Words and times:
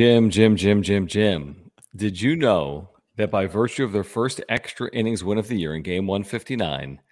Jim, 0.00 0.30
Jim, 0.30 0.56
Jim, 0.56 0.82
Jim, 0.82 1.06
Jim. 1.06 1.70
Did 1.94 2.22
you 2.22 2.34
know 2.34 2.88
that 3.16 3.30
by 3.30 3.44
virtue 3.44 3.84
of 3.84 3.92
their 3.92 4.02
first 4.02 4.40
extra 4.48 4.88
innings 4.94 5.22
win 5.22 5.36
of 5.36 5.46
the 5.46 5.58
year 5.58 5.74
in 5.74 5.82
game 5.82 6.06
159, 6.06 7.02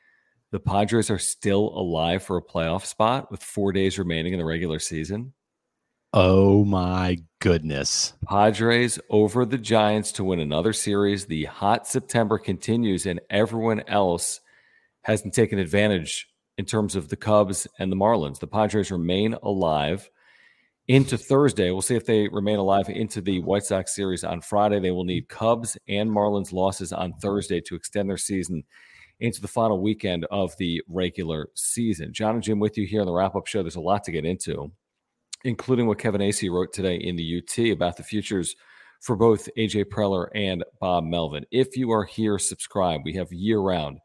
the 0.53 0.58
Padres 0.58 1.11
are 1.11 1.19
still 1.19 1.69
alive 1.78 2.22
for 2.22 2.39
a 2.39 2.42
playoff 2.42 2.86
spot 2.86 3.31
with 3.31 3.42
four 3.42 3.72
days 3.72 3.98
remaining 3.98 4.33
in 4.33 4.39
the 4.39 4.44
regular 4.47 4.78
season? 4.78 5.34
Oh 6.14 6.64
my 6.64 7.19
goodness. 7.41 8.14
Padres 8.27 8.98
over 9.11 9.44
the 9.44 9.59
Giants 9.59 10.11
to 10.12 10.25
win 10.25 10.41
another 10.41 10.72
series. 10.72 11.27
The 11.27 11.44
hot 11.44 11.86
September 11.86 12.39
continues, 12.39 13.05
and 13.05 13.20
everyone 13.28 13.83
else 13.86 14.41
hasn't 15.03 15.34
taken 15.34 15.59
advantage 15.59 16.27
in 16.56 16.64
terms 16.64 16.97
of 16.97 17.11
the 17.11 17.16
Cubs 17.16 17.66
and 17.78 17.92
the 17.92 17.97
Marlins. 17.97 18.39
The 18.39 18.47
Padres 18.47 18.91
remain 18.91 19.34
alive 19.42 20.09
into 20.89 21.19
Thursday. 21.19 21.71
We'll 21.71 21.82
see 21.82 21.97
if 21.97 22.06
they 22.06 22.28
remain 22.28 22.59
alive 22.59 22.88
into 22.88 23.21
the 23.21 23.41
White 23.41 23.65
Sox 23.65 23.94
series 23.94 24.25
on 24.25 24.41
Friday. 24.41 24.81
They 24.81 24.91
will 24.91 25.04
need 25.04 25.28
Cubs 25.28 25.76
and 25.87 26.10
Marlins 26.10 26.53
losses 26.53 26.93
on 26.93 27.12
Thursday 27.21 27.60
to 27.60 27.75
extend 27.75 28.09
their 28.09 28.16
season 28.16 28.65
into 29.21 29.41
the 29.43 29.48
final 29.48 29.82
weekend 29.82 30.25
of 30.31 30.56
the 30.56 30.82
regular 30.88 31.50
season. 31.54 32.12
John 32.12 32.37
and 32.37 32.43
Jim 32.43 32.59
with 32.59 32.78
you 32.78 32.87
here 32.87 33.00
on 33.00 33.06
the 33.06 33.12
wrap 33.12 33.37
up 33.37 33.47
show. 33.47 33.62
There's 33.62 33.77
a 33.77 33.81
lot 33.81 34.04
to 34.04 34.12
get 34.12 34.25
into, 34.25 34.72
including 35.44 35.87
what 35.87 35.98
Kevin 35.98 36.22
Acee 36.22 36.50
wrote 36.50 36.72
today 36.72 36.97
in 36.97 37.16
the 37.16 37.43
UT 37.43 37.71
about 37.71 37.97
the 37.97 38.03
futures 38.03 38.56
for 39.03 39.15
both 39.15 39.48
AJ 39.59 39.87
Preller 39.87 40.28
and 40.34 40.65
Bob 40.81 41.04
Melvin. 41.04 41.44
If 41.50 41.77
you 41.77 41.91
are 41.93 42.04
here, 42.04 42.38
subscribe. 42.38 43.03
We 43.04 43.15
have 43.15 43.32
year 43.32 43.59
round 43.60 43.98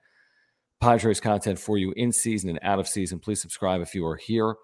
Padres 0.81 1.21
content 1.21 1.59
for 1.59 1.77
you 1.77 1.93
in 1.95 2.11
season 2.11 2.49
and 2.49 2.59
out 2.61 2.79
of 2.79 2.87
season. 2.89 3.19
Please 3.19 3.41
subscribe 3.41 3.81
if 3.81 3.95
you 3.95 4.05
are 4.05 4.17
here. 4.17 4.55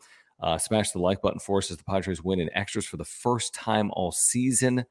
Uh, 0.41 0.57
smash 0.57 0.91
the 0.91 0.99
like 0.99 1.21
button 1.21 1.39
for 1.39 1.57
us 1.57 1.69
as 1.69 1.77
the 1.77 1.83
Padres 1.83 2.23
win 2.23 2.39
in 2.39 2.49
extras 2.55 2.85
for 2.85 2.97
the 2.97 3.05
first 3.05 3.53
time 3.53 3.91
all 3.93 4.11
season. 4.11 4.85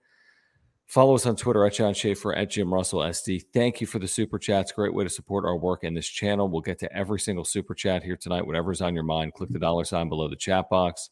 Follow 0.87 1.15
us 1.15 1.27
on 1.27 1.37
Twitter 1.37 1.67
at 1.67 1.75
John 1.75 1.93
Schaefer 1.93 2.35
at 2.35 2.51
Jim 2.51 2.73
Russell 2.73 3.01
SD. 3.01 3.45
Thank 3.53 3.81
you 3.81 3.87
for 3.87 3.99
the 3.99 4.09
super 4.09 4.39
chats. 4.39 4.73
Great 4.73 4.95
way 4.95 5.05
to 5.05 5.11
support 5.11 5.45
our 5.45 5.57
work 5.57 5.85
in 5.85 5.93
this 5.93 6.09
channel. 6.09 6.49
We'll 6.49 6.63
get 6.63 6.79
to 6.79 6.93
every 6.97 7.21
single 7.21 7.45
super 7.45 7.75
chat 7.75 8.03
here 8.03 8.17
tonight. 8.17 8.47
Whatever's 8.47 8.81
on 8.81 8.95
your 8.95 9.05
mind, 9.05 9.35
click 9.35 9.51
the 9.51 9.59
dollar 9.59 9.85
sign 9.85 10.09
below 10.09 10.29
the 10.29 10.37
chat 10.37 10.71
box. 10.71 11.11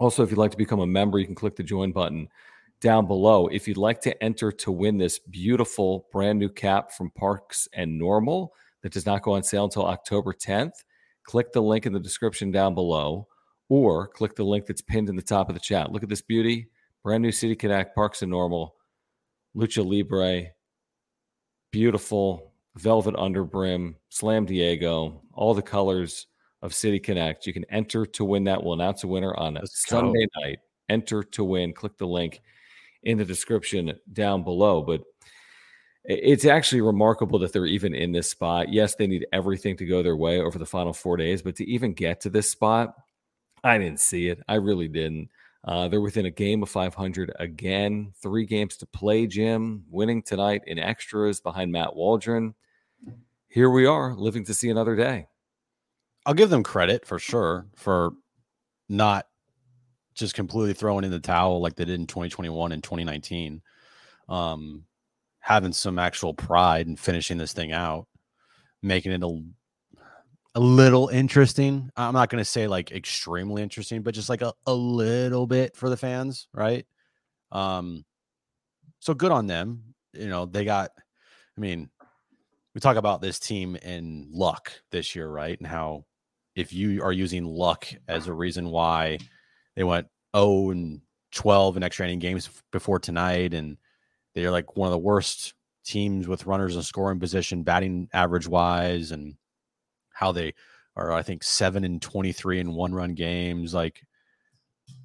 Also, 0.00 0.24
if 0.24 0.30
you'd 0.30 0.38
like 0.38 0.50
to 0.50 0.56
become 0.56 0.80
a 0.80 0.86
member, 0.86 1.20
you 1.20 1.26
can 1.26 1.36
click 1.36 1.54
the 1.54 1.62
join 1.62 1.92
button 1.92 2.28
down 2.80 3.06
below. 3.06 3.46
If 3.46 3.68
you'd 3.68 3.76
like 3.76 4.00
to 4.00 4.20
enter 4.22 4.50
to 4.50 4.72
win 4.72 4.98
this 4.98 5.20
beautiful 5.20 6.06
brand 6.10 6.40
new 6.40 6.48
cap 6.48 6.90
from 6.90 7.10
Parks 7.10 7.68
and 7.72 7.96
Normal 7.96 8.52
that 8.82 8.92
does 8.92 9.06
not 9.06 9.22
go 9.22 9.34
on 9.34 9.44
sale 9.44 9.64
until 9.64 9.86
October 9.86 10.32
10th, 10.32 10.72
click 11.22 11.52
the 11.52 11.62
link 11.62 11.86
in 11.86 11.92
the 11.92 12.00
description 12.00 12.50
down 12.50 12.74
below 12.74 13.28
or 13.68 14.08
click 14.08 14.36
the 14.36 14.44
link 14.44 14.66
that's 14.66 14.82
pinned 14.82 15.08
in 15.08 15.16
the 15.16 15.22
top 15.22 15.48
of 15.48 15.54
the 15.54 15.60
chat. 15.60 15.90
Look 15.90 16.02
at 16.02 16.08
this 16.08 16.22
beauty. 16.22 16.68
Brand 17.02 17.22
new 17.22 17.32
City 17.32 17.54
Connect, 17.54 17.94
Parks 17.94 18.22
and 18.22 18.30
Normal, 18.30 18.76
Lucha 19.54 19.84
Libre, 19.84 20.52
beautiful 21.70 22.52
velvet 22.76 23.14
underbrim, 23.14 23.94
Slam 24.08 24.46
Diego, 24.46 25.20
all 25.32 25.52
the 25.52 25.62
colors 25.62 26.26
of 26.62 26.72
City 26.74 26.98
Connect. 26.98 27.46
You 27.46 27.52
can 27.52 27.66
enter 27.66 28.06
to 28.06 28.24
win 28.24 28.44
that. 28.44 28.62
We'll 28.62 28.72
announce 28.72 29.04
a 29.04 29.08
winner 29.08 29.34
on 29.36 29.56
a 29.56 29.60
Let's 29.60 29.86
Sunday 29.86 30.26
go. 30.34 30.40
night. 30.40 30.58
Enter 30.88 31.22
to 31.22 31.44
win. 31.44 31.74
Click 31.74 31.98
the 31.98 32.06
link 32.06 32.40
in 33.02 33.18
the 33.18 33.24
description 33.24 33.92
down 34.12 34.42
below. 34.44 34.82
But 34.82 35.02
it's 36.04 36.44
actually 36.46 36.80
remarkable 36.80 37.38
that 37.40 37.52
they're 37.52 37.66
even 37.66 37.94
in 37.94 38.12
this 38.12 38.30
spot. 38.30 38.72
Yes, 38.72 38.94
they 38.94 39.06
need 39.06 39.26
everything 39.32 39.76
to 39.76 39.86
go 39.86 40.02
their 40.02 40.16
way 40.16 40.40
over 40.40 40.58
the 40.58 40.66
final 40.66 40.92
four 40.92 41.16
days, 41.16 41.42
but 41.42 41.56
to 41.56 41.68
even 41.70 41.92
get 41.92 42.20
to 42.22 42.30
this 42.30 42.50
spot, 42.50 42.94
I 43.64 43.78
didn't 43.78 44.00
see 44.00 44.28
it. 44.28 44.40
I 44.46 44.56
really 44.56 44.88
didn't. 44.88 45.30
Uh, 45.66 45.88
they're 45.88 46.02
within 46.02 46.26
a 46.26 46.30
game 46.30 46.62
of 46.62 46.68
500 46.68 47.32
again. 47.40 48.12
Three 48.22 48.44
games 48.44 48.76
to 48.76 48.86
play, 48.86 49.26
Jim. 49.26 49.84
Winning 49.90 50.22
tonight 50.22 50.62
in 50.66 50.78
extras 50.78 51.40
behind 51.40 51.72
Matt 51.72 51.96
Waldron. 51.96 52.54
Here 53.48 53.70
we 53.70 53.86
are, 53.86 54.14
living 54.14 54.44
to 54.44 54.54
see 54.54 54.68
another 54.68 54.94
day. 54.94 55.28
I'll 56.26 56.34
give 56.34 56.50
them 56.50 56.62
credit 56.62 57.06
for 57.06 57.18
sure 57.18 57.66
for 57.74 58.12
not 58.88 59.26
just 60.14 60.34
completely 60.34 60.74
throwing 60.74 61.04
in 61.04 61.10
the 61.10 61.18
towel 61.18 61.60
like 61.60 61.76
they 61.76 61.86
did 61.86 61.98
in 61.98 62.06
2021 62.06 62.72
and 62.72 62.82
2019. 62.82 63.62
Um, 64.28 64.84
having 65.40 65.72
some 65.72 65.98
actual 65.98 66.34
pride 66.34 66.86
and 66.86 66.98
finishing 66.98 67.38
this 67.38 67.52
thing 67.52 67.72
out, 67.72 68.06
making 68.82 69.12
it 69.12 69.22
a 69.22 69.40
a 70.54 70.60
little 70.60 71.08
interesting. 71.08 71.90
I'm 71.96 72.14
not 72.14 72.30
going 72.30 72.40
to 72.40 72.44
say 72.44 72.66
like 72.66 72.92
extremely 72.92 73.62
interesting, 73.62 74.02
but 74.02 74.14
just 74.14 74.28
like 74.28 74.42
a, 74.42 74.52
a 74.66 74.74
little 74.74 75.46
bit 75.46 75.76
for 75.76 75.90
the 75.90 75.96
fans, 75.96 76.48
right? 76.52 76.86
Um, 77.50 78.04
so 79.00 79.14
good 79.14 79.32
on 79.32 79.46
them. 79.46 79.94
You 80.12 80.28
know, 80.28 80.46
they 80.46 80.64
got, 80.64 80.90
I 80.96 81.60
mean, 81.60 81.90
we 82.74 82.80
talk 82.80 82.96
about 82.96 83.20
this 83.20 83.38
team 83.38 83.76
in 83.76 84.28
luck 84.32 84.72
this 84.90 85.14
year, 85.16 85.28
right? 85.28 85.58
And 85.58 85.66
how 85.66 86.04
if 86.54 86.72
you 86.72 87.02
are 87.02 87.12
using 87.12 87.44
luck 87.44 87.86
as 88.08 88.28
a 88.28 88.32
reason 88.32 88.70
why 88.70 89.18
they 89.74 89.84
went 89.84 90.06
0 90.36 90.70
and 90.70 91.00
12 91.32 91.76
in 91.76 91.82
extra 91.82 92.06
inning 92.06 92.20
games 92.20 92.48
before 92.70 93.00
tonight, 93.00 93.54
and 93.54 93.76
they're 94.34 94.52
like 94.52 94.76
one 94.76 94.86
of 94.86 94.92
the 94.92 94.98
worst 94.98 95.54
teams 95.84 96.28
with 96.28 96.46
runners 96.46 96.76
in 96.76 96.82
scoring 96.82 97.18
position, 97.18 97.64
batting 97.64 98.08
average 98.12 98.46
wise, 98.46 99.10
and 99.10 99.34
how 100.14 100.32
they 100.32 100.54
are, 100.96 101.12
I 101.12 101.22
think, 101.22 101.42
seven 101.42 101.84
and 101.84 102.00
23 102.00 102.60
in 102.60 102.74
one 102.74 102.94
run 102.94 103.14
games. 103.14 103.74
Like, 103.74 104.00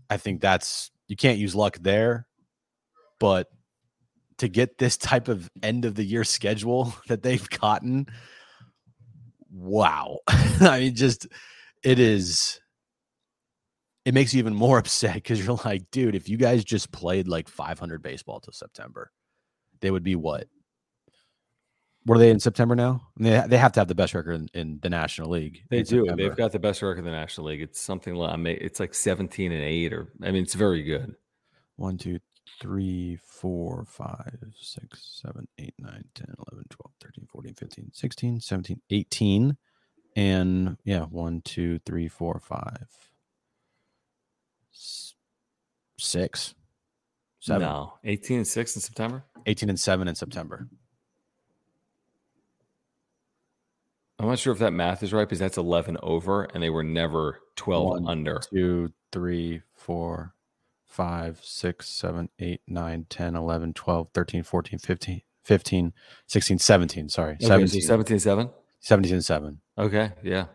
I 0.09 0.17
think 0.17 0.39
that's, 0.39 0.91
you 1.07 1.15
can't 1.15 1.39
use 1.39 1.55
luck 1.55 1.77
there, 1.81 2.27
but 3.19 3.47
to 4.37 4.47
get 4.47 4.77
this 4.77 4.97
type 4.97 5.27
of 5.27 5.49
end 5.61 5.83
of 5.85 5.95
the 5.95 6.03
year 6.03 6.23
schedule 6.23 6.93
that 7.07 7.23
they've 7.23 7.49
gotten, 7.49 8.07
wow. 9.51 10.19
I 10.27 10.79
mean, 10.79 10.95
just, 10.95 11.27
it 11.83 11.99
is, 11.99 12.59
it 14.05 14.13
makes 14.13 14.33
you 14.33 14.39
even 14.39 14.55
more 14.55 14.77
upset 14.79 15.15
because 15.15 15.43
you're 15.43 15.59
like, 15.65 15.89
dude, 15.91 16.15
if 16.15 16.29
you 16.29 16.37
guys 16.37 16.63
just 16.63 16.91
played 16.91 17.27
like 17.27 17.49
500 17.49 18.01
baseball 18.01 18.39
till 18.39 18.53
September, 18.53 19.11
they 19.81 19.91
would 19.91 20.03
be 20.03 20.15
what? 20.15 20.47
What 22.05 22.15
are 22.15 22.19
they 22.19 22.29
in 22.29 22.39
September 22.39 22.75
now? 22.75 23.07
They 23.17 23.43
they 23.47 23.57
have 23.57 23.73
to 23.73 23.81
have 23.81 23.87
the 23.87 23.95
best 23.95 24.13
record 24.13 24.33
in, 24.33 24.49
in 24.53 24.79
the 24.81 24.89
National 24.89 25.29
League. 25.29 25.63
They 25.69 25.83
do. 25.83 26.05
September. 26.05 26.23
They've 26.23 26.35
got 26.35 26.51
the 26.51 26.59
best 26.59 26.81
record 26.81 26.99
in 26.99 27.05
the 27.05 27.11
National 27.11 27.47
League. 27.47 27.61
It's 27.61 27.79
something 27.79 28.15
like 28.15 28.33
I 28.33 28.37
mean, 28.37 28.57
it's 28.59 28.79
like 28.79 28.93
17 28.93 29.51
and 29.51 29.61
8 29.61 29.93
or 29.93 30.13
I 30.23 30.31
mean 30.31 30.43
it's 30.43 30.55
very 30.55 30.83
good. 30.83 31.15
One, 31.75 31.97
two, 31.97 32.19
three, 32.59 33.17
four, 33.23 33.85
five, 33.85 34.37
six, 34.59 35.21
seven, 35.21 35.47
eight, 35.57 35.73
nine, 35.77 36.03
10, 36.15 36.35
11, 36.51 36.65
12, 36.69 36.91
13, 37.01 37.27
14, 37.31 37.53
15, 37.53 37.91
16, 37.93 38.39
17, 38.41 38.81
18. 38.89 39.57
And 40.15 40.77
yeah, 40.83 41.01
one, 41.05 41.41
two, 41.41 41.79
three, 41.85 42.07
four, 42.07 42.39
five, 42.39 42.87
six, 45.97 46.55
seven, 47.39 47.61
No, 47.61 47.93
18 48.03 48.37
and 48.37 48.47
6 48.47 48.75
in 48.75 48.81
September. 48.81 49.23
18 49.45 49.69
and 49.69 49.79
seven 49.79 50.07
in 50.07 50.15
September. 50.15 50.67
I'm 54.19 54.27
not 54.27 54.39
sure 54.39 54.51
if 54.51 54.59
that 54.59 54.73
math 54.73 55.01
is 55.01 55.13
right 55.13 55.23
because 55.23 55.39
that's 55.39 55.57
11 55.57 55.97
over 56.03 56.43
and 56.43 56.61
they 56.61 56.69
were 56.69 56.83
never 56.83 57.39
12 57.55 57.87
One, 57.87 58.07
under. 58.07 58.41
Two, 58.53 58.91
three, 59.11 59.61
four, 59.73 60.33
five, 60.85 61.39
six, 61.41 61.89
seven, 61.89 62.29
eight, 62.39 62.61
nine, 62.67 63.05
10, 63.09 63.35
11, 63.35 63.73
12, 63.73 64.09
13, 64.13 64.43
14, 64.43 64.79
15, 64.79 65.21
15, 65.43 65.93
16, 66.27 66.59
17. 66.59 67.09
Sorry. 67.09 67.33
Okay, 67.35 67.45
17, 67.45 67.81
so 67.81 67.87
17 67.87 68.19
7. 68.19 68.49
17 68.81 69.21
seven. 69.21 69.59
Okay, 69.77 70.11
yeah. 70.23 70.45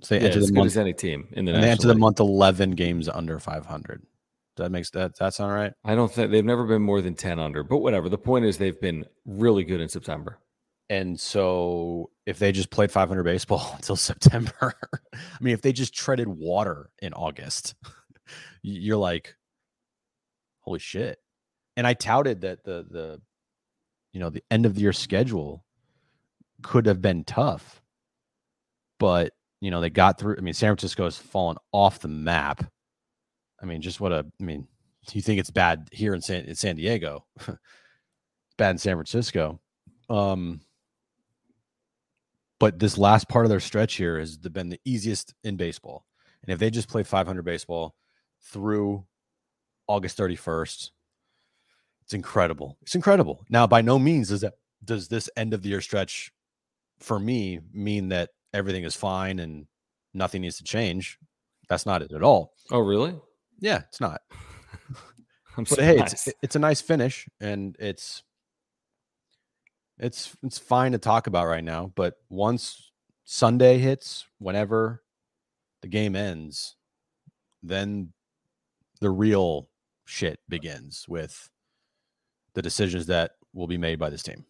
So 0.00 0.14
they 0.14 0.20
yeah 0.20 0.26
enter 0.28 0.38
as 0.38 0.46
the 0.46 0.52
good 0.52 0.58
month 0.58 0.66
as 0.66 0.78
any 0.78 0.92
team 0.92 1.28
in 1.32 1.44
the 1.44 1.54
and 1.54 1.62
they 1.62 1.70
enter 1.70 1.88
the 1.88 1.94
month 1.94 2.20
11 2.20 2.72
games 2.72 3.08
under 3.08 3.40
500 3.40 4.06
that 4.54 4.70
makes 4.70 4.90
that 4.90 5.18
that 5.18 5.34
sound 5.34 5.52
right 5.52 5.72
I 5.84 5.96
don't 5.96 6.12
think 6.12 6.30
they've 6.30 6.44
never 6.44 6.64
been 6.64 6.82
more 6.82 7.00
than 7.00 7.14
10 7.14 7.40
under, 7.40 7.64
but 7.64 7.78
whatever. 7.78 8.08
The 8.08 8.18
point 8.18 8.44
is 8.44 8.58
they've 8.58 8.80
been 8.80 9.06
really 9.26 9.64
good 9.64 9.80
in 9.80 9.88
September. 9.88 10.38
And 10.90 11.18
so 11.20 12.10
if 12.26 12.38
they 12.38 12.52
just 12.52 12.70
played 12.70 12.90
500 12.90 13.22
baseball 13.22 13.72
until 13.76 13.96
september 13.96 14.74
i 15.12 15.18
mean 15.40 15.54
if 15.54 15.62
they 15.62 15.72
just 15.72 15.94
treaded 15.94 16.28
water 16.28 16.90
in 17.00 17.12
august 17.12 17.74
you're 18.62 18.96
like 18.96 19.34
holy 20.60 20.78
shit. 20.78 21.18
And 21.76 21.86
i 21.86 21.94
touted 21.94 22.42
that 22.42 22.64
the 22.64 22.86
the 22.90 23.20
you 24.12 24.20
know 24.20 24.30
the 24.30 24.44
end 24.50 24.66
of 24.66 24.74
the 24.74 24.80
year 24.80 24.92
schedule 24.92 25.64
could 26.62 26.86
have 26.86 27.00
been 27.00 27.24
tough 27.24 27.80
but 28.98 29.32
you 29.60 29.70
know 29.70 29.80
they 29.80 29.90
got 29.90 30.18
through 30.18 30.36
i 30.36 30.40
mean 30.40 30.54
san 30.54 30.70
francisco 30.70 31.04
has 31.04 31.16
fallen 31.16 31.56
off 31.72 32.00
the 32.00 32.08
map. 32.08 32.64
I 33.62 33.66
mean 33.66 33.80
just 33.80 34.00
what 34.00 34.12
a 34.12 34.26
i 34.40 34.44
mean 34.44 34.66
you 35.12 35.22
think 35.22 35.40
it's 35.40 35.50
bad 35.50 35.88
here 35.92 36.14
in 36.14 36.20
san, 36.20 36.44
in 36.44 36.54
san 36.54 36.76
diego? 36.76 37.24
Bad 38.58 38.70
in 38.72 38.78
san 38.78 38.96
francisco. 38.96 39.60
Um 40.10 40.60
but 42.58 42.78
this 42.78 42.98
last 42.98 43.28
part 43.28 43.44
of 43.44 43.50
their 43.50 43.60
stretch 43.60 43.94
here 43.94 44.18
has 44.18 44.36
been 44.36 44.68
the 44.68 44.80
easiest 44.84 45.34
in 45.44 45.56
baseball. 45.56 46.04
And 46.42 46.52
if 46.52 46.58
they 46.58 46.70
just 46.70 46.88
play 46.88 47.02
500 47.02 47.44
baseball 47.44 47.94
through 48.40 49.04
august 49.88 50.16
31st 50.18 50.90
it's 52.08 52.14
incredible. 52.14 52.78
It's 52.80 52.94
incredible. 52.94 53.44
Now 53.50 53.66
by 53.66 53.82
no 53.82 53.98
means 53.98 54.30
does 54.30 54.40
that 54.40 54.54
does 54.82 55.08
this 55.08 55.28
end 55.36 55.52
of 55.52 55.60
the 55.60 55.68
year 55.68 55.82
stretch 55.82 56.32
for 57.00 57.18
me 57.18 57.60
mean 57.70 58.08
that 58.08 58.30
everything 58.54 58.84
is 58.84 58.96
fine 58.96 59.40
and 59.40 59.66
nothing 60.14 60.40
needs 60.40 60.56
to 60.56 60.64
change. 60.64 61.18
That's 61.68 61.84
not 61.84 62.00
it 62.00 62.12
at 62.12 62.22
all. 62.22 62.54
Oh, 62.70 62.78
really? 62.78 63.14
yeah 63.60 63.82
it's 63.88 64.00
not. 64.00 64.22
I'm 65.58 65.64
but 65.64 65.80
hey, 65.80 65.98
it's 65.98 66.28
it's 66.42 66.56
a 66.56 66.60
nice 66.60 66.80
finish, 66.80 67.28
and 67.40 67.76
it's 67.78 68.22
it's 69.98 70.36
it's 70.42 70.58
fine 70.58 70.92
to 70.92 70.98
talk 70.98 71.26
about 71.26 71.46
right 71.46 71.64
now. 71.64 71.92
But 71.94 72.14
once 72.28 72.92
Sunday 73.24 73.78
hits, 73.78 74.26
whenever 74.38 75.02
the 75.82 75.88
game 75.88 76.16
ends, 76.16 76.76
then 77.62 78.12
the 79.00 79.10
real 79.10 79.68
shit 80.04 80.40
begins 80.48 81.06
with 81.08 81.50
the 82.54 82.62
decisions 82.62 83.06
that 83.06 83.32
will 83.52 83.66
be 83.66 83.78
made 83.78 83.98
by 83.98 84.10
this 84.10 84.22
team. 84.22 84.44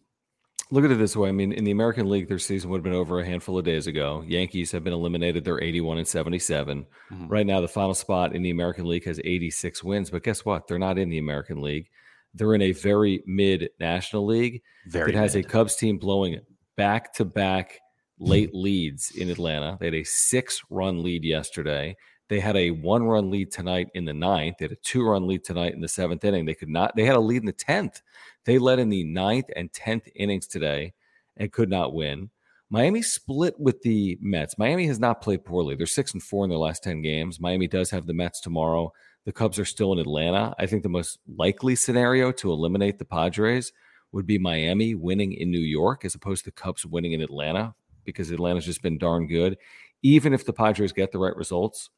Look 0.71 0.85
at 0.85 0.91
it 0.91 0.99
this 0.99 1.15
way. 1.15 1.29
I 1.29 1.31
mean, 1.31 1.51
in 1.51 1.63
the 1.63 1.71
American 1.71 2.07
League, 2.09 2.27
their 2.27 2.37
season 2.37 2.69
would 2.69 2.77
have 2.77 2.83
been 2.83 2.93
over 2.93 3.19
a 3.19 3.25
handful 3.25 3.57
of 3.57 3.65
days 3.65 3.87
ago. 3.87 4.23
Yankees 4.27 4.71
have 4.71 4.83
been 4.83 4.93
eliminated. 4.93 5.43
They're 5.43 5.61
81 5.61 5.97
and 5.97 6.07
77. 6.07 6.85
Mhm. 7.11 7.29
Right 7.29 7.47
now, 7.47 7.59
the 7.59 7.67
final 7.67 7.95
spot 7.95 8.35
in 8.35 8.43
the 8.43 8.51
American 8.51 8.85
League 8.85 9.05
has 9.05 9.19
86 9.23 9.83
wins. 9.83 10.11
But 10.11 10.23
guess 10.23 10.45
what? 10.45 10.67
They're 10.67 10.77
not 10.77 10.99
in 10.99 11.09
the 11.09 11.17
American 11.17 11.61
League. 11.61 11.89
They're 12.33 12.53
in 12.53 12.61
a 12.61 12.71
very 12.71 13.23
mid 13.25 13.69
National 13.79 14.25
League 14.25 14.61
Very 14.87 15.11
that 15.11 15.17
has 15.17 15.35
mid. 15.35 15.45
a 15.45 15.47
Cubs 15.47 15.75
team 15.75 15.97
blowing 15.97 16.39
back 16.77 17.13
to 17.15 17.25
back 17.25 17.79
late 18.19 18.53
leads 18.53 19.11
in 19.11 19.29
Atlanta. 19.29 19.77
They 19.79 19.87
had 19.87 19.95
a 19.95 20.03
six 20.03 20.61
run 20.69 21.03
lead 21.03 21.23
yesterday. 21.23 21.95
They 22.27 22.39
had 22.39 22.55
a 22.55 22.71
one 22.71 23.03
run 23.03 23.31
lead 23.31 23.51
tonight 23.51 23.87
in 23.95 24.05
the 24.05 24.13
ninth. 24.13 24.57
They 24.59 24.65
had 24.65 24.71
a 24.71 24.77
two 24.83 25.03
run 25.03 25.27
lead 25.27 25.43
tonight 25.43 25.73
in 25.73 25.81
the 25.81 25.87
seventh 25.87 26.23
inning. 26.23 26.45
They 26.45 26.53
could 26.53 26.69
not, 26.69 26.95
they 26.95 27.05
had 27.05 27.15
a 27.15 27.21
lead 27.21 27.41
in 27.41 27.47
the 27.47 27.53
10th. 27.53 28.01
They 28.45 28.59
led 28.59 28.79
in 28.79 28.89
the 28.89 29.03
ninth 29.03 29.47
and 29.55 29.71
10th 29.71 30.07
innings 30.15 30.47
today 30.47 30.93
and 31.37 31.51
could 31.51 31.69
not 31.69 31.93
win. 31.93 32.29
Miami 32.69 33.01
split 33.01 33.59
with 33.59 33.81
the 33.81 34.17
Mets. 34.21 34.59
Miami 34.59 34.85
has 34.85 34.99
not 34.99 35.21
played 35.21 35.43
poorly. 35.43 35.75
They're 35.75 35.87
six 35.87 36.13
and 36.13 36.21
four 36.21 36.43
in 36.43 36.49
their 36.49 36.59
last 36.59 36.83
10 36.83 37.01
games. 37.01 37.39
Miami 37.39 37.67
does 37.67 37.89
have 37.89 38.05
the 38.05 38.13
Mets 38.13 38.39
tomorrow. 38.41 38.93
The 39.29 39.33
Cubs 39.33 39.59
are 39.59 39.65
still 39.65 39.93
in 39.93 39.99
Atlanta. 39.99 40.55
I 40.57 40.65
think 40.65 40.81
the 40.81 40.89
most 40.89 41.19
likely 41.37 41.75
scenario 41.75 42.31
to 42.31 42.51
eliminate 42.51 42.97
the 42.97 43.05
Padres 43.05 43.71
would 44.11 44.25
be 44.25 44.39
Miami 44.39 44.95
winning 44.95 45.33
in 45.33 45.51
New 45.51 45.59
York 45.59 46.03
as 46.03 46.15
opposed 46.15 46.45
to 46.45 46.49
the 46.49 46.55
Cubs 46.55 46.83
winning 46.83 47.11
in 47.11 47.21
Atlanta 47.21 47.75
because 48.05 48.31
Atlanta's 48.31 48.65
just 48.65 48.81
been 48.81 48.97
darn 48.97 49.27
good. 49.27 49.55
Even 50.01 50.33
if 50.33 50.47
the 50.47 50.51
Padres 50.51 50.93
get 50.93 51.11
the 51.11 51.19
right 51.19 51.35
results 51.35 51.91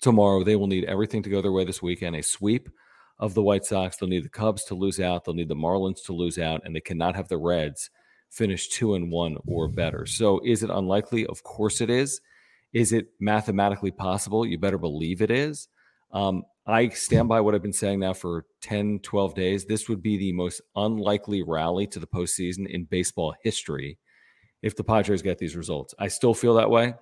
tomorrow, 0.00 0.44
they 0.44 0.54
will 0.54 0.68
need 0.68 0.84
everything 0.84 1.24
to 1.24 1.28
go 1.28 1.42
their 1.42 1.50
way 1.50 1.64
this 1.64 1.82
weekend 1.82 2.14
a 2.14 2.22
sweep 2.22 2.68
of 3.18 3.34
the 3.34 3.42
White 3.42 3.64
Sox. 3.64 3.96
They'll 3.96 4.08
need 4.08 4.22
the 4.22 4.28
Cubs 4.28 4.62
to 4.66 4.76
lose 4.76 5.00
out. 5.00 5.24
They'll 5.24 5.34
need 5.34 5.48
the 5.48 5.56
Marlins 5.56 6.04
to 6.04 6.12
lose 6.12 6.38
out, 6.38 6.62
and 6.64 6.76
they 6.76 6.80
cannot 6.80 7.16
have 7.16 7.26
the 7.26 7.36
Reds 7.36 7.90
finish 8.28 8.68
two 8.68 8.94
and 8.94 9.10
one 9.10 9.38
or 9.44 9.66
better. 9.66 10.06
So, 10.06 10.40
is 10.44 10.62
it 10.62 10.70
unlikely? 10.70 11.26
Of 11.26 11.42
course, 11.42 11.80
it 11.80 11.90
is. 11.90 12.20
Is 12.72 12.92
it 12.92 13.08
mathematically 13.18 13.90
possible? 13.90 14.46
You 14.46 14.56
better 14.56 14.78
believe 14.78 15.20
it 15.20 15.32
is. 15.32 15.66
Um, 16.12 16.44
I 16.66 16.88
stand 16.90 17.28
by 17.28 17.40
what 17.40 17.54
I've 17.54 17.62
been 17.62 17.72
saying 17.72 18.00
now 18.00 18.12
for 18.12 18.44
10, 18.60 19.00
12 19.00 19.34
days. 19.34 19.64
This 19.64 19.88
would 19.88 20.02
be 20.02 20.16
the 20.16 20.32
most 20.32 20.60
unlikely 20.76 21.42
rally 21.42 21.86
to 21.88 21.98
the 21.98 22.06
postseason 22.06 22.68
in 22.68 22.84
baseball 22.84 23.34
history 23.42 23.98
if 24.62 24.76
the 24.76 24.84
Padres 24.84 25.22
get 25.22 25.38
these 25.38 25.56
results. 25.56 25.94
I 25.98 26.08
still 26.08 26.34
feel 26.34 26.54
that 26.54 26.70
way 26.70 26.94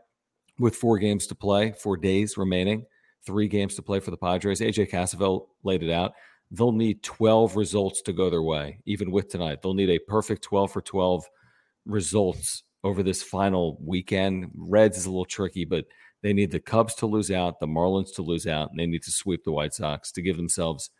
with 0.58 0.76
four 0.76 0.98
games 0.98 1.26
to 1.28 1.34
play, 1.34 1.72
four 1.72 1.96
days 1.96 2.36
remaining, 2.36 2.86
three 3.26 3.48
games 3.48 3.74
to 3.76 3.82
play 3.82 4.00
for 4.00 4.10
the 4.10 4.16
Padres. 4.16 4.60
AJ 4.60 4.90
Cassavell 4.90 5.46
laid 5.64 5.82
it 5.82 5.90
out. 5.90 6.12
They'll 6.50 6.72
need 6.72 7.02
12 7.02 7.56
results 7.56 8.00
to 8.02 8.12
go 8.12 8.30
their 8.30 8.42
way, 8.42 8.78
even 8.86 9.10
with 9.10 9.28
tonight. 9.28 9.60
They'll 9.60 9.74
need 9.74 9.90
a 9.90 9.98
perfect 9.98 10.42
12 10.42 10.72
for 10.72 10.80
12 10.80 11.24
results 11.84 12.62
over 12.84 13.02
this 13.02 13.22
final 13.22 13.78
weekend. 13.82 14.50
Reds 14.56 14.96
is 14.96 15.06
a 15.06 15.10
little 15.10 15.24
tricky, 15.24 15.64
but 15.64 15.84
they 16.22 16.32
need 16.32 16.50
the 16.50 16.60
Cubs 16.60 16.94
to 16.96 17.06
lose 17.06 17.30
out, 17.30 17.60
the 17.60 17.66
Marlins 17.66 18.14
to 18.16 18.22
lose 18.22 18.46
out, 18.46 18.70
and 18.70 18.78
they 18.78 18.86
need 18.86 19.02
to 19.04 19.10
sweep 19.10 19.44
the 19.44 19.52
White 19.52 19.74
Sox 19.74 20.10
to 20.12 20.22
give 20.22 20.36
themselves 20.36 20.90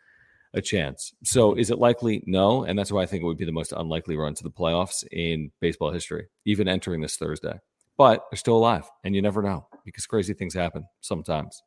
a 0.53 0.61
chance. 0.61 1.13
So 1.23 1.53
is 1.55 1.69
it 1.69 1.77
likely? 1.77 2.23
No. 2.25 2.63
And 2.63 2.77
that's 2.77 2.91
why 2.91 3.03
I 3.03 3.05
think 3.05 3.23
it 3.23 3.25
would 3.25 3.37
be 3.37 3.45
the 3.45 3.51
most 3.51 3.73
unlikely 3.75 4.15
run 4.15 4.33
to 4.35 4.43
the 4.43 4.49
playoffs 4.49 5.05
in 5.11 5.51
baseball 5.59 5.91
history, 5.91 6.27
even 6.45 6.67
entering 6.67 7.01
this 7.01 7.17
Thursday. 7.17 7.59
But 7.97 8.25
they're 8.31 8.37
still 8.37 8.57
alive, 8.57 8.89
and 9.03 9.13
you 9.13 9.21
never 9.21 9.41
know 9.41 9.67
because 9.83 10.05
crazy 10.05 10.33
things 10.33 10.53
happen 10.53 10.85
sometimes. 11.01 11.61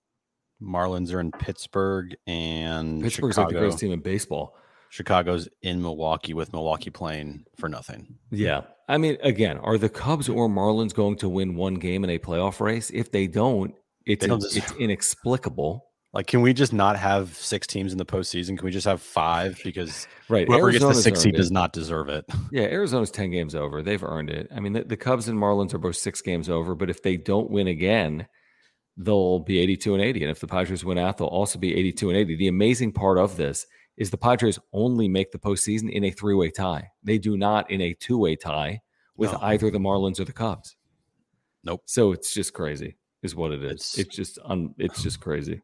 Marlins 0.63 1.13
are 1.13 1.21
in 1.21 1.31
Pittsburgh 1.31 2.17
and 2.27 3.03
Pittsburgh's 3.03 3.35
Chicago. 3.35 3.49
like 3.49 3.55
the 3.55 3.59
greatest 3.61 3.79
team 3.81 3.93
in 3.93 4.01
baseball. 4.01 4.57
Chicago's 4.93 5.49
in 5.63 5.81
Milwaukee 5.81 6.35
with 6.35 6.53
Milwaukee 6.53 6.91
playing 6.91 7.47
for 7.57 7.67
nothing. 7.67 8.15
Yeah. 8.31 8.61
I 8.91 8.99
mean, 8.99 9.17
again, 9.23 9.57
are 9.57 9.79
the 9.79 9.89
Cubs 9.89 10.29
or 10.29 10.51
Marlins 10.51 10.93
going 10.93 11.17
to 11.17 11.31
win 11.31 11.55
one 11.55 11.77
game 11.77 12.05
in 12.05 12.11
a 12.11 12.19
playoff 12.19 12.61
race? 12.61 12.91
If 12.91 13.11
they 13.11 13.27
don't, 13.27 13.75
it's, 14.05 14.21
They 14.21 14.29
don't 14.29 14.45
it's 14.45 14.71
inexplicable. 14.73 15.87
Like, 16.13 16.27
can 16.27 16.43
we 16.43 16.53
just 16.53 16.75
not 16.75 16.99
have 16.99 17.35
six 17.35 17.67
teams 17.67 17.93
in 17.93 17.97
the 17.97 18.05
postseason? 18.05 18.59
Can 18.59 18.67
we 18.67 18.71
just 18.71 18.87
have 18.87 19.01
five? 19.01 19.59
Because 19.65 20.07
Right. 20.29 20.47
whoever 20.47 20.71
gets 20.71 20.85
the 20.85 20.93
six 20.93 21.21
seed 21.21 21.37
does 21.37 21.51
not 21.51 21.73
deserve 21.73 22.11
it. 22.11 22.27
Yeah, 22.53 22.65
Arizona's 22.65 23.11
10 23.11 23.31
games 23.31 23.55
over. 23.55 23.83
They've 23.83 24.05
earned 24.05 24.29
it. 24.29 24.49
I 24.55 24.61
mean, 24.61 24.75
the, 24.75 24.85
the 24.85 24.99
Cubs 24.99 25.27
and 25.27 25.39
Marlins 25.39 25.73
are 25.73 25.79
both 25.79 25.97
six 25.97 26.21
games 26.21 26.51
over, 26.51 26.75
but 26.75 26.91
if 26.91 27.03
they 27.03 27.17
don't 27.17 27.51
win 27.51 27.67
again, 27.67 28.27
they'll 28.99 29.39
be 29.41 29.59
82 29.59 29.95
and 29.95 30.03
80. 30.05 30.23
And 30.25 30.31
if 30.31 30.41
the 30.41 30.47
Padres 30.47 30.85
win 30.85 30.99
out, 30.99 31.17
they'll 31.17 31.29
also 31.29 31.59
be 31.59 31.75
82 31.75 32.11
and 32.11 32.19
80. 32.19 32.37
The 32.37 32.49
amazing 32.49 32.93
part 32.93 33.17
of 33.17 33.39
this 33.39 33.65
is 33.97 34.11
the 34.11 34.17
Padres 34.17 34.59
only 34.73 35.09
make 35.09 35.33
the 35.33 35.39
postseason 35.39 35.91
in 35.91 36.05
a 36.05 36.11
three 36.11 36.35
way 36.35 36.51
tie. 36.51 36.91
They 37.05 37.19
do 37.19 37.37
not 37.37 37.71
in 37.71 37.81
a 37.81 37.95
two 37.95 38.19
way 38.19 38.37
tie 38.37 38.81
with 39.17 39.33
No. 39.33 39.39
either 39.43 39.71
the 39.71 39.79
Marlins 39.79 40.19
or 40.21 40.25
the 40.25 40.33
Cubs. 40.33 40.77
Nope. 41.65 41.83
So 41.87 42.13
it's 42.13 42.33
just 42.35 42.53
crazy, 42.55 42.97
is 43.23 43.35
what 43.37 43.53
it 43.53 43.63
is. 43.63 43.73
It's- 43.73 43.99
It's, 43.99 44.17
just 44.17 44.39
un, 44.45 44.75
it's 44.79 45.03
just 45.03 45.21
crazy. 45.21 45.61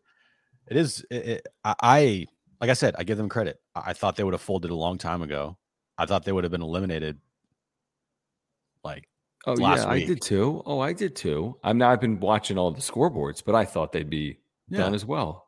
It 0.68 0.76
is. 0.76 1.04
It, 1.10 1.26
it, 1.26 1.46
I, 1.64 1.74
I 1.82 2.26
like 2.60 2.70
I 2.70 2.74
said, 2.74 2.94
I 2.98 3.04
give 3.04 3.16
them 3.18 3.28
credit. 3.28 3.58
I, 3.74 3.94
thought 3.94 4.16
they 4.16 4.24
would 4.24 4.34
have 4.34 4.40
folded 4.42 4.70
a 4.70 4.74
long 4.74 4.98
time 4.98 5.22
ago. 5.22 5.56
I 5.96 6.04
thought 6.06 6.24
they 6.24 6.32
would 6.32 6.44
have 6.44 6.50
been 6.50 6.62
eliminated 6.62 7.18
Like, 8.84 9.08
Oh 9.46 9.54
last 9.54 9.84
yeah, 9.84 9.90
I 9.90 10.04
did 10.04 10.20
too. 10.20 10.62
Oh, 10.66 10.80
I 10.80 10.92
did 10.92 11.16
too. 11.16 11.56
I'm 11.64 11.78
now 11.78 11.90
I've 11.90 12.00
been 12.00 12.20
watching 12.20 12.58
all 12.58 12.70
the 12.70 12.80
scoreboards, 12.80 13.42
but 13.44 13.54
I 13.54 13.64
thought 13.64 13.92
they'd 13.92 14.10
be 14.10 14.38
done 14.70 14.94
as 14.94 15.04
well. 15.06 15.46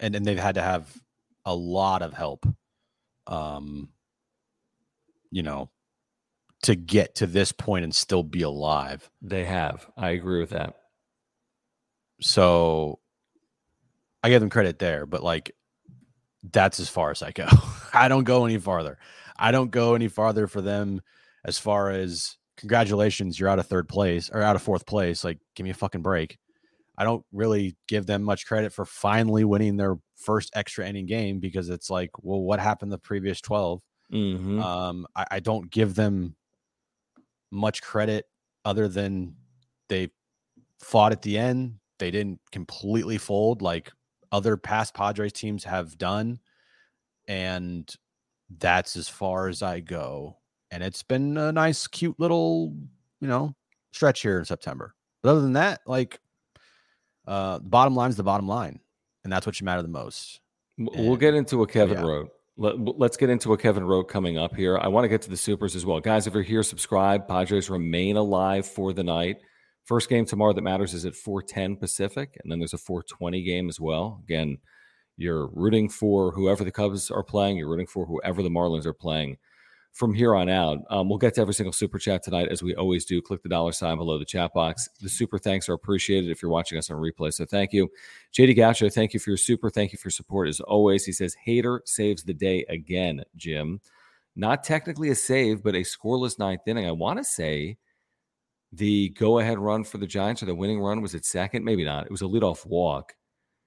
and 0.00 0.14
and 0.16 0.24
they've 0.26 0.38
had 0.38 0.56
to 0.56 0.62
have 0.62 0.92
a 1.46 1.54
lot 1.54 2.02
of 2.02 2.12
help, 2.12 2.46
um, 3.26 3.88
you 5.30 5.42
know, 5.42 5.70
to 6.64 6.74
get 6.74 7.14
to 7.16 7.26
this 7.26 7.52
point 7.52 7.84
and 7.84 7.94
still 7.94 8.22
be 8.22 8.42
alive. 8.42 9.08
They 9.22 9.44
have. 9.44 9.86
I 9.96 10.10
agree 10.10 10.40
with 10.40 10.50
that. 10.50 10.74
So 12.20 12.98
I 14.22 14.28
give 14.28 14.40
them 14.40 14.50
credit 14.50 14.78
there, 14.78 15.06
but 15.06 15.22
like 15.22 15.52
that's 16.52 16.80
as 16.80 16.88
far 16.88 17.10
as 17.10 17.22
I 17.22 17.30
go. 17.30 17.48
I 17.94 18.08
don't 18.08 18.24
go 18.24 18.44
any 18.44 18.58
farther. 18.58 18.98
I 19.38 19.52
don't 19.52 19.70
go 19.70 19.94
any 19.94 20.08
farther 20.08 20.46
for 20.46 20.60
them 20.60 21.00
as 21.44 21.58
far 21.58 21.90
as 21.90 22.36
congratulations, 22.56 23.38
you're 23.38 23.48
out 23.48 23.58
of 23.58 23.66
third 23.66 23.88
place 23.88 24.30
or 24.30 24.42
out 24.42 24.56
of 24.56 24.62
fourth 24.62 24.86
place. 24.86 25.22
Like, 25.24 25.38
give 25.54 25.64
me 25.64 25.70
a 25.70 25.74
fucking 25.74 26.02
break. 26.02 26.38
I 26.98 27.04
don't 27.04 27.24
really 27.32 27.76
give 27.88 28.06
them 28.06 28.22
much 28.22 28.46
credit 28.46 28.72
for 28.72 28.84
finally 28.84 29.44
winning 29.44 29.76
their 29.76 29.96
first 30.14 30.50
extra 30.54 30.86
inning 30.86 31.06
game 31.06 31.40
because 31.40 31.68
it's 31.70 31.90
like, 31.90 32.10
well, 32.22 32.40
what 32.40 32.60
happened 32.60 32.92
the 32.92 32.98
previous 32.98 33.40
12? 33.40 33.82
Mhm. 34.12 34.62
Um, 34.62 35.06
I, 35.14 35.26
I 35.32 35.40
don't 35.40 35.70
give 35.70 35.94
them 35.94 36.36
much 37.50 37.82
credit 37.82 38.26
other 38.64 38.88
than 38.88 39.36
they 39.88 40.10
fought 40.80 41.12
at 41.12 41.22
the 41.22 41.38
end. 41.38 41.78
They 41.98 42.10
didn't 42.10 42.40
completely 42.52 43.18
fold 43.18 43.62
like 43.62 43.92
other 44.32 44.56
past 44.56 44.94
Padres 44.94 45.32
teams 45.32 45.64
have 45.64 45.98
done. 45.98 46.40
And 47.28 47.92
that's 48.50 48.96
as 48.96 49.08
far 49.08 49.48
as 49.48 49.62
I 49.62 49.80
go. 49.80 50.38
And 50.70 50.82
it's 50.82 51.02
been 51.02 51.36
a 51.36 51.52
nice, 51.52 51.86
cute 51.86 52.18
little, 52.20 52.74
you 53.20 53.28
know, 53.28 53.54
stretch 53.92 54.22
here 54.22 54.38
in 54.38 54.44
September. 54.44 54.94
But 55.22 55.30
other 55.30 55.40
than 55.42 55.54
that, 55.54 55.82
like, 55.86 56.20
uh, 57.26 57.58
the 57.58 57.68
bottom 57.68 57.94
line 57.94 58.10
is 58.10 58.16
the 58.16 58.22
bottom 58.22 58.48
line. 58.48 58.80
And 59.24 59.32
that's 59.32 59.46
what 59.46 59.60
you 59.60 59.64
matter 59.64 59.82
the 59.82 59.88
most. 59.88 60.40
W- 60.78 61.08
We'll 61.08 61.16
get 61.16 61.34
into 61.34 61.58
what 61.58 61.70
Kevin 61.70 61.98
yeah. 61.98 62.04
wrote. 62.04 62.30
Let, 62.56 62.78
let's 62.78 63.16
get 63.16 63.28
into 63.28 63.48
what 63.48 63.60
Kevin 63.60 63.84
wrote 63.84 64.04
coming 64.04 64.38
up 64.38 64.54
here. 64.54 64.78
I 64.78 64.88
want 64.88 65.04
to 65.04 65.08
get 65.08 65.20
to 65.22 65.30
the 65.30 65.36
supers 65.36 65.76
as 65.76 65.84
well. 65.84 66.00
Guys, 66.00 66.26
if 66.26 66.32
you're 66.34 66.42
here, 66.42 66.62
subscribe. 66.62 67.28
Padres 67.28 67.68
remain 67.68 68.16
alive 68.16 68.66
for 68.66 68.92
the 68.92 69.04
night. 69.04 69.38
First 69.84 70.08
game 70.08 70.24
tomorrow 70.24 70.52
that 70.52 70.62
matters 70.62 70.94
is 70.94 71.04
at 71.04 71.14
410 71.14 71.76
Pacific, 71.76 72.38
and 72.42 72.50
then 72.50 72.58
there's 72.58 72.72
a 72.72 72.78
420 72.78 73.42
game 73.42 73.68
as 73.68 73.78
well. 73.78 74.20
Again, 74.24 74.58
you're 75.16 75.48
rooting 75.48 75.88
for 75.88 76.32
whoever 76.32 76.64
the 76.64 76.72
Cubs 76.72 77.10
are 77.10 77.22
playing. 77.22 77.56
You're 77.56 77.68
rooting 77.68 77.86
for 77.86 78.06
whoever 78.06 78.42
the 78.42 78.48
Marlins 78.48 78.86
are 78.86 78.92
playing 78.92 79.36
from 79.96 80.12
here 80.12 80.34
on 80.34 80.50
out. 80.50 80.80
Um, 80.90 81.08
we'll 81.08 81.18
get 81.18 81.34
to 81.34 81.40
every 81.40 81.54
single 81.54 81.72
super 81.72 81.98
chat 81.98 82.22
tonight, 82.22 82.48
as 82.50 82.62
we 82.62 82.74
always 82.74 83.06
do. 83.06 83.22
Click 83.22 83.42
the 83.42 83.48
dollar 83.48 83.72
sign 83.72 83.96
below 83.96 84.18
the 84.18 84.26
chat 84.26 84.52
box. 84.52 84.90
The 85.00 85.08
super 85.08 85.38
thanks 85.38 85.70
are 85.70 85.72
appreciated 85.72 86.30
if 86.30 86.42
you're 86.42 86.50
watching 86.50 86.76
us 86.76 86.90
on 86.90 86.98
replay. 86.98 87.32
So 87.32 87.46
thank 87.46 87.72
you. 87.72 87.88
JD 88.34 88.56
Gaucho, 88.56 88.90
thank 88.90 89.14
you 89.14 89.20
for 89.20 89.30
your 89.30 89.38
super. 89.38 89.70
Thank 89.70 89.92
you 89.92 89.98
for 89.98 90.08
your 90.08 90.12
support 90.12 90.48
as 90.48 90.60
always. 90.60 91.06
He 91.06 91.12
says, 91.12 91.34
Hader 91.46 91.80
saves 91.86 92.22
the 92.22 92.34
day 92.34 92.66
again, 92.68 93.22
Jim. 93.36 93.80
Not 94.36 94.64
technically 94.64 95.08
a 95.08 95.14
save, 95.14 95.62
but 95.62 95.74
a 95.74 95.78
scoreless 95.78 96.38
ninth 96.38 96.60
inning. 96.66 96.86
I 96.86 96.92
want 96.92 97.18
to 97.18 97.24
say 97.24 97.78
the 98.70 99.08
go 99.10 99.38
ahead 99.38 99.58
run 99.58 99.82
for 99.82 99.96
the 99.96 100.06
Giants 100.06 100.42
or 100.42 100.46
the 100.46 100.54
winning 100.54 100.80
run 100.80 101.00
was 101.00 101.14
at 101.14 101.24
second. 101.24 101.64
Maybe 101.64 101.84
not. 101.84 102.04
It 102.04 102.10
was 102.10 102.20
a 102.20 102.26
leadoff 102.26 102.66
walk. 102.66 103.14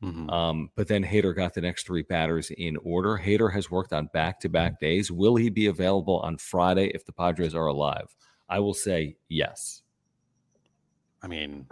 Mhm. 0.02 0.32
Um, 0.32 0.70
but 0.76 0.88
then 0.88 1.04
Hader 1.04 1.36
got 1.36 1.54
the 1.54 1.62
next 1.62 1.86
three 1.86 2.04
batters 2.04 2.52
in 2.52 2.78
order. 2.78 3.18
Hader 3.18 3.52
has 3.52 3.70
worked 3.70 3.92
on 3.92 4.08
back 4.14 4.40
to 4.42 4.50
back 4.50 4.80
days. 4.80 5.12
Will 5.12 5.36
he 5.36 5.50
be 5.50 5.68
available 5.68 6.20
on 6.20 6.38
Friday 6.38 6.88
if 6.94 7.06
the 7.06 7.12
Padres 7.12 7.54
are 7.54 7.68
alive? 7.68 8.16
I 8.48 8.60
will 8.60 8.74
say 8.74 9.18
yes. 9.28 9.82
I 11.22 11.28
mean, 11.28 11.68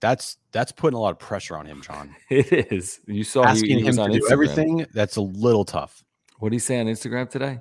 that's 0.00 0.38
that's 0.52 0.72
putting 0.72 0.96
a 0.96 1.00
lot 1.00 1.10
of 1.10 1.18
pressure 1.18 1.56
on 1.56 1.66
him, 1.66 1.82
John. 1.82 2.14
It 2.30 2.72
is. 2.72 3.00
You 3.06 3.24
saw 3.24 3.44
Asking 3.44 3.78
he 3.78 3.84
was 3.84 3.96
him 3.96 4.04
on 4.04 4.10
to 4.10 4.20
do 4.20 4.28
everything 4.30 4.86
that's 4.94 5.16
a 5.16 5.20
little 5.20 5.64
tough. 5.64 6.02
What 6.38 6.50
did 6.50 6.56
he 6.56 6.60
say 6.60 6.80
on 6.80 6.86
Instagram 6.86 7.28
today? 7.28 7.60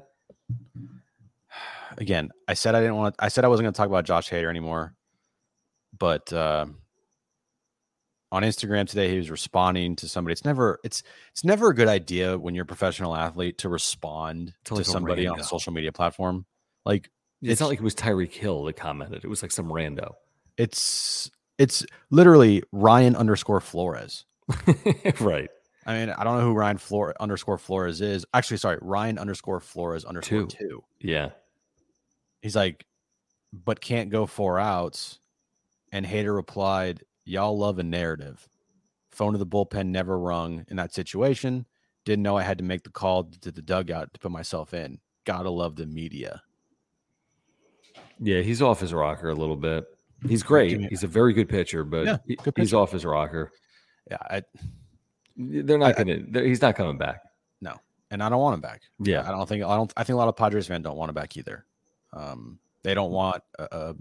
Again, 1.97 2.29
I 2.47 2.53
said 2.53 2.73
I 2.73 2.79
didn't 2.79 2.95
want. 2.95 3.15
I 3.19 3.27
said 3.27 3.43
I 3.43 3.49
wasn't 3.49 3.65
going 3.65 3.73
to 3.73 3.77
talk 3.77 3.87
about 3.87 4.05
Josh 4.05 4.29
Hader 4.29 4.49
anymore, 4.49 4.93
but 5.97 6.31
uh, 6.31 6.67
on 8.31 8.43
Instagram 8.43 8.87
today 8.87 9.09
he 9.09 9.17
was 9.17 9.29
responding 9.31 9.95
to 9.97 10.07
somebody. 10.09 10.33
It's 10.33 10.43
never 10.45 10.79
it's 10.83 11.03
it's 11.31 11.43
never 11.43 11.69
a 11.69 11.75
good 11.75 11.87
idea 11.87 12.37
when 12.37 12.55
you're 12.55 12.63
a 12.63 12.65
professional 12.67 13.15
athlete 13.15 13.57
to 13.59 13.69
respond 13.69 14.47
To 14.65 14.69
to, 14.69 14.73
like 14.75 14.81
a 14.81 14.85
somebody 14.85 15.27
on 15.27 15.39
a 15.39 15.43
social 15.43 15.71
media 15.73 15.91
platform. 15.91 16.45
Like 16.85 17.09
It's, 17.41 17.51
It's- 17.53 17.59
not 17.59 17.69
like 17.69 17.79
it 17.79 17.83
was 17.83 17.95
Tyreek 17.95 18.33
Hill 18.33 18.63
that 18.65 18.75
commented. 18.75 19.23
It 19.23 19.27
was 19.27 19.41
like 19.41 19.51
some 19.51 19.67
rando. 19.67 20.13
it's 20.57 21.31
it's 21.57 21.85
literally 22.11 22.63
Ryan 22.71 23.15
underscore 23.15 23.59
Flores. 23.61 24.25
right. 25.21 25.49
I 25.85 25.97
mean, 25.97 26.09
I 26.09 26.23
don't 26.23 26.37
know 26.37 26.43
who 26.43 26.53
Ryan 26.53 26.77
Flor 26.77 27.15
underscore 27.19 27.57
Flores 27.57 28.01
is. 28.01 28.25
Actually, 28.33 28.57
sorry, 28.57 28.77
Ryan 28.81 29.17
underscore 29.17 29.59
Flores 29.61 30.03
underscore 30.05 30.47
Two. 30.47 30.47
two. 30.47 30.83
Yeah. 30.99 31.29
He's 32.41 32.55
like, 32.55 32.85
but 33.53 33.79
can't 33.81 34.09
go 34.09 34.25
four 34.25 34.59
outs. 34.59 35.19
And 35.91 36.05
Hader 36.05 36.35
replied, 36.35 37.01
Y'all 37.27 37.57
love 37.57 37.77
a 37.77 37.83
narrative. 37.83 38.47
Phone 39.11 39.33
to 39.33 39.37
the 39.37 39.45
bullpen 39.45 39.87
never 39.87 40.17
rung 40.17 40.65
in 40.69 40.77
that 40.77 40.93
situation. 40.93 41.65
Didn't 42.05 42.23
know 42.23 42.37
I 42.37 42.43
had 42.43 42.57
to 42.59 42.63
make 42.63 42.83
the 42.83 42.89
call 42.89 43.25
to 43.25 43.51
the 43.51 43.61
dugout 43.61 44.13
to 44.13 44.19
put 44.19 44.31
myself 44.31 44.73
in. 44.73 44.99
Gotta 45.25 45.49
love 45.49 45.75
the 45.75 45.85
media. 45.85 46.41
Yeah. 48.19 48.41
He's 48.41 48.61
off 48.61 48.79
his 48.79 48.93
rocker 48.93 49.29
a 49.29 49.35
little 49.35 49.57
bit. 49.57 49.85
He's 50.27 50.41
great. 50.41 50.79
He's 50.89 51.03
a 51.03 51.07
very 51.07 51.33
good 51.33 51.49
pitcher, 51.49 51.83
but 51.83 52.05
Yeah, 52.05 52.17
he- 52.25 52.35
good 52.37 52.53
he's 52.55 52.73
off 52.73 52.91
his 52.91 53.05
rocker. 53.05 53.51
Yeah, 54.09 54.17
I, 54.21 54.41
They're 55.35 55.77
not 55.77 55.95
going 55.97 56.31
to, 56.33 56.43
he's 56.43 56.61
not 56.61 56.75
coming 56.75 56.97
back. 56.97 57.21
No, 57.61 57.75
and 58.09 58.23
I 58.23 58.29
don't 58.29 58.39
want 58.39 58.55
him 58.55 58.61
back. 58.61 58.81
Yeah. 58.99 59.27
I 59.27 59.31
don't 59.31 59.47
think 59.49 59.63
I 59.63 59.75
don't. 59.75 59.91
I 59.97 60.03
think 60.03 60.15
a 60.15 60.17
lot 60.17 60.27
of 60.29 60.35
Padres 60.37 60.65
fans 60.67 60.83
don't 60.83 60.95
want 60.95 61.09
him 61.09 61.15
back 61.15 61.35
either. 61.37 61.65
Um, 62.13 62.57
they 62.83 62.93
don't 62.93 63.11
want 63.11 63.43
a, 63.59 63.67
a 63.71 63.95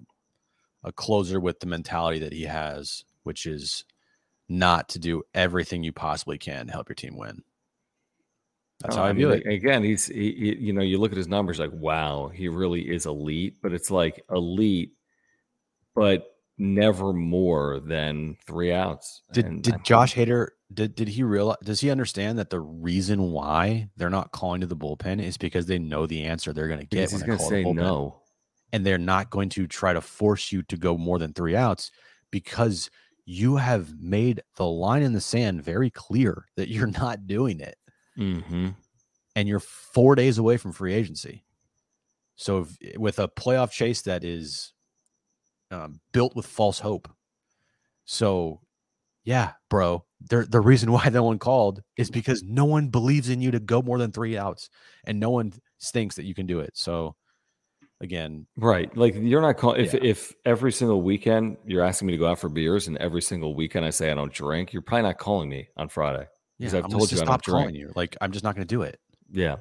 a 0.84 0.92
closer 0.92 1.40
with 1.40 1.58
the 1.58 1.66
mentality 1.66 2.20
that 2.20 2.32
he 2.32 2.42
has, 2.44 3.04
which 3.26 3.44
is 3.44 3.84
not 4.48 4.88
to 4.90 4.98
do 5.00 5.22
everything 5.34 5.82
you 5.82 5.92
possibly 5.92 6.38
can 6.38 6.66
to 6.66 6.72
help 6.72 6.88
your 6.88 6.94
team 6.94 7.16
win. 7.16 7.42
That's 8.80 8.94
Oh, 8.96 9.00
how 9.00 9.06
I, 9.06 9.12
view 9.12 9.28
mean, 9.30 9.42
it. 9.44 9.52
Again, 9.52 9.82
he's 9.82 10.06
he, 10.06 10.32
he- 10.32 10.56
you 10.66 10.72
know 10.72 10.82
you 10.82 10.98
look 10.98 11.10
at 11.12 11.18
his 11.18 11.28
numbers 11.28 11.58
like 11.58 11.72
wow, 11.72 12.28
he 12.32 12.48
really 12.48 12.82
is 12.82 13.06
elite, 13.06 13.56
but 13.62 13.72
it's 13.72 13.90
like 13.90 14.22
elite, 14.30 14.92
but 15.94 16.26
never 16.58 17.12
more 17.12 17.80
than 17.80 18.36
three 18.46 18.72
outs. 18.72 19.22
Did 19.32 19.46
And 19.46 19.58
I 19.58 19.60
did 19.62 19.70
think- 19.72 19.84
Josh 19.84 20.14
Hader 20.14 20.48
did 20.72 20.94
did 20.94 21.08
he 21.08 21.22
realize? 21.22 21.56
Does 21.64 21.80
he 21.80 21.90
understand 21.90 22.38
that 22.38 22.50
the 22.50 22.60
reason 22.60 23.30
why 23.32 23.88
they're 23.96 24.10
not 24.10 24.32
calling 24.32 24.60
to 24.60 24.66
the 24.66 24.76
bullpen 24.76 25.22
is 25.22 25.36
because 25.38 25.66
they 25.66 25.78
know 25.78 26.06
the 26.06 26.24
answer 26.24 26.52
they're 26.52 26.68
going 26.68 26.80
to 26.80 26.86
get 26.86 27.10
when 27.12 27.20
they 27.20 27.26
going 27.26 27.38
to 27.38 27.42
call 27.42 27.50
say 27.50 27.62
the 27.62 27.68
bullpen, 27.70 27.76
no. 27.76 28.20
and 28.72 28.84
they're 28.84 28.98
not 28.98 29.30
going 29.30 29.48
to 29.50 29.66
try 29.66 29.92
to 29.94 30.00
force 30.00 30.52
you 30.52 30.62
to 30.64 30.76
go 30.76 30.98
more 30.98 31.18
than 31.18 31.32
three 31.32 31.56
outs 31.56 31.90
because 32.30 32.90
you 33.26 33.56
have 33.56 34.00
made 34.00 34.42
the 34.56 34.66
line 34.66 35.02
in 35.02 35.12
the 35.12 35.20
sand 35.20 35.62
very 35.62 35.90
clear 35.90 36.46
that 36.56 36.70
you're 36.70 36.86
not 37.02 37.26
doing 37.26 37.60
it, 37.60 37.76
hmm 38.16 38.70
and 39.34 39.48
you're 39.48 39.60
four 39.60 40.14
days 40.14 40.38
away 40.38 40.56
from 40.56 40.72
free 40.72 40.94
agency. 40.94 41.44
So 42.36 42.66
if, 42.80 42.98
with 42.98 43.18
a 43.18 43.28
playoff 43.28 43.70
chase 43.70 44.02
that 44.02 44.24
is 44.24 44.72
um, 45.70 46.00
built 46.12 46.36
with 46.36 46.46
false 46.46 46.78
hope, 46.78 47.08
so 48.04 48.60
yeah, 49.24 49.54
bro, 49.70 50.04
the 50.20 50.42
the 50.44 50.60
reason 50.60 50.92
why 50.92 51.08
no 51.10 51.24
one 51.24 51.38
called 51.38 51.82
is 51.96 52.10
because 52.10 52.42
no 52.44 52.64
one 52.64 52.88
believes 52.88 53.28
in 53.28 53.40
you 53.42 53.50
to 53.52 53.60
go 53.60 53.82
more 53.82 53.98
than 53.98 54.12
three 54.12 54.38
outs, 54.38 54.70
and 55.06 55.20
no 55.20 55.30
one 55.30 55.52
thinks 55.82 56.16
that 56.16 56.24
you 56.24 56.34
can 56.34 56.46
do 56.46 56.60
it. 56.60 56.72
So 56.76 57.16
again, 58.00 58.46
Right. 58.56 58.94
Like 58.96 59.14
you're 59.16 59.40
not 59.40 59.56
calling 59.56 59.84
if 59.84 59.94
Yeah. 59.94 60.00
if 60.02 60.34
every 60.44 60.72
single 60.72 61.02
weekend 61.02 61.56
you're 61.66 61.82
asking 61.84 62.06
me 62.06 62.12
to 62.12 62.18
go 62.18 62.26
out 62.26 62.38
for 62.38 62.48
beers 62.48 62.88
and 62.88 62.96
every 62.98 63.22
single 63.22 63.54
weekend 63.54 63.84
I 63.84 63.90
say 63.90 64.10
I 64.10 64.14
don't 64.14 64.32
drink, 64.32 64.72
you're 64.72 64.82
probably 64.82 65.02
not 65.02 65.18
calling 65.18 65.48
me 65.48 65.68
on 65.76 65.88
Friday. 65.88 66.26
yeah, 66.58 66.68
I've 66.68 66.84
I'm 66.84 66.90
told 66.90 67.08
just 67.08 67.22
you 67.22 67.22
I 67.22 67.24
don't 67.24 67.42
drink. 67.42 67.74
you. 67.74 67.92
Like 67.94 68.16
I'm 68.20 68.32
just 68.32 68.44
not 68.44 68.54
going 68.54 68.66
to 68.66 68.74
do 68.74 68.82
it. 68.82 68.98
Yeah. 69.32 69.56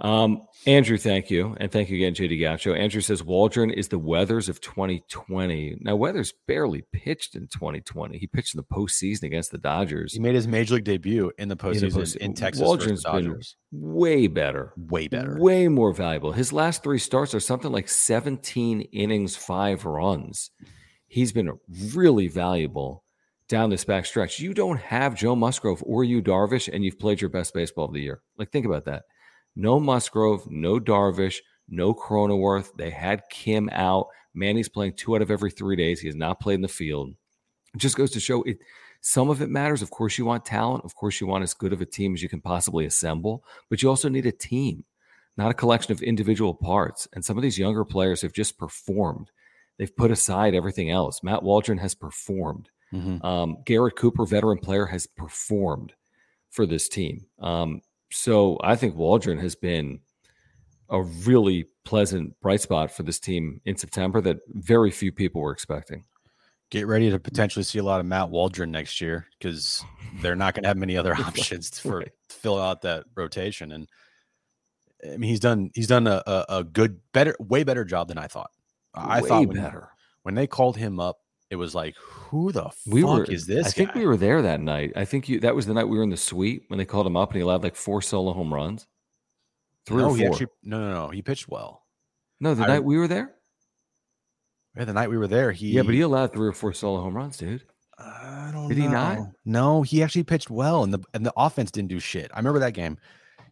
Um, 0.00 0.42
Andrew, 0.66 0.96
thank 0.96 1.30
you. 1.30 1.56
And 1.60 1.70
thank 1.70 1.88
you 1.88 1.96
again, 1.96 2.14
JD 2.14 2.40
Gaucho. 2.40 2.74
Andrew 2.74 3.00
says 3.00 3.22
Waldron 3.22 3.70
is 3.70 3.88
the 3.88 3.98
Weathers 3.98 4.48
of 4.48 4.60
2020. 4.60 5.78
Now, 5.80 5.96
Weathers 5.96 6.32
barely 6.46 6.84
pitched 6.92 7.34
in 7.34 7.46
2020. 7.48 8.18
He 8.18 8.26
pitched 8.26 8.54
in 8.54 8.58
the 8.58 8.74
postseason 8.74 9.24
against 9.24 9.50
the 9.50 9.58
Dodgers. 9.58 10.14
He 10.14 10.20
made 10.20 10.34
his 10.34 10.48
major 10.48 10.74
league 10.74 10.84
debut 10.84 11.30
in 11.38 11.48
the 11.48 11.56
postseason 11.56 11.92
post- 11.92 12.16
in 12.16 12.34
Texas 12.34 12.62
Waldron's 12.64 13.02
the 13.02 13.12
been 13.12 13.40
way 13.72 14.26
better. 14.26 14.72
Way 14.76 15.08
better. 15.08 15.38
Way 15.38 15.68
more 15.68 15.92
valuable. 15.92 16.32
His 16.32 16.52
last 16.52 16.82
three 16.82 16.98
starts 16.98 17.34
are 17.34 17.40
something 17.40 17.70
like 17.70 17.88
17 17.88 18.80
innings, 18.80 19.36
five 19.36 19.84
runs. 19.84 20.50
He's 21.06 21.32
been 21.32 21.52
really 21.94 22.26
valuable 22.28 23.04
down 23.48 23.70
this 23.70 23.84
back 23.84 24.06
stretch. 24.06 24.40
You 24.40 24.54
don't 24.54 24.80
have 24.80 25.14
Joe 25.14 25.36
Musgrove 25.36 25.82
or 25.86 26.02
Yu 26.02 26.22
Darvish, 26.22 26.68
and 26.72 26.84
you've 26.84 26.98
played 26.98 27.20
your 27.20 27.30
best 27.30 27.54
baseball 27.54 27.84
of 27.84 27.92
the 27.92 28.00
year. 28.00 28.22
Like, 28.38 28.50
think 28.50 28.66
about 28.66 28.86
that. 28.86 29.04
No 29.56 29.78
Musgrove, 29.78 30.50
no 30.50 30.80
Darvish, 30.80 31.38
no 31.68 31.94
Cronenworth. 31.94 32.74
They 32.76 32.90
had 32.90 33.22
Kim 33.30 33.68
out. 33.72 34.08
Manny's 34.34 34.68
playing 34.68 34.94
two 34.94 35.14
out 35.14 35.22
of 35.22 35.30
every 35.30 35.50
three 35.50 35.76
days. 35.76 36.00
He 36.00 36.08
has 36.08 36.16
not 36.16 36.40
played 36.40 36.56
in 36.56 36.62
the 36.62 36.68
field. 36.68 37.14
It 37.74 37.78
just 37.78 37.96
goes 37.96 38.10
to 38.12 38.20
show 38.20 38.42
it. 38.42 38.58
Some 39.00 39.28
of 39.28 39.42
it 39.42 39.50
matters. 39.50 39.82
Of 39.82 39.90
course, 39.90 40.18
you 40.18 40.24
want 40.24 40.44
talent. 40.44 40.84
Of 40.84 40.94
course, 40.94 41.20
you 41.20 41.26
want 41.26 41.44
as 41.44 41.54
good 41.54 41.72
of 41.72 41.80
a 41.80 41.86
team 41.86 42.14
as 42.14 42.22
you 42.22 42.28
can 42.28 42.40
possibly 42.40 42.86
assemble, 42.86 43.44
but 43.68 43.82
you 43.82 43.88
also 43.88 44.08
need 44.08 44.26
a 44.26 44.32
team, 44.32 44.84
not 45.36 45.50
a 45.50 45.54
collection 45.54 45.92
of 45.92 46.02
individual 46.02 46.54
parts. 46.54 47.06
And 47.12 47.24
some 47.24 47.36
of 47.36 47.42
these 47.42 47.58
younger 47.58 47.84
players 47.84 48.22
have 48.22 48.32
just 48.32 48.58
performed. 48.58 49.30
They've 49.78 49.94
put 49.94 50.10
aside 50.10 50.54
everything 50.54 50.90
else. 50.90 51.22
Matt 51.22 51.42
Waldron 51.42 51.78
has 51.78 51.94
performed. 51.94 52.70
Mm-hmm. 52.92 53.24
Um, 53.26 53.58
Garrett 53.64 53.96
Cooper, 53.96 54.24
veteran 54.24 54.58
player, 54.58 54.86
has 54.86 55.06
performed 55.06 55.94
for 56.50 56.64
this 56.64 56.88
team. 56.88 57.26
Um, 57.40 57.82
so 58.10 58.58
I 58.62 58.76
think 58.76 58.96
Waldron 58.96 59.38
has 59.38 59.54
been 59.54 60.00
a 60.90 61.02
really 61.02 61.66
pleasant 61.84 62.38
bright 62.40 62.60
spot 62.60 62.90
for 62.90 63.02
this 63.02 63.18
team 63.18 63.60
in 63.64 63.76
September 63.76 64.20
that 64.20 64.38
very 64.48 64.90
few 64.90 65.10
people 65.12 65.40
were 65.40 65.52
expecting. 65.52 66.04
Get 66.70 66.86
ready 66.86 67.10
to 67.10 67.18
potentially 67.18 67.62
see 67.62 67.78
a 67.78 67.82
lot 67.84 68.00
of 68.00 68.06
Matt 68.06 68.30
Waldron 68.30 68.70
next 68.70 69.00
year 69.00 69.26
because 69.38 69.82
they're 70.20 70.36
not 70.36 70.54
going 70.54 70.62
to 70.64 70.68
have 70.68 70.76
many 70.76 70.96
other 70.96 71.14
options 71.18 71.78
for 71.78 71.98
Right. 71.98 72.10
to 72.28 72.36
fill 72.36 72.60
out 72.60 72.82
that 72.82 73.04
rotation. 73.14 73.72
And 73.72 73.88
I 75.04 75.16
mean, 75.16 75.28
he's 75.30 75.40
done 75.40 75.70
he's 75.74 75.86
done 75.86 76.06
a, 76.06 76.22
a, 76.26 76.44
a 76.48 76.64
good, 76.64 77.00
better, 77.12 77.36
way 77.38 77.64
better 77.64 77.84
job 77.84 78.08
than 78.08 78.18
I 78.18 78.26
thought. 78.26 78.50
I 78.94 79.20
Way 79.22 79.28
thought 79.28 79.46
when, 79.48 79.56
better. 79.56 79.88
when 80.22 80.34
they 80.34 80.46
called 80.46 80.76
him 80.76 81.00
up, 81.00 81.18
it 81.50 81.56
was 81.56 81.74
like, 81.74 81.94
who 81.96 82.50
the 82.52 82.70
We 82.86 83.02
fuck 83.02 83.10
were. 83.10 83.24
is 83.24 83.46
this? 83.46 83.66
I 83.66 83.70
think 83.70 83.94
we 83.94 84.06
were 84.06 84.16
there 84.16 84.42
that 84.42 84.60
night. 84.60 84.92
I 84.96 85.04
think 85.04 85.28
you. 85.28 85.40
That 85.40 85.54
was 85.54 85.66
the 85.66 85.74
night 85.74 85.84
we 85.88 85.96
were 85.96 86.02
in 86.02 86.10
the 86.10 86.16
suite 86.16 86.64
when 86.68 86.78
they 86.78 86.84
called 86.84 87.06
him 87.06 87.16
up 87.16 87.30
and 87.30 87.36
he 87.36 87.42
allowed 87.42 87.62
like 87.62 87.76
four 87.76 88.00
solo 88.02 88.32
home 88.32 88.52
runs. 88.52 88.86
Three 89.86 89.98
no, 89.98 90.10
or 90.10 90.16
he 90.16 90.22
four. 90.24 90.32
actually 90.32 90.46
no, 90.62 90.78
no, 90.80 90.94
no. 91.06 91.08
He 91.10 91.22
pitched 91.22 91.48
well. 91.48 91.84
no, 92.40 92.54
the 92.54 92.64
I- 92.64 92.68
night 92.68 92.84
we 92.84 92.96
were 92.98 93.08
there. 93.08 93.34
Yeah, 94.76 94.86
the 94.86 94.92
night 94.92 95.08
we 95.08 95.16
were 95.18 95.28
there, 95.28 95.52
he 95.52 95.68
yeah, 95.70 95.82
but 95.82 95.94
he 95.94 96.00
allowed 96.00 96.32
three 96.32 96.48
or 96.48 96.52
four 96.52 96.72
solo 96.72 97.00
home 97.00 97.14
runs, 97.14 97.36
dude. 97.36 97.62
I 97.96 98.50
don't 98.52 98.68
Did 98.68 98.78
he 98.78 98.88
not? 98.88 99.18
No, 99.44 99.82
he 99.82 100.02
actually 100.02 100.24
pitched 100.24 100.50
well, 100.50 100.82
and 100.82 100.92
the 100.92 100.98
and 101.14 101.24
the 101.24 101.32
offense 101.36 101.70
didn't 101.70 101.90
do 101.90 102.00
shit. 102.00 102.28
I 102.34 102.38
remember 102.38 102.58
that 102.58 102.72
game. 102.74 102.98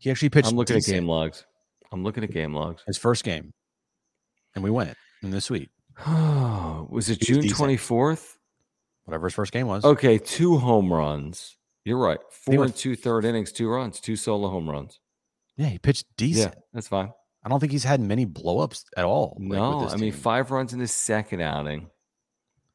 He 0.01 0.11
actually 0.11 0.31
pitched. 0.31 0.49
I'm 0.49 0.57
looking 0.57 0.75
decent 0.75 0.97
at 0.97 1.01
game 1.01 1.09
logs. 1.09 1.45
I'm 1.93 2.03
looking 2.03 2.25
at 2.25 2.33
game 2.33 2.53
logs. 2.55 2.83
his 2.89 2.99
first 2.99 3.23
game, 3.23 3.53
and 4.57 4.65
we 4.65 4.71
went 4.71 4.97
in 5.23 5.31
the 5.31 5.41
suite. 5.41 5.71
was 6.91 7.11
it 7.11 7.21
June 7.21 7.43
24th? 7.43 8.37
Whatever 9.05 9.27
his 9.27 9.35
first 9.35 9.53
game 9.53 9.67
was. 9.67 9.85
Okay, 9.85 10.19
two 10.19 10.59
home 10.59 10.93
runs. 10.93 11.57
You're 11.85 11.99
right. 11.99 12.21
Four 12.31 12.59
went- 12.59 12.71
and 12.71 12.77
two 12.79 12.95
third 12.95 13.25
innings, 13.25 13.51
two 13.53 13.69
runs, 13.69 14.01
two 14.01 14.17
solo 14.17 14.49
home 14.49 14.71
runs. 14.71 15.01
yeah, 15.57 15.67
he 15.67 15.79
pitched 15.79 16.07
decent. 16.17 16.55
Yeah, 16.55 16.61
that's 16.73 16.89
fine. 16.89 17.13
I 17.45 17.49
don't 17.49 17.59
think 17.59 17.73
he's 17.73 17.83
had 17.85 18.01
many 18.01 18.25
blowups 18.25 18.85
at 18.97 19.05
all. 19.05 19.37
like, 19.41 19.51
with 19.51 19.59
No, 19.59 19.85
this 19.85 19.93
I 19.95 19.97
mean 19.97 20.13
five 20.13 20.51
runs 20.53 20.73
in 20.73 20.79
his 20.79 20.93
second 20.93 21.41
outing 21.41 21.89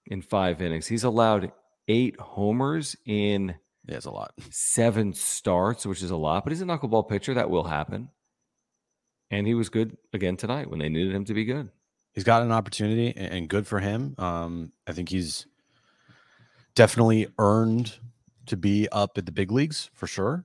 in 0.07 0.21
five 0.21 0.61
innings. 0.61 0.87
He's 0.87 1.05
allowed 1.05 1.51
eight 1.87 2.19
homers 2.19 2.97
in 3.05 3.55
yeah, 3.87 3.95
it's 3.95 4.05
a 4.05 4.11
lot. 4.11 4.33
seven 4.49 5.13
starts, 5.13 5.85
which 5.85 6.03
is 6.03 6.11
a 6.11 6.17
lot, 6.17 6.43
but 6.43 6.51
he's 6.51 6.61
a 6.61 6.65
knuckleball 6.65 7.07
pitcher. 7.07 7.33
That 7.35 7.49
will 7.49 7.63
happen. 7.63 8.09
And 9.31 9.47
he 9.47 9.53
was 9.53 9.69
good 9.69 9.95
again 10.13 10.35
tonight 10.35 10.69
when 10.69 10.79
they 10.79 10.89
needed 10.89 11.13
him 11.15 11.23
to 11.25 11.33
be 11.33 11.45
good. 11.45 11.69
He's 12.17 12.23
got 12.23 12.41
an 12.41 12.51
opportunity, 12.51 13.15
and 13.15 13.47
good 13.47 13.67
for 13.67 13.79
him. 13.79 14.15
Um, 14.17 14.71
I 14.87 14.91
think 14.91 15.07
he's 15.07 15.45
definitely 16.73 17.27
earned 17.37 17.93
to 18.47 18.57
be 18.57 18.87
up 18.91 19.19
at 19.19 19.27
the 19.27 19.31
big 19.31 19.51
leagues 19.51 19.91
for 19.93 20.07
sure. 20.07 20.43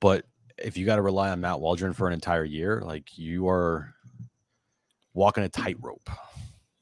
But 0.00 0.24
if 0.56 0.78
you 0.78 0.86
got 0.86 0.96
to 0.96 1.02
rely 1.02 1.28
on 1.28 1.42
Matt 1.42 1.60
Waldron 1.60 1.92
for 1.92 2.06
an 2.06 2.14
entire 2.14 2.42
year, 2.42 2.80
like 2.82 3.18
you 3.18 3.50
are 3.50 3.92
walking 5.12 5.44
a 5.44 5.50
tightrope. 5.50 6.08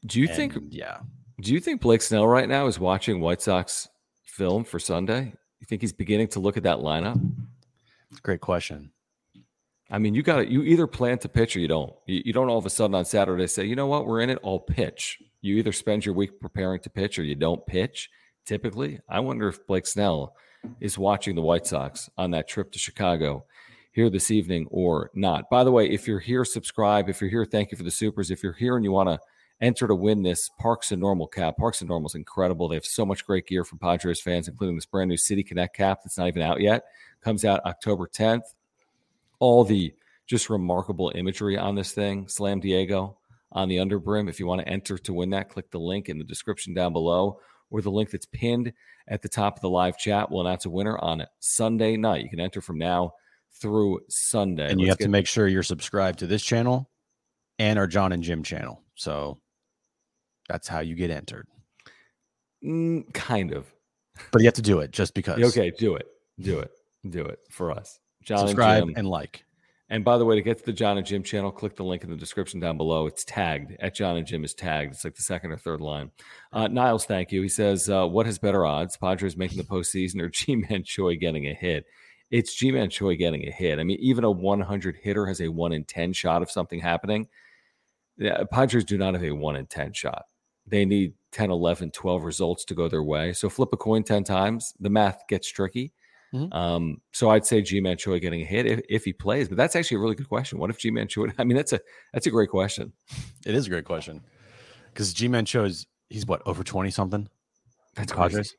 Do 0.06 0.20
you 0.20 0.28
think 0.28 0.56
yeah, 0.70 0.98
do 1.40 1.52
you 1.52 1.58
think 1.58 1.80
Blake 1.80 2.00
Snell 2.00 2.28
right 2.28 2.48
now 2.48 2.68
is 2.68 2.78
watching 2.78 3.20
White 3.20 3.42
Sox 3.42 3.88
film 4.24 4.62
for 4.62 4.78
Sunday? 4.78 5.32
You 5.58 5.66
think 5.66 5.80
he's 5.80 5.92
beginning 5.92 6.28
to 6.28 6.38
look 6.38 6.56
at 6.56 6.62
that 6.62 6.78
lineup? 6.78 7.20
it's 8.12 8.20
a 8.20 8.22
great 8.22 8.40
question. 8.40 8.92
I 9.90 9.98
mean, 9.98 10.14
you 10.14 10.22
got 10.22 10.36
to 10.36 10.50
you 10.50 10.62
either 10.62 10.86
plan 10.86 11.18
to 11.18 11.28
pitch 11.28 11.56
or 11.56 11.60
you 11.60 11.68
don't. 11.68 11.92
You, 12.06 12.22
you 12.26 12.32
don't 12.32 12.48
all 12.48 12.58
of 12.58 12.66
a 12.66 12.70
sudden 12.70 12.94
on 12.94 13.04
Saturday 13.04 13.46
say, 13.46 13.64
you 13.64 13.76
know 13.76 13.86
what, 13.86 14.06
we're 14.06 14.20
in 14.20 14.30
it, 14.30 14.38
I'll 14.44 14.58
pitch. 14.58 15.18
You 15.42 15.56
either 15.56 15.72
spend 15.72 16.04
your 16.04 16.14
week 16.14 16.40
preparing 16.40 16.80
to 16.80 16.90
pitch 16.90 17.18
or 17.18 17.22
you 17.22 17.36
don't 17.36 17.64
pitch. 17.66 18.10
Typically, 18.44 19.00
I 19.08 19.20
wonder 19.20 19.48
if 19.48 19.66
Blake 19.66 19.86
Snell 19.86 20.34
is 20.80 20.98
watching 20.98 21.36
the 21.36 21.42
White 21.42 21.66
Sox 21.66 22.10
on 22.18 22.32
that 22.32 22.48
trip 22.48 22.72
to 22.72 22.78
Chicago 22.78 23.44
here 23.92 24.10
this 24.10 24.30
evening 24.30 24.66
or 24.70 25.10
not. 25.14 25.48
By 25.50 25.64
the 25.64 25.72
way, 25.72 25.88
if 25.88 26.06
you're 26.06 26.20
here, 26.20 26.44
subscribe. 26.44 27.08
If 27.08 27.20
you're 27.20 27.30
here, 27.30 27.44
thank 27.44 27.70
you 27.70 27.78
for 27.78 27.84
the 27.84 27.90
supers. 27.90 28.30
If 28.30 28.42
you're 28.42 28.52
here 28.52 28.76
and 28.76 28.84
you 28.84 28.92
want 28.92 29.08
to 29.08 29.18
enter 29.60 29.86
to 29.86 29.94
win 29.94 30.22
this 30.22 30.50
Parks 30.58 30.92
and 30.92 31.00
Normal 31.00 31.28
cap, 31.28 31.56
Parks 31.56 31.80
and 31.80 31.88
Normal 31.88 32.08
is 32.08 32.14
incredible. 32.14 32.68
They 32.68 32.76
have 32.76 32.84
so 32.84 33.06
much 33.06 33.24
great 33.24 33.46
gear 33.46 33.64
for 33.64 33.76
Padres 33.76 34.20
fans, 34.20 34.48
including 34.48 34.76
this 34.76 34.86
brand 34.86 35.08
new 35.08 35.16
City 35.16 35.42
Connect 35.42 35.76
cap 35.76 36.00
that's 36.04 36.18
not 36.18 36.28
even 36.28 36.42
out 36.42 36.60
yet. 36.60 36.84
Comes 37.22 37.44
out 37.44 37.64
October 37.64 38.06
10th 38.06 38.42
all 39.38 39.64
the 39.64 39.92
just 40.26 40.50
remarkable 40.50 41.12
imagery 41.14 41.56
on 41.56 41.74
this 41.74 41.92
thing. 41.92 42.28
Slam 42.28 42.60
Diego 42.60 43.18
on 43.52 43.68
the 43.68 43.76
underbrim. 43.76 44.28
If 44.28 44.40
you 44.40 44.46
want 44.46 44.60
to 44.60 44.68
enter 44.68 44.98
to 44.98 45.12
win 45.12 45.30
that, 45.30 45.50
click 45.50 45.70
the 45.70 45.78
link 45.78 46.08
in 46.08 46.18
the 46.18 46.24
description 46.24 46.74
down 46.74 46.92
below 46.92 47.38
or 47.70 47.80
the 47.80 47.90
link 47.90 48.10
that's 48.10 48.26
pinned 48.26 48.72
at 49.08 49.22
the 49.22 49.28
top 49.28 49.56
of 49.56 49.62
the 49.62 49.70
live 49.70 49.98
chat. 49.98 50.30
We'll 50.30 50.46
announce 50.46 50.64
a 50.66 50.70
winner 50.70 50.98
on 50.98 51.24
Sunday 51.40 51.96
night. 51.96 52.22
You 52.22 52.30
can 52.30 52.40
enter 52.40 52.60
from 52.60 52.78
now 52.78 53.12
through 53.60 54.00
Sunday. 54.08 54.70
and 54.70 54.80
you 54.80 54.86
Let's 54.86 55.00
have 55.00 55.06
to 55.06 55.10
make 55.10 55.26
sure 55.26 55.48
you're 55.48 55.62
subscribed 55.62 56.18
to 56.20 56.26
this 56.26 56.42
channel 56.42 56.90
and 57.58 57.78
our 57.78 57.86
John 57.86 58.12
and 58.12 58.22
Jim 58.22 58.42
channel. 58.42 58.82
So 58.94 59.40
that's 60.48 60.68
how 60.68 60.80
you 60.80 60.94
get 60.94 61.10
entered. 61.10 61.48
Mm, 62.64 63.12
kind 63.12 63.52
of. 63.52 63.66
But 64.32 64.42
you 64.42 64.46
have 64.46 64.54
to 64.54 64.62
do 64.62 64.80
it 64.80 64.90
just 64.90 65.14
because. 65.14 65.42
Okay, 65.42 65.70
do 65.70 65.94
it. 65.94 66.06
Do 66.40 66.60
it. 66.60 66.70
Do 67.08 67.24
it 67.24 67.38
for 67.50 67.70
us. 67.70 68.00
John 68.26 68.48
Subscribe 68.48 68.82
and 68.82 68.98
and 68.98 69.08
like. 69.08 69.44
And 69.88 70.04
by 70.04 70.18
the 70.18 70.24
way, 70.24 70.34
to 70.34 70.42
get 70.42 70.58
to 70.58 70.64
the 70.64 70.72
John 70.72 70.98
and 70.98 71.06
Jim 71.06 71.22
channel, 71.22 71.52
click 71.52 71.76
the 71.76 71.84
link 71.84 72.02
in 72.02 72.10
the 72.10 72.16
description 72.16 72.58
down 72.58 72.76
below. 72.76 73.06
It's 73.06 73.24
tagged 73.24 73.76
at 73.78 73.94
John 73.94 74.16
and 74.16 74.26
Jim 74.26 74.42
is 74.44 74.52
tagged. 74.52 74.94
It's 74.94 75.04
like 75.04 75.14
the 75.14 75.22
second 75.22 75.52
or 75.52 75.56
third 75.56 75.80
line. 75.80 76.10
Uh, 76.52 76.66
Niles, 76.66 77.06
thank 77.06 77.30
you. 77.30 77.40
He 77.40 77.48
says, 77.48 77.88
uh, 77.88 78.04
"What 78.06 78.26
has 78.26 78.38
better 78.38 78.66
odds, 78.66 78.96
Padres 78.96 79.36
making 79.36 79.58
the 79.58 79.64
postseason 79.64 80.20
or 80.20 80.28
Ji-Man 80.30 80.82
Choi 80.82 81.16
getting 81.16 81.46
a 81.46 81.54
hit?" 81.54 81.86
It's 82.32 82.56
Ji-Man 82.56 82.90
Choi 82.90 83.14
getting 83.14 83.46
a 83.46 83.52
hit. 83.52 83.78
I 83.78 83.84
mean, 83.84 83.98
even 84.00 84.24
a 84.24 84.30
100 84.30 84.96
hitter 84.96 85.26
has 85.26 85.40
a 85.40 85.48
one 85.48 85.72
in 85.72 85.84
10 85.84 86.12
shot 86.12 86.42
of 86.42 86.50
something 86.50 86.80
happening. 86.80 87.28
Yeah, 88.16 88.42
Padres 88.50 88.84
do 88.84 88.98
not 88.98 89.14
have 89.14 89.22
a 89.22 89.30
one 89.30 89.54
in 89.54 89.66
10 89.66 89.92
shot. 89.92 90.24
They 90.66 90.84
need 90.84 91.14
10, 91.30 91.52
11, 91.52 91.92
12 91.92 92.24
results 92.24 92.64
to 92.64 92.74
go 92.74 92.88
their 92.88 93.04
way. 93.04 93.32
So 93.32 93.48
flip 93.48 93.68
a 93.72 93.76
coin 93.76 94.02
10 94.02 94.24
times. 94.24 94.74
The 94.80 94.90
math 94.90 95.22
gets 95.28 95.48
tricky. 95.48 95.92
Mhm. 96.36 96.54
Um, 96.54 97.00
so 97.12 97.30
I'd 97.30 97.46
say 97.46 97.62
Ji-Man 97.62 97.96
Choi 97.96 98.18
getting 98.20 98.42
a 98.42 98.44
hit 98.44 98.66
if, 98.66 98.80
if 98.88 99.04
he 99.04 99.12
plays. 99.12 99.48
But 99.48 99.56
that's 99.56 99.74
actually 99.76 99.96
a 99.96 100.00
really 100.00 100.14
good 100.14 100.28
question. 100.28 100.58
What 100.58 100.70
if 100.70 100.78
Ji-Man 100.78 101.08
Choi? 101.08 101.28
I 101.38 101.44
mean, 101.44 101.56
that's 101.56 101.72
a 101.72 101.80
that's 102.12 102.26
a 102.26 102.30
great 102.30 102.50
question. 102.50 102.92
It 103.46 103.54
is 103.54 103.66
a 103.66 103.70
great 103.70 103.84
question 103.84 104.22
because 104.92 105.12
Ji-Man 105.14 105.44
Choi 105.44 105.64
is 105.64 105.86
he's 106.10 106.26
what 106.26 106.42
over 106.46 106.62
twenty 106.64 106.90
something. 106.90 107.28
That's 107.94 108.12
Padres. 108.12 108.54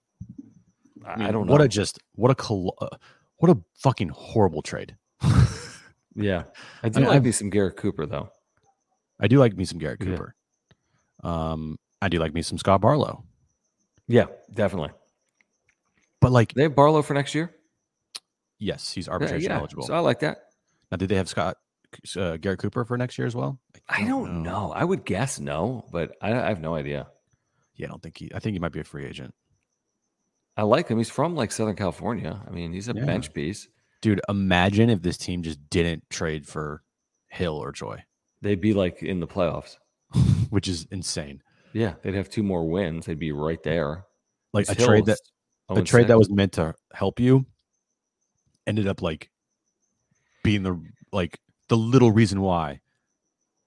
I, 1.06 1.16
mean, 1.18 1.28
I 1.28 1.32
don't 1.32 1.46
know. 1.46 1.52
What 1.52 1.62
a 1.62 1.68
just 1.68 2.00
what 2.16 2.32
a 2.32 2.36
col- 2.36 2.76
uh, 2.82 2.90
what 3.38 3.50
a 3.52 3.58
fucking 3.76 4.10
horrible 4.10 4.62
trade. 4.62 4.96
yeah, 6.16 6.44
I 6.84 6.90
do 6.90 7.02
I- 7.02 7.08
like 7.08 7.16
I've- 7.18 7.26
me 7.26 7.32
some 7.32 7.50
Garrett 7.50 7.78
Cooper 7.78 8.06
though. 8.06 8.30
I 9.20 9.28
do 9.28 9.40
like 9.40 9.56
me 9.56 9.66
some 9.66 9.80
Garrett 9.80 10.00
Yeah. 10.02 10.08
Cooper. 10.12 10.36
Um, 11.24 11.78
I 12.02 12.10
do 12.10 12.20
like 12.20 12.34
me 12.34 12.42
some 12.44 12.58
Scott 12.58 12.82
Barlow. 12.82 13.24
Yeah, 14.08 14.26
definitely. 14.54 14.92
But 16.22 16.32
like, 16.32 16.54
They 16.54 16.64
have 16.64 16.76
Barlow 16.76 17.02
for 17.02 17.14
next 17.14 17.34
year. 17.36 17.52
Yes, 18.60 18.92
he's 18.92 19.08
arbitration 19.08 19.52
yeah. 19.52 19.58
eligible. 19.58 19.84
So 19.84 19.94
I 19.94 20.00
like 20.00 20.20
that. 20.20 20.38
now, 20.92 20.98
did 20.98 21.10
they 21.10 21.16
have 21.16 21.30
Scott 21.30 21.58
uh, 22.18 22.38
Garrett 22.38 22.60
Cooper 22.60 22.86
for 22.86 22.98
next 22.98 23.18
year 23.18 23.28
as 23.28 23.36
well? 23.36 23.60
I 23.88 24.04
don't 24.04 24.44
know. 24.44 24.72
I 24.76 24.84
would 24.84 25.06
guess 25.06 25.40
no, 25.40 25.86
but 25.92 26.16
I, 26.22 26.32
I 26.34 26.48
have 26.50 26.60
no 26.60 26.76
idea. 26.76 27.08
Yeah, 27.76 27.88
I 27.88 27.90
don't 27.90 28.02
think 28.02 28.18
he. 28.18 28.32
I 28.34 28.40
think 28.40 28.54
he 28.54 28.60
might 28.60 28.72
be 28.72 28.80
a 28.80 28.84
free 28.84 29.06
agent. 29.06 29.34
I 30.56 30.64
like 30.64 30.88
him. 30.88 30.98
He's 30.98 31.10
from 31.10 31.36
like 31.36 31.52
Southern 31.52 31.76
California. 31.76 32.42
I 32.48 32.50
mean, 32.50 32.74
he's 32.74 32.90
a 32.90 32.94
Yeah. 32.96 33.06
bench 33.06 33.34
piece. 33.34 33.68
Dude, 34.02 34.22
imagine 34.28 34.90
if 34.90 35.02
this 35.02 35.18
team 35.18 35.44
just 35.44 35.60
didn't 35.70 36.04
trade 36.10 36.48
for 36.48 36.84
Hill 37.28 37.56
or 37.56 37.72
Choi, 37.72 38.04
They'd 38.42 38.62
be 38.62 38.74
like 38.74 39.02
in 39.04 39.20
the 39.20 39.28
playoffs. 39.28 39.78
which 40.50 40.68
is 40.68 40.88
insane. 40.92 41.42
Yeah, 41.74 41.94
they'd 42.02 42.16
have 42.16 42.30
two 42.30 42.44
more 42.44 42.68
wins. 42.68 43.06
They'd 43.06 43.20
be 43.20 43.32
right 43.32 43.62
there. 43.64 44.06
Like 44.54 44.70
a 44.70 44.76
trade 44.76 45.06
that 45.06 45.20
a 45.70 45.82
trade 45.82 46.08
that 46.08 46.18
was 46.18 46.30
meant 46.30 46.54
to 46.54 46.74
help 46.94 47.20
you 47.20 47.46
ended 48.68 48.88
up 48.88 49.02
like 49.02 49.32
being 50.44 50.64
the 50.64 50.80
like 51.12 51.40
the 51.70 51.78
little 51.78 52.12
reason 52.12 52.42
why, 52.42 52.82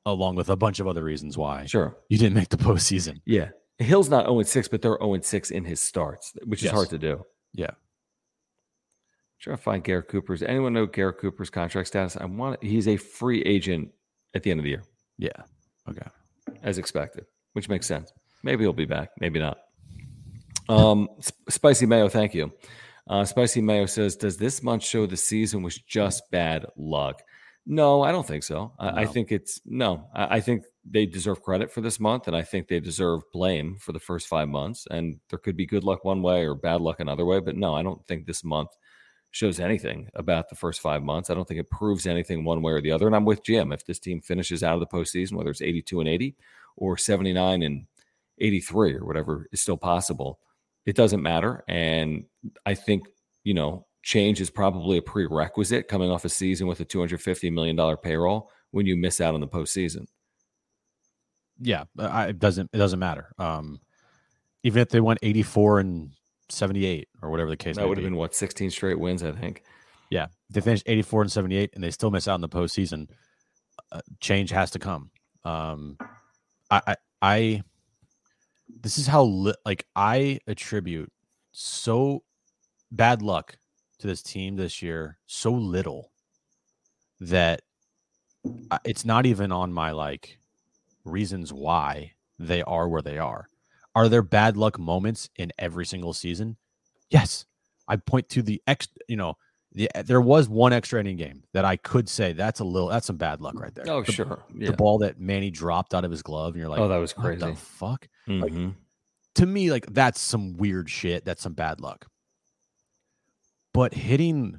along 0.07 0.37
with 0.37 0.49
a 0.51 0.57
bunch 0.57 0.79
of 0.81 0.87
other 0.87 1.03
reasons 1.03 1.37
why 1.37 1.65
sure. 1.67 1.97
you 2.09 2.19
didn't 2.19 2.35
make 2.35 2.49
the 2.51 2.57
postseason. 2.57 3.21
Yeah. 3.25 3.51
Hill's 3.79 4.11
not 4.11 4.27
0 4.27 4.43
6, 4.43 4.69
but 4.69 4.83
they're 4.83 4.99
0 5.01 5.21
6 5.21 5.51
in 5.51 5.65
his 5.65 5.81
starts, 5.81 6.35
which 6.45 6.61
is 6.61 6.65
Yes. 6.65 6.75
hard 6.75 6.91
to 6.91 6.99
do. 6.99 7.25
Yeah. 7.55 7.71
Trying 9.41 9.57
to 9.57 9.63
find 9.63 9.83
Garrett 9.83 10.09
Cooper's. 10.09 10.43
Anyone 10.43 10.75
know 10.75 10.85
Garrett 10.85 11.19
Cooper's 11.19 11.49
contract 11.49 11.89
status? 11.89 12.15
I 12.17 12.27
want. 12.27 12.63
He's 12.63 12.87
a 12.87 12.99
free 12.99 13.41
agent 13.43 13.91
at 14.35 14.43
the 14.43 14.51
end 14.51 14.61
of 14.61 14.65
the 14.65 14.71
year. 14.71 14.83
Yeah. 15.17 15.31
Okay. 15.89 16.07
As 16.63 16.77
expected, 16.77 17.25
which 17.55 17.71
makes 17.71 17.87
sense. 17.87 18.13
Maybe 18.43 18.65
he'll 18.65 18.75
be 18.75 18.85
back. 18.85 19.11
Maybe 19.19 19.39
not. 19.39 19.59
Um, 20.69 21.09
Spicy 21.49 21.87
Mayo, 21.87 22.09
thank 22.09 22.35
you. 22.35 22.53
Uh, 23.09 23.25
Spicy 23.25 23.61
Mayo 23.61 23.87
says, 23.87 24.17
"Does 24.17 24.37
this 24.37 24.63
month 24.63 24.85
show 24.85 25.07
the 25.07 25.17
season 25.17 25.63
was 25.63 25.79
just 25.79 26.31
bad 26.31 26.67
luck?" 26.77 27.23
No, 27.67 28.03
I 28.03 28.11
don't 28.11 28.27
think 28.27 28.43
so. 28.43 28.73
I, 28.79 28.91
no. 28.91 28.97
I 28.97 29.07
think 29.07 29.33
it's 29.33 29.61
no. 29.65 30.09
I, 30.15 30.37
I, 30.37 30.41
think 30.41 30.65
they 30.85 31.07
deserve 31.07 31.43
credit 31.43 31.71
for 31.71 31.81
this 31.81 32.01
month, 32.01 32.27
and 32.27 32.37
I 32.37 32.43
think 32.43 32.69
they 32.69 32.81
deserve 32.81 33.23
blame 33.33 33.77
for 33.79 33.93
the 33.93 34.01
first 34.01 34.29
five 34.29 34.49
months. 34.49 34.87
And 34.91 35.21
there 35.29 35.39
could 35.39 35.57
be 35.57 35.67
good 35.67 35.85
luck 35.85 36.05
one 36.05 36.23
way 36.23 36.47
or 36.47 36.55
bad 36.55 36.81
luck 36.81 37.01
another 37.01 37.25
way, 37.25 37.39
but 37.41 37.57
no, 37.57 37.75
I 37.75 37.83
don't 37.83 38.05
think 38.07 38.27
this 38.27 38.43
month 38.43 38.71
shows 39.31 39.61
anything 39.61 40.09
about 40.15 40.49
the 40.49 40.57
first 40.57 40.81
five 40.81 41.03
months. 41.03 41.31
I 41.31 41.35
don't 41.35 41.47
think 41.47 41.61
it 41.61 41.71
proves 41.71 42.07
anything 42.07 42.45
one 42.45 42.63
way 42.63 42.73
or 42.73 42.81
the 42.81 42.91
other. 42.91 43.07
And 43.07 43.15
I'm 43.15 43.25
with 43.25 43.45
Jim. 43.45 43.73
If 43.73 43.85
this 43.87 44.01
team 44.01 44.21
finishes 44.21 44.63
out 44.63 44.75
of 44.75 44.81
the 44.81 44.87
postseason, 44.87 45.35
whether 45.35 45.51
it's 45.51 45.63
82 45.63 46.01
and 46.01 46.09
80 46.09 46.37
or 46.77 46.97
79 46.97 47.63
and 47.63 47.87
83 48.39 48.97
or 48.97 49.05
whatever 49.05 49.47
is 49.53 49.61
still 49.61 49.77
possible, 49.77 50.41
it 50.87 50.97
doesn't 50.97 51.23
matter. 51.23 51.65
And 51.69 52.25
I 52.65 52.75
think, 52.75 53.05
you 53.45 53.55
know, 53.55 53.87
change 54.03 54.41
is 54.41 54.51
probably 54.51 54.99
a 54.99 55.03
prerequisite 55.03 55.89
coming 55.89 56.11
off 56.11 56.25
a 56.25 56.29
season 56.29 56.67
with 56.67 56.81
a 56.81 56.85
$250 56.85 57.53
million 57.53 57.97
payroll 57.99 58.51
when 58.71 58.87
you 58.87 58.97
miss 58.97 59.21
out 59.21 59.35
on 59.35 59.41
the 59.41 59.49
postseason. 59.49 60.07
Yeah, 61.59 61.85
I, 61.99 62.29
it 62.29 62.39
doesn't 62.39 62.71
it 62.73 62.79
doesn't 62.79 62.99
matter. 62.99 63.33
Um, 63.39 63.81
even 64.63 64.81
if 64.83 64.89
they 64.89 65.01
went 65.01 65.19
84 65.23 65.81
and 65.81 66.11
78 66.49 67.09
or 67.23 67.31
whatever 67.31 67.51
the 67.51 67.57
case 67.57 67.77
that 67.77 67.89
would 67.89 67.99
have 67.99 68.05
been 68.05 68.17
what 68.17 68.35
16 68.35 68.71
straight 68.71 68.99
wins 68.99 69.23
i 69.23 69.33
think 69.33 69.63
yeah 70.11 70.27
they 70.51 70.61
finished 70.61 70.83
84 70.87 71.23
and 71.23 71.33
78 71.33 71.71
and 71.75 71.85
they 71.85 71.91
still 71.91 72.11
miss 72.11 72.27
out 72.29 72.35
in 72.35 72.41
the 72.41 72.49
postseason 72.49 73.09
uh, 73.93 74.01
change 74.21 74.51
has 74.51 74.71
to 74.73 74.79
come 74.79 75.11
um 75.45 75.97
I, 76.71 76.83
I 76.87 76.97
i 77.23 77.63
this 78.81 78.99
is 78.99 79.07
how 79.07 79.23
li- 79.25 79.55
like 79.65 79.87
i 79.97 80.39
attribute 80.47 81.13
so 81.53 82.23
bad 82.91 83.23
luck 83.23 83.59
to 83.99 84.07
this 84.07 84.23
team 84.23 84.57
this 84.57 84.83
year 84.83 85.19
so 85.27 85.53
little 85.53 86.11
that 87.21 87.63
it's 88.85 89.05
not 89.05 89.27
even 89.27 89.53
on 89.53 89.73
my 89.73 89.91
like 89.91 90.39
reasons 91.05 91.53
why 91.53 92.13
they 92.39 92.63
are 92.63 92.89
where 92.89 93.03
they 93.03 93.19
are. 93.19 93.49
Are 93.95 94.09
there 94.09 94.23
bad 94.23 94.57
luck 94.57 94.79
moments 94.79 95.29
in 95.37 95.53
every 95.59 95.85
single 95.85 96.13
season? 96.13 96.57
Yes. 97.11 97.45
I 97.89 97.97
point 97.97 98.29
to 98.31 98.43
the 98.43 98.63
ex, 98.67 98.89
you 99.09 99.17
know, 99.17 99.37
the, 99.73 99.89
there 100.05 100.21
was 100.21 100.49
one 100.49 100.73
extra 100.73 100.99
inning 100.99 101.17
game 101.17 101.45
that 101.53 101.65
I 101.65 101.77
could 101.77 102.09
say 102.09 102.33
that's 102.33 102.61
a 102.61 102.65
little 102.65 102.89
that's 102.89 103.07
some 103.07 103.17
bad 103.17 103.41
luck 103.41 103.59
right 103.59 103.75
there. 103.75 103.85
Oh, 103.89 104.03
the, 104.03 104.13
sure. 104.13 104.43
Yeah. 104.55 104.71
The 104.71 104.77
ball 104.77 104.99
that 104.99 105.21
Manny 105.21 105.51
dropped 105.51 105.95
out 105.95 106.05
of 106.05 106.11
his 106.11 106.23
glove, 106.23 106.55
and 106.55 106.61
you're 106.61 106.69
like, 106.69 106.81
oh, 106.81 106.89
that 106.89 106.97
was 106.97 107.13
crazy. 107.13 107.41
the 107.41 107.55
fuck? 107.55 108.09
Mm-hmm. 108.29 108.65
Like, 108.65 108.75
to 109.37 109.47
me, 109.47 109.71
like 109.71 109.87
that's 109.87 110.21
some 110.21 110.57
weird 110.57 110.91
shit. 110.91 111.25
That's 111.25 111.43
some 111.43 111.53
bad 111.53 111.81
luck. 111.81 112.07
But 113.73 113.95
hitting, 113.95 114.59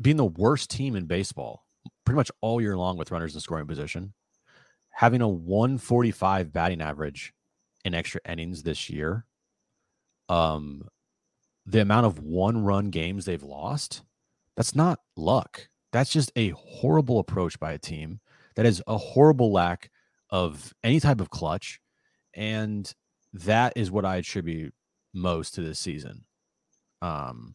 being 0.00 0.16
the 0.16 0.24
worst 0.24 0.70
team 0.70 0.94
in 0.94 1.06
baseball 1.06 1.64
pretty 2.04 2.16
much 2.16 2.30
all 2.40 2.60
year 2.60 2.76
long 2.76 2.96
with 2.96 3.10
runners 3.10 3.34
in 3.34 3.40
scoring 3.40 3.66
position, 3.66 4.14
having 4.90 5.20
a 5.20 5.28
145 5.28 6.52
batting 6.52 6.80
average 6.80 7.34
in 7.84 7.94
extra 7.94 8.20
innings 8.28 8.62
this 8.62 8.88
year, 8.88 9.26
um, 10.28 10.88
the 11.66 11.80
amount 11.80 12.06
of 12.06 12.20
one 12.20 12.64
run 12.64 12.90
games 12.90 13.24
they've 13.24 13.42
lost, 13.42 14.02
that's 14.56 14.74
not 14.74 15.00
luck. 15.16 15.68
That's 15.92 16.10
just 16.10 16.30
a 16.36 16.50
horrible 16.50 17.18
approach 17.18 17.58
by 17.58 17.72
a 17.72 17.78
team 17.78 18.20
that 18.54 18.66
is 18.66 18.82
a 18.86 18.96
horrible 18.96 19.52
lack 19.52 19.90
of 20.30 20.74
any 20.82 21.00
type 21.00 21.20
of 21.20 21.30
clutch. 21.30 21.80
And 22.34 22.92
that 23.32 23.72
is 23.76 23.90
what 23.90 24.04
I 24.04 24.16
attribute 24.16 24.74
most 25.12 25.54
to 25.54 25.62
this 25.62 25.78
season. 25.78 26.24
Um, 27.02 27.54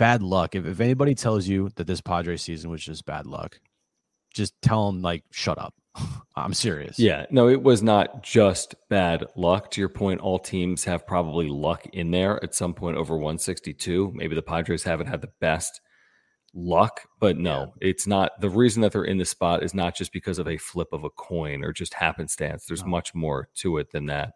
bad 0.00 0.22
luck. 0.22 0.54
If, 0.54 0.64
if 0.66 0.80
anybody 0.80 1.14
tells 1.14 1.46
you 1.46 1.68
that 1.76 1.86
this 1.86 2.00
Padre 2.00 2.38
season 2.38 2.70
was 2.70 2.82
just 2.82 3.04
bad 3.04 3.26
luck, 3.26 3.60
just 4.34 4.54
tell 4.62 4.90
them 4.90 5.02
like 5.02 5.24
shut 5.30 5.58
up. 5.58 5.74
I'm 6.36 6.54
serious. 6.54 6.98
Yeah, 6.98 7.26
no, 7.30 7.48
it 7.48 7.62
was 7.62 7.82
not 7.82 8.22
just 8.22 8.74
bad 8.88 9.26
luck. 9.36 9.70
To 9.72 9.80
your 9.80 9.90
point, 9.90 10.20
all 10.20 10.38
teams 10.38 10.84
have 10.84 11.06
probably 11.06 11.48
luck 11.48 11.86
in 11.92 12.10
there 12.10 12.42
at 12.42 12.54
some 12.54 12.72
point 12.72 12.96
over 12.96 13.14
162. 13.14 14.12
Maybe 14.14 14.34
the 14.34 14.40
Padres 14.40 14.84
haven't 14.84 15.08
had 15.08 15.20
the 15.20 15.32
best 15.38 15.82
luck, 16.54 17.02
but 17.20 17.36
no, 17.36 17.74
yeah. 17.82 17.88
it's 17.90 18.06
not. 18.06 18.40
The 18.40 18.48
reason 18.48 18.80
that 18.80 18.92
they're 18.92 19.04
in 19.04 19.18
the 19.18 19.26
spot 19.26 19.62
is 19.62 19.74
not 19.74 19.94
just 19.94 20.14
because 20.14 20.38
of 20.38 20.48
a 20.48 20.56
flip 20.56 20.88
of 20.92 21.04
a 21.04 21.10
coin 21.10 21.62
or 21.62 21.74
just 21.74 21.92
happenstance. 21.92 22.64
There's 22.64 22.84
no. 22.84 22.88
much 22.88 23.14
more 23.14 23.50
to 23.56 23.76
it 23.76 23.90
than 23.90 24.06
that. 24.06 24.32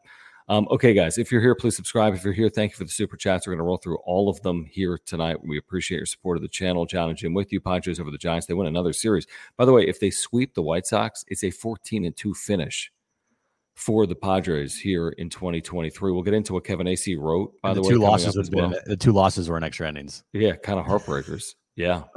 Um, 0.47 0.69
okay, 0.71 0.93
guys, 0.93 1.17
if 1.17 1.33
you're 1.33 1.41
here, 1.41 1.55
please 1.55 1.75
subscribe. 1.75 2.15
If 2.15 2.23
you're 2.23 2.35
here, 2.35 2.51
thank 2.51 2.73
you 2.73 2.77
for 2.77 2.85
the 2.85 2.91
super 2.91 3.17
chats. 3.17 3.47
We're 3.47 3.53
going 3.53 3.61
to 3.61 3.65
roll 3.65 3.79
through 3.79 3.97
all 4.05 4.29
of 4.29 4.41
them 4.43 4.67
here 4.67 4.99
tonight. 5.07 5.39
We 5.43 5.57
appreciate 5.57 5.99
your 5.99 6.07
support 6.07 6.37
of 6.37 6.43
the 6.43 6.49
channel. 6.49 6.85
John 6.85 7.09
and 7.09 7.17
Jim 7.17 7.33
with 7.33 7.51
you. 7.51 7.61
Padres 7.61 7.99
over 7.99 8.11
the 8.11 8.19
Giants. 8.19 8.47
They 8.47 8.55
win 8.55 8.67
another 8.67 8.93
series. 8.93 9.27
By 9.57 9.65
the 9.65 9.73
way, 9.73 9.87
if 9.87 10.01
they 10.01 10.11
sweep 10.11 10.55
the 10.55 10.63
White 10.63 10.87
Sox, 10.87 11.25
it's 11.29 11.45
a 11.45 11.51
14 11.51 12.05
and 12.05 12.15
2 12.15 12.35
finish 12.35 12.93
for 13.75 14.07
the 14.07 14.15
Padres 14.15 14.79
here 14.79 15.11
in 15.11 15.31
2023. 15.31 16.13
We'll 16.13 16.23
get 16.23 16.35
into 16.35 16.53
what 16.53 16.65
Kevin 16.65 16.87
Acee 16.87 17.19
wrote. 17.19 17.55
By 17.63 17.73
the, 17.73 17.81
the, 17.81 17.89
way, 17.89 17.95
two 17.95 18.01
losses 18.01 18.51
well. 18.53 18.75
the 18.85 18.97
two 18.97 19.13
losses 19.13 19.49
were 19.49 19.57
in 19.57 19.65
extra 19.65 19.89
innings. 19.89 20.25
Yeah, 20.35 20.57
kind 20.57 20.79
of 20.79 20.87
heartbreakers. 20.87 21.55
yeah. 21.77 22.05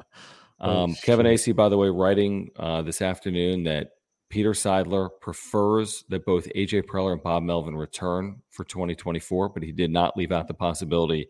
Um, 0.60 0.96
Kevin 1.04 1.28
Acee, 1.28 1.56
by 1.56 1.70
the 1.70 1.78
way, 1.78 1.88
writing 1.90 2.50
uh, 2.58 2.82
this 2.82 3.04
afternoon 3.04 3.66
that 3.66 3.92
Peter 4.30 4.52
Seidler 4.52 5.10
prefers 5.22 6.04
that 6.10 6.26
both 6.26 6.48
AJ 6.56 6.84
Preller 6.84 7.14
and 7.14 7.24
Bob 7.24 7.44
Melvin 7.44 7.76
return 7.76 8.42
for 8.50 8.66
2024, 8.66 9.50
but 9.50 9.64
he 9.64 9.72
did 9.72 9.92
not 9.92 10.18
leave 10.18 10.32
out 10.32 10.48
the 10.48 10.54
possibility 10.54 11.28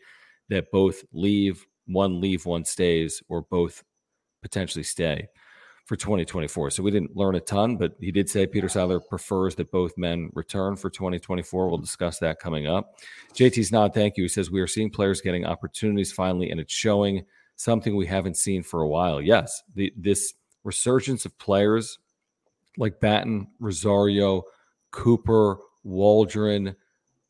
that 0.50 0.72
both 0.72 1.04
leave, 1.14 1.66
one 1.86 2.20
leave, 2.20 2.46
one 2.46 2.66
stays, 2.66 3.22
or 3.30 3.44
both 3.44 3.84
potentially 4.42 4.84
stay 4.84 5.28
for 5.86 5.96
2024. 5.96 6.72
So 6.72 6.84
we 6.84 6.92
didn't 6.92 7.16
learn 7.16 7.36
a 7.36 7.40
ton, 7.40 7.78
but 7.78 7.94
he 8.00 8.12
did 8.12 8.30
say 8.30 8.46
Peter 8.48 8.68
Seidler 8.68 9.02
prefers 9.08 9.56
that 9.56 9.72
both 9.72 9.98
men 9.98 10.30
return 10.34 10.76
for 10.76 10.90
2024. 10.90 11.68
We'll 11.68 11.78
discuss 11.78 12.20
that 12.20 12.40
coming 12.40 12.68
up. 12.68 12.96
JT's 13.34 13.72
nod, 13.72 13.94
thank 13.94 14.18
you. 14.18 14.24
He 14.24 14.28
says 14.30 14.52
we 14.52 14.60
are 14.60 14.68
seeing 14.68 14.90
players 14.90 15.22
getting 15.22 15.46
opportunities 15.46 16.12
finally, 16.12 16.50
and 16.50 16.60
it's 16.60 16.74
showing. 16.74 17.26
something 17.60 17.96
we 17.96 18.06
haven't 18.06 18.38
seen 18.38 18.62
for 18.62 18.82
a 18.82 18.88
while. 18.88 19.20
Yes, 19.20 19.64
the, 19.74 19.92
this 19.98 20.34
resurgence 20.64 21.26
of 21.26 21.38
players 21.40 21.98
like 22.78 23.00
Batten, 23.00 23.48
Rosario, 23.60 24.44
Cooper, 24.92 25.58
Waldron. 25.84 26.76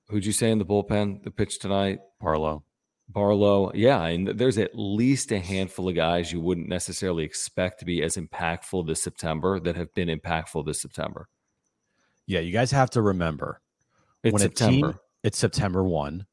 Who'd 0.10 0.26
you 0.26 0.32
say 0.32 0.52
in 0.52 0.60
the 0.60 0.66
bullpen? 0.66 1.24
The 1.24 1.32
pitch 1.32 1.60
tonight, 1.60 2.00
Barlow. 2.22 2.64
Barlow. 3.10 3.72
Yeah, 3.74 4.06
and 4.06 4.28
there's 4.28 4.58
at 4.58 4.72
least 4.74 5.32
a 5.32 5.40
handful 5.40 5.90
of 5.90 5.96
guys 5.96 6.32
you 6.32 6.42
wouldn't 6.42 6.68
necessarily 6.68 7.24
expect 7.24 7.80
to 7.80 7.86
be 7.86 8.04
as 8.04 8.18
impactful 8.18 8.86
this 8.88 9.02
September 9.02 9.60
that 9.62 9.76
have 9.76 9.94
been 9.94 10.10
impactful 10.10 10.66
this 10.66 10.82
September. 10.82 11.30
Yeah, 12.26 12.42
you 12.42 12.52
guys 12.52 12.72
have 12.72 12.90
to 12.92 13.02
remember 13.02 13.62
it's 14.24 14.34
when 14.34 14.42
September. 14.42 14.92
team 14.92 15.00
it's 15.24 15.38
September 15.38 15.84
1, 15.84 16.26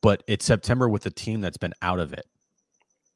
but 0.00 0.22
it's 0.26 0.44
September 0.44 0.88
with 0.88 1.06
a 1.06 1.10
team 1.10 1.40
that's 1.40 1.56
been 1.56 1.74
out 1.82 2.00
of 2.00 2.12
it. 2.12 2.26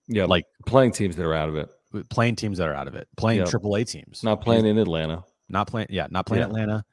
Yeah, 0.08 0.24
Like 0.24 0.46
playing 0.66 0.92
teams 0.92 1.16
that 1.16 1.26
are 1.26 1.34
out 1.34 1.48
of 1.48 1.56
it, 1.56 1.68
playing 2.10 2.36
teams 2.36 2.58
that 2.58 2.68
are 2.68 2.74
out 2.74 2.88
of 2.88 2.94
it, 2.94 3.08
playing 3.16 3.40
Yep. 3.40 3.48
triple 3.48 3.74
A 3.76 3.84
teams. 3.84 4.22
not 4.22 4.40
playing 4.40 4.66
in 4.66 4.78
Atlanta. 4.78 5.24
not 5.48 5.66
playing 5.68 5.88
yeah, 5.90 6.06
not 6.10 6.26
playing 6.26 6.40
Yeah. 6.42 6.46
Atlanta. 6.46 6.84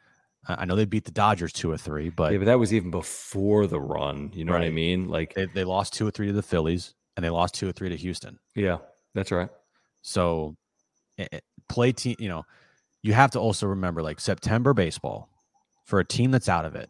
I 0.45 0.65
know 0.65 0.75
they 0.75 0.83
beat 0.85 1.05
the 1.05 1.11
Dodgers 1.11 1.53
2 1.53 1.71
or 1.71 1.77
3, 1.77 2.09
but 2.09 2.33
yeah, 2.33 2.37
but 2.37 2.45
that 2.45 2.59
was 2.59 2.73
even 2.73 2.91
before 2.91 3.65
the 3.65 3.79
run. 3.79 4.29
You 4.33 4.43
know 4.43 4.51
what 4.51 4.61
I 4.61 4.71
mean? 4.71 5.07
Like, 5.07 5.33
they, 5.35 5.45
they 5.45 5.63
lost 5.63 5.93
2 5.93 6.05
or 6.07 6.11
3 6.11 6.27
to 6.27 6.33
the 6.33 6.43
Phillies 6.43 6.95
and 7.15 7.23
they 7.23 7.29
lost 7.29 7.55
2 7.55 7.69
or 7.69 7.71
3 7.71 7.87
to 7.89 7.95
Houston. 7.95 8.39
yeah, 8.53 8.79
that's 9.13 9.31
right. 9.31 9.47
So 10.01 10.57
eh, 11.17 11.27
eh, 11.31 11.39
play 11.69 11.93
team, 11.93 12.17
you 12.19 12.27
know, 12.27 12.43
you 13.03 13.13
have 13.13 13.31
to 13.31 13.39
also 13.39 13.67
remember 13.67 14.01
like 14.03 14.19
September 14.19 14.73
baseball 14.73 15.29
for 15.85 15.99
a 16.01 16.05
team 16.05 16.31
that's 16.31 16.49
out 16.49 16.65
of 16.65 16.75
it. 16.75 16.89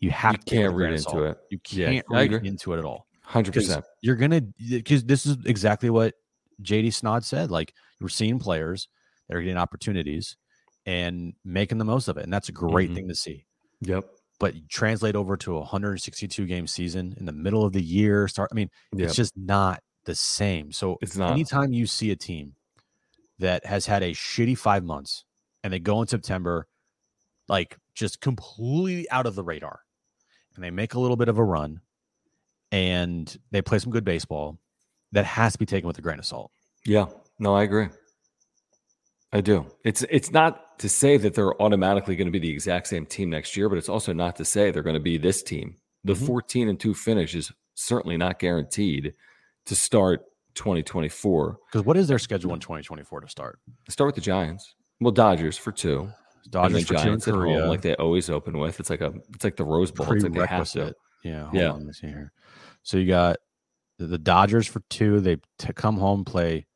You 0.00 0.10
have 0.10 0.32
You 0.32 0.38
to 0.38 0.42
it 0.42 0.58
can't 0.62 0.74
read 0.74 0.94
into 0.94 1.24
it. 1.24 1.38
You 1.50 1.58
can't 1.58 2.06
I 2.10 2.26
read 2.26 2.46
into 2.46 2.72
it 2.72 2.78
at 2.78 2.84
all. 2.86 3.06
Hundred 3.20 3.54
percent. 3.54 3.84
you're 4.00 4.16
gonna 4.16 4.40
because 4.40 5.04
this 5.04 5.26
is 5.26 5.36
exactly 5.46 5.90
what 5.90 6.14
JD 6.62 6.88
Snod 6.88 7.24
said. 7.24 7.50
Like 7.50 7.72
we're 8.00 8.08
seeing 8.08 8.38
players 8.38 8.88
that 9.28 9.36
are 9.36 9.42
getting 9.42 9.56
opportunities 9.58 10.36
and 10.86 11.34
making 11.44 11.78
the 11.78 11.84
most 11.84 12.08
of 12.08 12.16
it. 12.16 12.24
And 12.24 12.32
that's 12.32 12.48
a 12.48 12.52
great 12.52 12.90
Mhm. 12.90 12.94
thing 12.94 13.08
to 13.08 13.14
see. 13.14 13.46
Yep. 13.82 14.08
But 14.40 14.68
translate 14.68 15.14
over 15.14 15.36
to 15.38 15.56
a 15.56 15.60
162 15.60 16.46
game 16.46 16.66
season 16.66 17.14
in 17.16 17.26
the 17.26 17.32
middle 17.32 17.64
of 17.64 17.72
the 17.72 17.82
year. 17.82 18.26
Start 18.28 18.48
I 18.52 18.54
mean, 18.56 18.70
Yep. 18.92 19.06
it's 19.06 19.14
just 19.16 19.36
not 19.36 19.82
the 20.04 20.14
same. 20.16 20.72
So 20.72 20.98
It's 21.00 21.16
not. 21.16 21.30
anytime 21.32 21.72
you 21.72 21.86
see 21.86 22.10
a 22.10 22.16
team 22.16 22.56
that 23.38 23.64
has 23.66 23.86
had 23.86 24.02
a 24.02 24.10
shitty 24.12 24.58
five 24.58 24.82
months 24.84 25.24
and 25.62 25.72
they 25.72 25.78
go 25.78 26.00
in 26.02 26.08
September, 26.08 26.66
like 27.48 27.78
just 27.94 28.20
completely 28.20 29.08
out 29.10 29.26
of 29.26 29.36
the 29.36 29.44
radar, 29.44 29.80
and 30.56 30.64
they 30.64 30.70
make 30.70 30.94
a 30.94 31.00
little 31.00 31.16
bit 31.16 31.28
of 31.28 31.38
a 31.38 31.44
run 31.44 31.80
and 32.72 33.38
they 33.50 33.62
play 33.62 33.78
some 33.78 33.92
good 33.92 34.04
baseball, 34.04 34.58
that 35.12 35.24
has 35.24 35.52
to 35.52 35.58
be 35.58 35.66
taken 35.66 35.86
with 35.86 35.98
a 35.98 36.02
grain 36.02 36.18
of 36.18 36.26
salt. 36.26 36.50
Yeah. 36.84 37.06
No, 37.38 37.54
I 37.54 37.62
agree. 37.62 37.88
I 39.32 39.40
do. 39.40 39.66
It's 39.84 40.02
it's 40.10 40.30
not 40.30 40.78
to 40.80 40.88
say 40.88 41.16
that 41.16 41.34
they're 41.34 41.60
automatically 41.62 42.16
going 42.16 42.26
to 42.26 42.32
be 42.32 42.38
the 42.38 42.50
exact 42.50 42.86
same 42.88 43.06
team 43.06 43.30
next 43.30 43.56
year, 43.56 43.68
but 43.68 43.78
it's 43.78 43.88
also 43.88 44.12
not 44.12 44.36
to 44.36 44.44
say 44.44 44.70
they're 44.70 44.82
going 44.82 44.94
to 44.94 45.00
be 45.00 45.16
this 45.16 45.42
team. 45.42 45.76
The 46.04 46.14
Mhm. 46.14 46.26
14 46.26 46.68
and 46.68 46.78
2 46.80 46.92
finish 46.94 47.34
is 47.34 47.52
certainly 47.74 48.16
not 48.16 48.38
guaranteed 48.38 49.14
to 49.66 49.74
start 49.74 50.22
2024. 50.54 51.58
Because 51.70 51.86
what 51.86 51.96
is 51.96 52.08
their 52.08 52.18
schedule 52.18 52.52
in 52.52 52.60
2024 52.60 53.20
to 53.20 53.28
start? 53.28 53.58
Start 53.88 54.08
with 54.08 54.16
the 54.16 54.20
Giants. 54.20 54.74
Well, 55.00 55.12
Dodgers 55.12 55.56
for 55.56 55.72
two. 55.72 56.10
Dodgers 56.50 56.78
and 56.78 56.86
for 56.86 56.94
then 56.94 57.02
two 57.02 57.06
Giants 57.08 57.28
at 57.28 57.34
home, 57.34 57.68
like 57.68 57.80
they 57.82 57.94
always 57.94 58.28
open 58.28 58.58
with. 58.58 58.80
It's 58.80 58.90
like 58.90 59.00
a 59.00 59.14
it's 59.34 59.44
like 59.44 59.56
the 59.56 59.64
Rose 59.64 59.90
Bowl. 59.92 60.10
It's 60.12 60.24
like 60.24 60.32
they 60.32 60.46
have 60.46 60.68
to. 60.72 60.94
Yeah. 61.22 61.44
Hold 61.44 61.54
Yeah. 61.54 61.70
On, 61.70 61.86
let 61.86 61.96
here. 61.96 62.32
So 62.82 62.98
you 62.98 63.06
got 63.06 63.36
the, 64.06 64.18
Dodgers 64.18 64.66
for 64.66 64.80
two. 64.90 65.20
They 65.20 65.36
t- 65.58 65.72
come 65.74 65.96
home, 65.98 66.24
play 66.24 66.66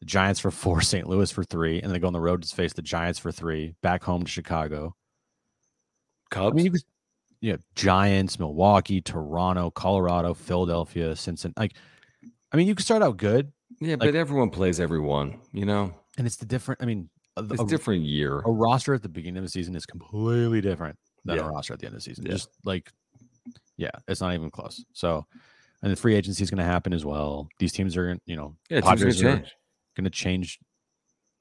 the 0.00 0.06
Giants 0.06 0.40
for 0.40 0.50
four, 0.50 0.80
St. 0.82 1.06
Louis 1.08 1.30
for 1.30 1.44
three, 1.44 1.80
and 1.80 1.92
they 1.92 1.98
go 1.98 2.06
on 2.06 2.12
the 2.12 2.20
road 2.20 2.42
to 2.42 2.54
face 2.54 2.72
the 2.72 2.82
Giants 2.82 3.18
for 3.18 3.32
three, 3.32 3.74
back 3.82 4.02
home 4.02 4.24
to 4.24 4.30
Chicago. 4.30 4.94
Cubs. 6.30 6.52
I 6.52 6.56
mean, 6.56 6.64
you 6.64 6.70
could, 6.72 6.82
yeah, 7.40 7.56
Giants, 7.74 8.38
Milwaukee, 8.38 9.00
Toronto, 9.00 9.70
Colorado, 9.70 10.34
Philadelphia, 10.34 11.14
Cincinnati. 11.14 11.54
Like, 11.60 11.72
I 12.52 12.56
mean, 12.56 12.66
you 12.66 12.74
could 12.74 12.84
start 12.84 13.02
out 13.02 13.16
good, 13.16 13.52
yeah, 13.80 13.90
like- 13.92 14.00
but 14.00 14.14
everyone 14.14 14.50
plays 14.50 14.80
everyone. 14.80 15.40
You 15.52 15.64
know, 15.66 15.94
and 16.18 16.26
it's 16.26 16.36
the 16.36 16.46
different. 16.46 16.82
I 16.82 16.86
mean, 16.86 17.08
a, 17.36 17.42
it's 17.44 17.60
a- 17.60 17.64
a 17.64 17.68
different 17.68 18.04
year. 18.04 18.40
a 18.40 18.50
roster 18.50 18.94
at 18.94 19.02
the 19.02 19.08
beginning 19.08 19.38
of 19.38 19.44
the 19.44 19.50
season 19.50 19.76
is 19.76 19.86
completely 19.86 20.60
different 20.60 20.98
than 21.24 21.36
Yeah. 21.36 21.46
a 21.46 21.50
roster 21.50 21.74
at 21.74 21.80
the 21.80 21.86
end 21.86 21.94
of 21.94 21.98
the 21.98 22.02
season. 22.02 22.24
Yeah. 22.26 22.32
Just 22.32 22.48
like, 22.64 22.90
yeah, 23.76 23.90
it's 24.08 24.20
not 24.20 24.34
even 24.34 24.50
close. 24.50 24.84
So, 24.92 25.26
and 25.86 25.92
the 25.92 25.96
free 25.96 26.16
agency 26.16 26.42
is 26.42 26.50
going 26.50 26.58
to 26.58 26.64
happen 26.64 26.92
as 26.92 27.04
well. 27.04 27.48
These 27.60 27.70
teams 27.72 27.96
are, 27.96 28.18
you 28.26 28.34
know, 28.34 28.56
Yeah, 28.68 28.80
Padres 28.80 29.22
gonna 29.22 29.34
are 29.34 29.38
change. 29.38 29.54
going 29.96 30.02
to 30.04 30.10
change 30.10 30.58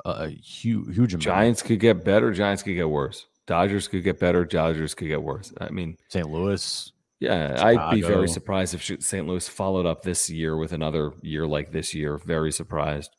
a, 0.06 0.10
a 0.10 0.28
huge, 0.30 0.96
huge 0.96 1.14
amount. 1.16 1.24
Giants 1.24 1.64
could 1.64 1.80
get 1.80 2.06
better. 2.06 2.32
Giants 2.32 2.62
could 2.62 2.76
get 2.76 2.88
worse. 2.88 3.26
Dodgers 3.48 3.88
could 3.88 4.04
get 4.04 4.20
better. 4.20 4.46
Dodgers 4.46 4.94
could 4.94 5.08
get 5.08 5.24
worse. 5.24 5.52
I 5.60 5.70
mean, 5.70 5.98
St. 6.10 6.30
Louis, 6.30 6.92
yeah, 7.20 7.56
I'd 7.60 7.96
be 7.96 8.02
very 8.04 8.28
surprised 8.28 8.76
if 8.76 9.02
St. 9.04 9.26
Louis 9.28 9.48
followed 9.50 9.88
up 9.88 10.04
this 10.04 10.30
year 10.30 10.58
with 10.58 10.74
another 10.74 11.14
year 11.24 11.48
like 11.48 11.72
this 11.72 11.96
year. 11.96 12.18
Very 12.20 12.52
surprised. 12.52 13.10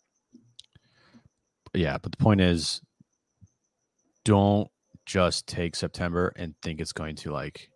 yeah. 1.74 1.98
But 1.98 2.12
the 2.12 2.18
point 2.18 2.40
is, 2.40 2.80
don't 4.24 4.68
just 5.06 5.48
take 5.48 5.74
September 5.74 6.32
and 6.36 6.54
think 6.62 6.80
it's 6.80 6.92
going 6.92 7.16
to 7.16 7.32
like 7.32 7.68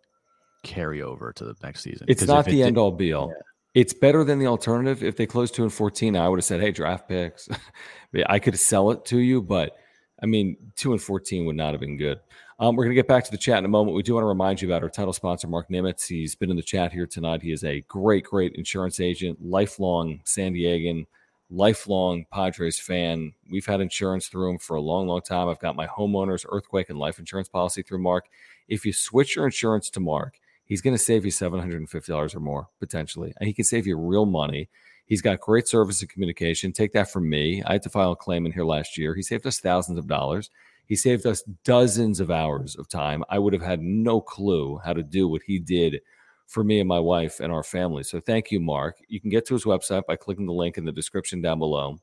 carry 0.63 1.01
over 1.01 1.31
to 1.33 1.43
the 1.45 1.55
next 1.63 1.81
season. 1.81 2.05
It's 2.09 2.25
not 2.25 2.47
it 2.47 2.51
the 2.51 2.57
did- 2.57 2.67
end 2.67 2.77
all 2.77 2.91
be 2.91 3.13
all. 3.13 3.33
It's 3.73 3.93
better 3.93 4.25
than 4.25 4.37
the 4.39 4.47
alternative. 4.47 5.01
If 5.01 5.15
they 5.15 5.25
closed 5.25 5.55
two 5.55 5.63
and 5.63 5.71
fourteen, 5.71 6.17
I 6.17 6.27
would 6.27 6.39
have 6.39 6.45
said, 6.45 6.59
"Hey, 6.59 6.71
draft 6.71 7.07
picks." 7.07 7.47
I 8.27 8.39
could 8.39 8.59
sell 8.59 8.91
it 8.91 9.05
to 9.05 9.17
you, 9.19 9.41
but 9.41 9.77
I 10.21 10.25
mean, 10.25 10.57
two 10.75 10.91
and 10.91 11.01
fourteen 11.01 11.45
would 11.45 11.55
not 11.55 11.71
have 11.71 11.79
been 11.79 11.97
good. 11.97 12.19
Um, 12.59 12.75
we're 12.75 12.83
going 12.83 12.95
to 12.95 13.01
get 13.01 13.07
back 13.07 13.23
to 13.23 13.31
the 13.31 13.37
chat 13.37 13.57
in 13.57 13.65
a 13.65 13.69
moment. 13.69 13.95
We 13.95 14.03
do 14.03 14.13
want 14.13 14.23
to 14.23 14.27
remind 14.27 14.61
you 14.61 14.67
about 14.67 14.83
our 14.83 14.89
title 14.89 15.13
sponsor, 15.13 15.47
Marc 15.47 15.69
Nimetz. 15.69 16.05
He's 16.07 16.35
been 16.35 16.51
in 16.51 16.57
the 16.57 16.61
chat 16.61 16.91
here 16.91 17.07
tonight. 17.07 17.41
He 17.41 17.51
is 17.51 17.63
a 17.63 17.81
great, 17.87 18.25
great 18.25 18.53
insurance 18.55 18.99
agent, 18.99 19.39
lifelong 19.41 20.19
San 20.25 20.53
Diegan, 20.53 21.07
lifelong 21.49 22.25
Padres 22.31 22.79
fan. 22.79 23.33
We've 23.49 23.65
had 23.65 23.81
insurance 23.81 24.27
through 24.27 24.51
him 24.51 24.57
for 24.59 24.75
a 24.75 24.81
long, 24.81 25.07
long 25.07 25.21
time. 25.21 25.47
I've 25.47 25.59
got 25.59 25.75
my 25.75 25.87
homeowners, 25.87 26.45
earthquake, 26.49 26.89
and 26.89 26.99
life 26.99 27.17
insurance 27.17 27.49
policy 27.49 27.81
through 27.81 28.03
Marc. 28.03 28.25
If 28.67 28.85
you 28.85 28.93
switch 28.93 29.35
your 29.35 29.45
insurance 29.45 29.89
to 29.91 29.99
Marc, 29.99 30.35
he's 30.71 30.81
going 30.81 30.95
to 30.95 31.03
save 31.03 31.25
you 31.25 31.31
$750 31.31 32.33
or 32.33 32.39
more 32.39 32.69
potentially. 32.79 33.33
And 33.37 33.47
he 33.47 33.53
can 33.53 33.65
save 33.65 33.85
you 33.85 33.97
real 33.97 34.25
money. 34.25 34.69
He's 35.05 35.21
got 35.21 35.41
great 35.41 35.67
service 35.67 35.99
and 35.99 36.09
communication. 36.09 36.71
Take 36.71 36.93
that 36.93 37.11
from 37.11 37.29
me. 37.29 37.61
I 37.67 37.73
had 37.73 37.83
to 37.83 37.89
file 37.89 38.13
a 38.13 38.15
claim 38.15 38.45
in 38.45 38.53
here 38.53 38.63
last 38.63 38.97
year. 38.97 39.13
He 39.13 39.21
saved 39.21 39.45
us 39.45 39.59
thousands 39.59 39.99
of 39.99 40.07
dollars. 40.07 40.49
He 40.85 40.95
saved 40.95 41.25
us 41.25 41.43
dozens 41.65 42.21
of 42.21 42.31
hours 42.31 42.77
of 42.77 42.87
time. 42.87 43.21
I 43.27 43.37
would 43.37 43.51
have 43.51 43.61
had 43.61 43.81
no 43.81 44.21
clue 44.21 44.79
how 44.81 44.93
to 44.93 45.03
do 45.03 45.27
what 45.27 45.41
he 45.45 45.59
did 45.59 45.99
for 46.47 46.63
me 46.63 46.79
and 46.79 46.87
my 46.87 47.01
wife 47.01 47.41
and 47.41 47.51
our 47.51 47.63
family. 47.63 48.03
So 48.03 48.21
thank 48.21 48.49
you, 48.49 48.61
Marc. 48.61 48.95
You 49.09 49.19
can 49.19 49.29
get 49.29 49.45
to 49.47 49.53
his 49.53 49.65
website 49.65 50.05
by 50.05 50.15
clicking 50.15 50.45
the 50.45 50.53
link 50.53 50.77
in 50.77 50.85
the 50.85 50.93
description 50.93 51.41
down 51.41 51.59
below. 51.59 51.97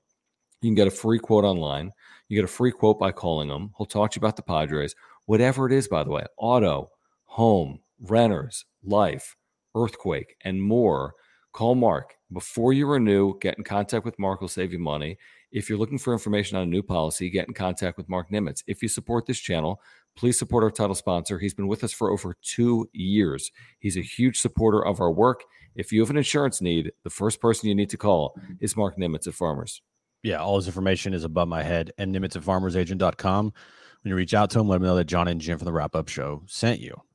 You 0.60 0.68
can 0.68 0.74
get 0.74 0.88
a 0.88 0.90
free 0.90 1.20
quote 1.20 1.44
online. 1.44 1.90
You 2.28 2.36
get 2.36 2.44
a 2.44 2.52
free 2.52 2.72
quote 2.72 2.98
by 2.98 3.12
calling 3.12 3.48
him. 3.48 3.72
He'll 3.78 3.86
talk 3.86 4.10
to 4.10 4.16
you 4.16 4.20
about 4.20 4.36
the 4.36 4.42
Padres, 4.42 4.94
whatever 5.24 5.64
it 5.64 5.72
is, 5.72 5.88
by 5.88 6.04
the 6.04 6.10
way 6.10 6.26
auto, 6.36 6.90
home, 7.24 7.80
renters, 8.00 8.64
life, 8.82 9.36
earthquake, 9.74 10.36
and 10.42 10.62
more. 10.62 11.14
Call 11.52 11.74
Marc. 11.74 12.14
Before 12.32 12.72
you 12.72 12.86
renew, 12.86 13.38
get 13.40 13.56
in 13.58 13.64
contact 13.64 14.04
with 14.04 14.18
Marc. 14.18 14.40
Will 14.40 14.48
save 14.48 14.72
you 14.72 14.78
money. 14.78 15.16
If 15.50 15.68
you're 15.68 15.78
looking 15.78 15.98
for 15.98 16.12
information 16.12 16.56
on 16.58 16.64
a 16.64 16.66
new 16.66 16.82
policy, 16.82 17.30
get 17.30 17.48
in 17.48 17.54
contact 17.54 17.96
with 17.96 18.08
Marc 18.08 18.30
Nimetz. 18.30 18.62
If 18.66 18.82
you 18.82 18.88
support 18.88 19.26
this 19.26 19.38
channel, 19.40 19.80
please 20.14 20.38
support 20.38 20.62
our 20.62 20.70
title 20.70 20.94
sponsor. 20.94 21.38
He's 21.38 21.54
been 21.54 21.66
with 21.68 21.82
us 21.82 21.92
for 21.92 22.10
over 22.10 22.36
two 22.42 22.88
years. 22.92 23.50
He's 23.78 23.96
a 23.96 24.02
huge 24.02 24.38
supporter 24.38 24.84
of 24.84 25.00
our 25.00 25.10
work. 25.10 25.44
If 25.74 25.90
you 25.90 26.00
have 26.00 26.10
an 26.10 26.18
insurance 26.18 26.60
need, 26.60 26.92
the 27.02 27.10
first 27.10 27.40
person 27.40 27.68
you 27.68 27.74
need 27.74 27.90
to 27.90 27.96
call 27.96 28.36
is 28.60 28.76
Marc 28.76 28.98
Nimetz 28.98 29.26
at 29.26 29.34
Farmers. 29.34 29.80
yeah, 30.22 30.36
all 30.36 30.56
his 30.56 30.66
information 30.66 31.14
is 31.14 31.24
above 31.24 31.48
my 31.48 31.62
head 31.62 31.92
and 31.96 32.14
nimetz 32.14 32.36
at 32.36 32.42
farmersagent.com. 32.42 33.52
When 34.02 34.10
you 34.10 34.16
reach 34.16 34.34
out 34.34 34.50
to 34.50 34.60
him, 34.60 34.68
let 34.68 34.76
him 34.76 34.82
know 34.82 34.96
that 34.96 35.04
John 35.06 35.28
and 35.28 35.40
Jim 35.40 35.58
from 35.58 35.64
the 35.66 35.72
wrap 35.72 35.94
up 35.96 36.08
show 36.08 36.42
sent 36.46 36.80
you. 36.80 37.07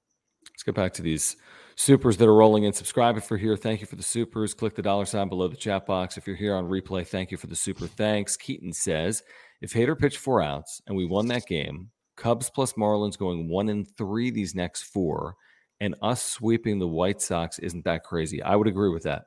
Let's 0.65 0.77
get 0.77 0.81
back 0.81 0.93
to 0.93 1.01
these 1.01 1.35
supers 1.75 2.15
that 2.15 2.25
are 2.29 2.33
rolling 2.33 2.63
in. 2.63 2.71
Subscribe 2.71 3.17
if 3.17 3.29
you're 3.29 3.37
here. 3.37 3.57
Thank 3.57 3.81
you 3.81 3.85
for 3.85 3.97
the 3.97 4.03
supers. 4.03 4.53
Click 4.53 4.75
the 4.75 4.81
dollar 4.81 5.03
sign 5.03 5.27
below 5.27 5.49
the 5.49 5.57
chat 5.57 5.85
box. 5.85 6.15
If 6.17 6.25
you're 6.25 6.37
here 6.37 6.55
on 6.55 6.69
replay, 6.69 7.05
thank 7.05 7.31
you 7.31 7.37
for 7.37 7.47
the 7.47 7.55
super 7.55 7.85
thanks. 7.85 8.37
Keaton 8.37 8.71
says, 8.71 9.23
if 9.59 9.73
Hader 9.73 9.99
pitched 9.99 10.19
four 10.19 10.41
outs 10.41 10.81
and 10.87 10.95
we 10.95 11.05
won 11.05 11.27
that 11.27 11.47
game, 11.47 11.89
Cubs 12.15 12.49
plus 12.49 12.73
Marlins 12.73 13.17
going 13.17 13.49
one 13.49 13.67
and 13.67 13.85
three 13.97 14.31
these 14.31 14.55
next 14.55 14.83
four, 14.83 15.35
and 15.81 15.95
us 16.01 16.23
sweeping 16.23 16.79
the 16.79 16.87
White 16.87 17.21
Sox 17.21 17.59
isn't 17.59 17.83
that 17.83 18.05
crazy. 18.05 18.41
I 18.41 18.55
would 18.55 18.67
agree 18.67 18.89
with 18.89 19.03
that. 19.03 19.25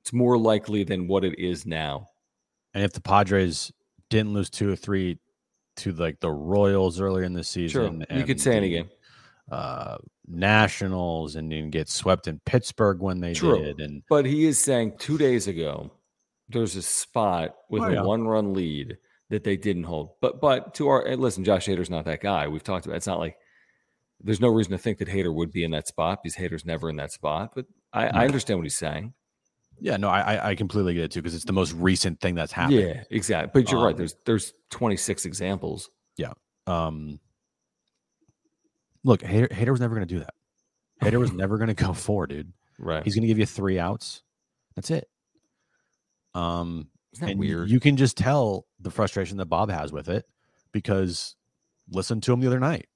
It's 0.00 0.14
more 0.14 0.38
likely 0.38 0.84
than 0.84 1.06
what 1.06 1.22
it 1.22 1.38
is 1.38 1.66
now. 1.66 2.06
And 2.72 2.82
if 2.82 2.94
the 2.94 3.02
Padres 3.02 3.70
didn't 4.08 4.32
lose 4.32 4.48
two 4.48 4.72
or 4.72 4.76
three 4.76 5.18
to 5.76 5.92
like 5.92 6.20
the 6.20 6.30
Royals 6.30 6.98
earlier 6.98 7.24
in 7.24 7.34
the 7.34 7.44
Sure. 7.44 7.68
season, 7.68 8.06
You 8.10 8.24
could 8.24 8.40
say 8.40 8.56
any 8.56 8.70
game. 8.70 8.88
Uh, 9.50 9.96
Nationals 10.28 11.36
and 11.36 11.50
then 11.50 11.70
get 11.70 11.88
swept 11.88 12.26
in 12.28 12.40
Pittsburgh 12.44 13.00
when 13.00 13.20
they 13.20 13.34
True. 13.34 13.58
did. 13.62 13.80
And 13.80 14.02
But 14.08 14.26
he 14.26 14.46
is 14.46 14.58
saying 14.60 14.94
two 14.98 15.18
days 15.18 15.46
ago, 15.46 15.90
there's 16.48 16.76
a 16.76 16.82
spot 16.82 17.54
with 17.70 17.82
Oh, 17.82 17.86
a 17.86 17.92
yeah. 17.94 18.02
one 18.02 18.26
run 18.26 18.52
lead 18.54 18.98
that 19.30 19.44
they 19.44 19.56
didn't 19.56 19.84
hold. 19.84 20.10
But 20.20 20.40
but 20.40 20.74
to 20.74 20.88
our 20.88 21.16
listen, 21.16 21.44
Josh 21.44 21.66
Hader's 21.66 21.90
not 21.90 22.04
that 22.04 22.20
guy. 22.20 22.48
We've 22.48 22.62
talked 22.62 22.86
about 22.86 22.96
it's 22.96 23.06
not 23.06 23.18
like 23.18 23.36
there's 24.20 24.40
no 24.40 24.48
reason 24.48 24.72
to 24.72 24.78
think 24.78 24.98
that 24.98 25.08
Hader 25.08 25.34
would 25.34 25.50
be 25.50 25.64
in 25.64 25.70
that 25.72 25.88
spot 25.88 26.20
because 26.22 26.36
Hader's 26.36 26.64
never 26.64 26.88
in 26.90 26.96
that 26.96 27.12
spot. 27.12 27.52
But 27.54 27.66
I, 27.92 28.06
I 28.08 28.24
understand 28.26 28.58
what 28.58 28.64
he's 28.64 28.76
saying. 28.78 29.14
yeah, 29.80 29.96
no, 29.96 30.08
I 30.08 30.50
I- 30.50 30.54
completely 30.54 30.94
get 30.94 31.04
it 31.04 31.10
too 31.12 31.22
because 31.22 31.34
it's 31.34 31.44
the 31.46 31.52
most 31.52 31.72
recent 31.72 32.20
thing 32.20 32.34
that's 32.34 32.52
happened. 32.52 32.80
Yeah, 32.80 33.02
exactly. 33.10 33.62
But 33.62 33.72
you're 33.72 33.82
right. 33.82 33.92
Um, 33.92 33.98
There's 33.98 34.14
there's 34.26 34.52
26 34.70 35.24
examples. 35.24 35.90
Yeah. 36.16 36.32
Um, 36.66 37.18
look, 39.04 39.20
Hader, 39.22 39.50
Hader 39.50 39.70
was 39.70 39.80
never 39.80 39.94
going 39.94 40.06
to 40.06 40.14
do 40.14 40.20
that. 40.20 40.34
Hader 41.02 41.18
was 41.18 41.32
never 41.32 41.58
going 41.58 41.68
to 41.68 41.74
go 41.74 41.92
four, 41.92 42.26
dude. 42.26 42.52
Right. 42.78 43.04
He's 43.04 43.14
going 43.14 43.22
to 43.22 43.28
give 43.28 43.38
you 43.38 43.46
three 43.46 43.78
outs. 43.78 44.22
That's 44.74 44.90
it. 44.90 45.08
Um, 46.34 46.88
and 47.20 47.38
weird? 47.38 47.70
You 47.70 47.80
can 47.80 47.96
just 47.96 48.16
tell 48.16 48.66
the 48.80 48.90
frustration 48.90 49.36
that 49.38 49.46
Bob 49.46 49.70
has 49.70 49.92
with 49.92 50.08
it 50.08 50.24
because 50.72 51.36
listen 51.90 52.20
to 52.22 52.32
him 52.32 52.40
the 52.40 52.46
other 52.46 52.60
night. 52.60 52.88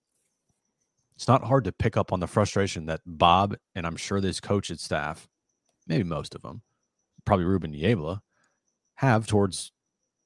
It's 1.17 1.29
not 1.29 1.45
hard 1.45 1.65
to 1.65 1.73
pick 1.73 1.97
up 1.97 2.13
on 2.13 2.21
the 2.21 2.27
frustration 2.27 2.87
that 2.87 3.01
Bob 3.07 3.57
and 3.75 3.87
I'm 3.87 3.97
sure 3.97 4.21
this 4.21 4.41
coach's 4.41 4.83
staff, 4.83 5.29
maybe 5.87 6.05
most 6.05 6.35
of 6.35 6.43
them, 6.43 6.63
probably 7.25 7.47
Ruben 7.47 7.73
Niebla, 7.73 8.23
have 8.97 9.27
towards 9.27 9.73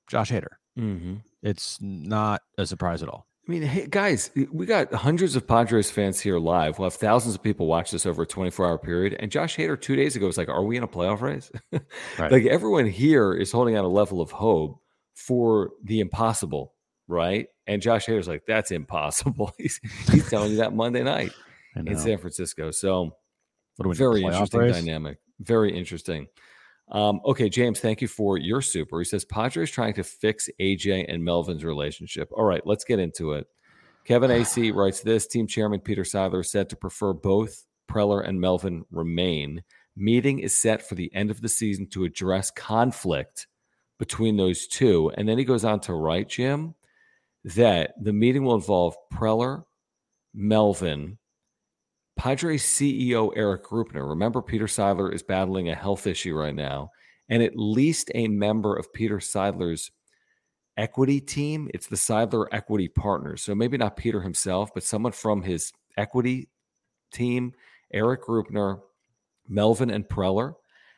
Josh 0.08 0.30
Hader. 0.30 0.56
mm-hmm. 0.78 1.14
It's 1.42 1.78
not 1.80 2.42
a 2.58 2.66
surprise 2.66 3.02
at 3.02 3.08
all. 3.08 3.26
I 3.50 3.52
mean, 3.52 3.62
hey, 3.62 3.88
guys, 3.90 4.30
we 4.52 4.64
got 4.64 4.94
hundreds 4.94 5.34
of 5.34 5.44
Padres 5.44 5.90
fans 5.90 6.20
here 6.20 6.38
live. 6.38 6.78
We'll 6.78 6.88
have 6.88 6.94
thousands 6.94 7.34
of 7.34 7.42
people 7.42 7.66
watch 7.66 7.90
this 7.90 8.06
over 8.06 8.22
a 8.22 8.26
24 8.26 8.64
hour 8.64 8.78
period. 8.78 9.16
And 9.18 9.28
Josh 9.28 9.56
Hader 9.56 9.78
two 9.80 9.96
days 9.96 10.14
ago 10.14 10.26
was 10.26 10.38
like, 10.38 10.48
Are 10.48 10.62
we 10.62 10.76
in 10.76 10.84
a 10.84 10.88
playoff 10.88 11.20
race? 11.20 11.50
Right. 12.16 12.30
Like 12.30 12.46
everyone 12.46 12.86
here 12.86 13.34
is 13.34 13.50
holding 13.50 13.74
out 13.74 13.84
a 13.84 13.88
level 13.88 14.20
of 14.20 14.30
hope 14.30 14.80
for 15.14 15.70
the 15.82 15.98
impossible, 15.98 16.74
right? 17.08 17.48
And 17.66 17.82
Josh 17.82 18.06
Hader's 18.06 18.28
like, 18.28 18.44
That's 18.46 18.70
impossible. 18.70 19.52
he's, 19.58 19.80
he's 20.12 20.30
telling 20.30 20.52
you 20.52 20.58
that 20.58 20.72
Monday 20.72 21.02
night 21.02 21.32
in 21.74 21.98
San 21.98 22.18
Francisco. 22.18 22.70
So, 22.70 23.16
What 23.74 23.86
are 23.86 23.88
we, 23.88 23.96
very 23.96 24.22
interesting 24.22 24.60
race? 24.60 24.76
dynamic. 24.76 25.18
Very 25.40 25.76
interesting. 25.76 26.28
Um, 26.90 27.20
okay, 27.24 27.48
James, 27.48 27.78
thank 27.80 28.00
you 28.00 28.08
for 28.08 28.36
your 28.36 28.60
super. 28.60 28.98
He 28.98 29.04
says 29.04 29.24
Padres 29.24 29.70
trying 29.70 29.94
to 29.94 30.04
fix 30.04 30.48
AJ 30.60 31.06
and 31.08 31.24
Melvin's 31.24 31.64
relationship. 31.64 32.28
All 32.32 32.44
right, 32.44 32.66
let's 32.66 32.84
get 32.84 32.98
into 32.98 33.32
it. 33.32 33.46
Kevin 34.04 34.30
Acee 34.30 34.74
writes 34.74 35.00
this 35.00 35.26
Team 35.26 35.46
Chairman 35.46 35.80
Peter 35.80 36.02
Seidler 36.02 36.44
said 36.44 36.68
to 36.70 36.76
prefer 36.76 37.12
both 37.12 37.64
Preller 37.88 38.26
and 38.26 38.40
Melvin 38.40 38.84
remain. 38.90 39.62
Meeting 39.96 40.40
is 40.40 40.54
set 40.54 40.88
for 40.88 40.94
the 40.94 41.10
end 41.14 41.30
of 41.30 41.40
the 41.40 41.48
season 41.48 41.86
to 41.90 42.04
address 42.04 42.50
conflict 42.50 43.46
between 43.98 44.36
those 44.36 44.66
two. 44.66 45.12
And 45.16 45.28
then 45.28 45.38
he 45.38 45.44
goes 45.44 45.64
on 45.64 45.80
to 45.80 45.94
write, 45.94 46.28
Jim, 46.28 46.74
that 47.44 47.92
the 48.00 48.12
meeting 48.12 48.44
will 48.44 48.54
involve 48.54 48.96
Preller, 49.12 49.64
Melvin, 50.34 51.18
Padres 52.20 52.62
CEO 52.62 53.32
Erik 53.34 53.64
Greupner. 53.64 54.06
Remember, 54.06 54.42
Peter 54.42 54.66
Seidler 54.66 55.10
is 55.10 55.22
battling 55.22 55.70
a 55.70 55.74
health 55.74 56.06
issue 56.06 56.36
right 56.36 56.54
now, 56.54 56.90
and 57.30 57.42
at 57.42 57.56
least 57.56 58.10
a 58.14 58.28
member 58.28 58.76
of 58.76 58.92
Peter 58.92 59.20
Seidler's 59.20 59.90
equity 60.76 61.18
team. 61.18 61.70
It's 61.72 61.86
the 61.86 61.96
Seidler 61.96 62.44
Equity 62.52 62.88
Partners. 62.88 63.40
So 63.40 63.54
maybe 63.54 63.78
not 63.78 63.96
Peter 63.96 64.20
himself, 64.20 64.68
but 64.74 64.82
someone 64.82 65.12
from 65.12 65.40
his 65.40 65.72
equity 65.96 66.50
team, 67.10 67.54
Erik 67.90 68.24
Greupner, 68.24 68.80
Melvin, 69.48 69.88
and 69.88 70.06
Preller. 70.06 70.56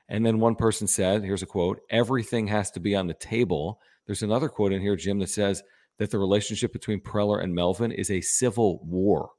And 0.08 0.26
then 0.26 0.40
one 0.40 0.56
person 0.56 0.88
said, 0.88 1.22
here's 1.22 1.44
a 1.44 1.46
quote 1.46 1.82
everything 1.88 2.48
has 2.48 2.72
to 2.72 2.80
be 2.80 2.96
on 2.96 3.06
the 3.06 3.14
table. 3.14 3.78
There's 4.06 4.24
another 4.24 4.48
quote 4.48 4.72
in 4.72 4.82
here, 4.82 4.96
Jim, 4.96 5.20
that 5.20 5.30
says 5.30 5.62
that 5.98 6.10
the 6.10 6.18
relationship 6.18 6.72
between 6.72 7.00
Preller 7.00 7.44
and 7.44 7.54
Melvin 7.54 7.92
is 7.92 8.10
a 8.10 8.20
civil 8.20 8.80
war. 8.82 9.30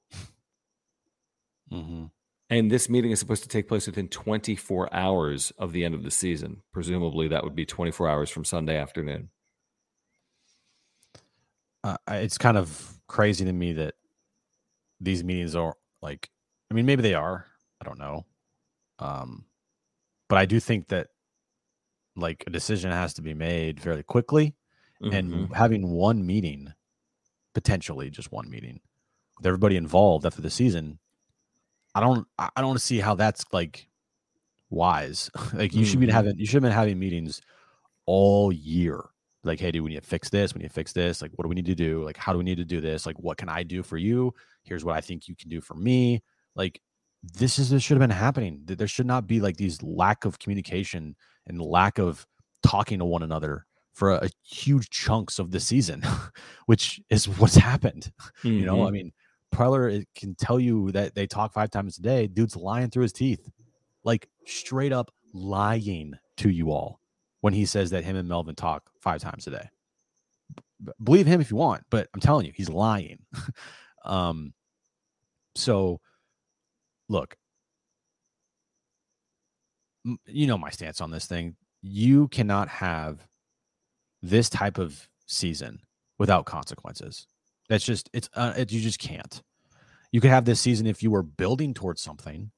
Mhm. 1.72 2.12
And 2.50 2.70
this 2.72 2.90
meeting 2.90 3.12
is 3.12 3.20
supposed 3.20 3.44
to 3.44 3.50
take 3.50 3.68
place 3.68 3.88
within 3.88 4.10
24 4.10 4.94
hours 4.94 5.52
of 5.58 5.72
the 5.72 5.84
end 5.86 5.96
of 5.96 6.04
the 6.04 6.12
season. 6.12 6.62
Presumably, 6.72 7.28
that 7.30 7.44
would 7.44 7.56
be 7.56 7.66
24 7.66 8.08
hours 8.10 8.30
from 8.30 8.46
Sunday 8.46 8.78
afternoon. 8.78 9.30
uh, 11.86 11.98
it's 12.08 12.38
kind 12.38 12.58
of 12.58 12.98
crazy 13.08 13.44
to 13.44 13.52
me 13.52 13.74
that 13.74 13.96
these 15.02 15.22
meetings 15.24 15.54
are 15.54 15.76
like 16.02 16.30
i 16.72 16.74
mean 16.74 16.86
maybe 16.86 17.02
they 17.02 17.14
are 17.14 17.46
i 17.82 17.84
don't 17.86 18.00
know 18.00 18.26
um 19.00 19.44
but 20.30 20.38
i 20.38 20.46
do 20.46 20.62
think 20.62 20.88
that 20.88 21.08
like 22.16 22.44
a 22.48 22.50
decision 22.50 22.90
has 22.90 23.14
to 23.14 23.22
be 23.22 23.34
made 23.34 23.82
fairly 23.82 24.02
quickly 24.04 24.56
Mhm. 25.02 25.14
and 25.14 25.56
having 25.56 25.90
one 25.92 26.26
meeting 26.26 26.74
potentially 27.54 28.10
just 28.10 28.32
one 28.32 28.50
meeting 28.50 28.80
with 29.38 29.46
everybody 29.46 29.76
involved 29.76 30.26
after 30.26 30.42
the 30.42 30.50
season 30.50 31.00
i 31.96 32.00
don't 32.00 32.28
i 32.38 32.62
don't 32.62 32.82
see 32.82 33.00
how 33.00 33.16
that's 33.16 33.46
like 33.54 33.88
wise. 34.70 35.30
Like 35.54 35.74
you 35.74 35.86
should 35.86 36.00
be 36.00 36.08
Mhm. 36.08 36.12
having 36.12 36.38
you 36.40 36.46
should 36.46 36.56
have 36.56 36.64
been 36.64 36.72
having 36.72 36.98
meetings 37.00 37.42
all 38.06 38.52
year. 38.52 39.04
Like 39.44 39.60
hey 39.60 39.72
dude 39.72 39.84
we 39.84 39.90
need 39.92 40.02
to 40.02 40.08
fix 40.08 40.30
this 40.30 40.54
we 40.56 40.60
need 40.62 40.70
to 40.70 40.74
fix 40.74 40.94
this 40.94 41.22
like 41.22 41.32
what 41.36 41.44
do 41.44 41.50
we 41.50 41.56
need 41.56 41.66
to 41.66 41.76
do? 41.76 42.04
Like 42.04 42.18
how 42.18 42.32
do 42.32 42.38
we 42.38 42.44
need 42.46 42.58
to 42.58 42.66
do 42.66 42.82
this? 42.82 43.06
Like 43.06 43.18
what 43.20 43.38
can 43.38 43.50
i 43.50 43.62
do 43.64 43.84
for 43.84 43.98
you? 43.98 44.34
Here's 44.64 44.84
what 44.86 44.96
i 44.96 45.02
think 45.02 45.28
you 45.28 45.36
can 45.36 45.50
do 45.50 45.62
for 45.62 45.76
me. 45.76 46.24
Like 46.56 46.82
this 47.22 47.60
is 47.60 47.70
this 47.70 47.84
should 47.84 47.96
have 48.00 48.08
been 48.08 48.18
happening. 48.18 48.64
Th- 48.66 48.78
there 48.78 48.88
should 48.88 49.06
not 49.06 49.28
be 49.28 49.40
like 49.42 49.58
these 49.58 49.82
lack 49.84 50.26
of 50.26 50.40
communication 50.40 51.16
and 51.48 51.62
lack 51.62 51.98
of 52.00 52.26
talking 52.64 53.00
to 53.00 53.06
one 53.06 53.24
another 53.24 53.66
for 53.94 54.12
a, 54.14 54.26
a 54.26 54.30
huge 54.44 54.90
chunks 54.90 55.38
of 55.40 55.52
the 55.52 55.60
season 55.60 56.02
which 56.66 57.00
is 57.10 57.28
what's 57.30 57.56
happened. 57.56 58.12
You 58.44 58.66
know 58.66 58.84
i 58.86 58.90
Mhm. 58.90 58.94
mean 58.94 59.12
Preller 59.54 60.04
can 60.16 60.36
tell 60.36 60.60
you 60.60 60.92
that 60.92 61.16
they 61.16 61.28
talk 61.28 61.54
five 61.54 61.70
times 61.72 61.98
a 61.98 62.02
day. 62.02 62.28
Dude's 62.28 62.56
lying 62.56 62.90
through 62.90 63.04
his 63.04 63.14
teeth 63.14 63.50
like 64.04 64.28
straight 64.46 64.92
up 64.92 65.12
lying 65.34 66.14
to 66.38 66.50
you 66.50 66.72
all 66.72 67.00
when 67.42 67.54
he 67.54 67.66
says 67.66 67.90
that 67.92 68.04
him 68.04 68.16
and 68.16 68.28
melvin 68.28 68.56
talk 68.56 68.84
five 69.00 69.22
times 69.22 69.48
a 69.48 69.52
day. 69.52 69.70
B- 70.84 70.92
believe 71.04 71.26
him 71.26 71.42
if 71.42 71.50
you 71.52 71.58
want 71.58 71.84
but 71.90 72.08
i'm 72.14 72.20
telling 72.20 72.46
you 72.46 72.54
he's 72.56 72.70
lying. 72.70 73.20
Um 74.06 74.54
so 75.56 76.02
look. 77.08 77.38
M- 80.06 80.20
you 80.26 80.46
know 80.46 80.58
my 80.58 80.70
stance 80.72 81.00
on 81.00 81.10
this 81.10 81.26
thing. 81.26 81.56
You 81.82 82.28
cannot 82.28 82.68
have 82.68 83.26
this 84.22 84.50
type 84.50 84.78
of 84.78 85.08
season 85.26 85.80
without 86.18 86.44
consequences 86.46 87.28
that's 87.70 87.84
just 87.84 88.10
it's 88.14 88.30
uh, 88.36 88.54
it, 88.58 88.72
you 88.72 88.82
just 88.82 89.00
can't. 89.00 89.42
You 90.12 90.22
could 90.22 90.30
have 90.30 90.46
this 90.46 90.60
season 90.60 90.86
if 90.86 91.02
you 91.02 91.12
were 91.12 91.24
building 91.24 91.74
towards 91.74 92.02
something. 92.02 92.52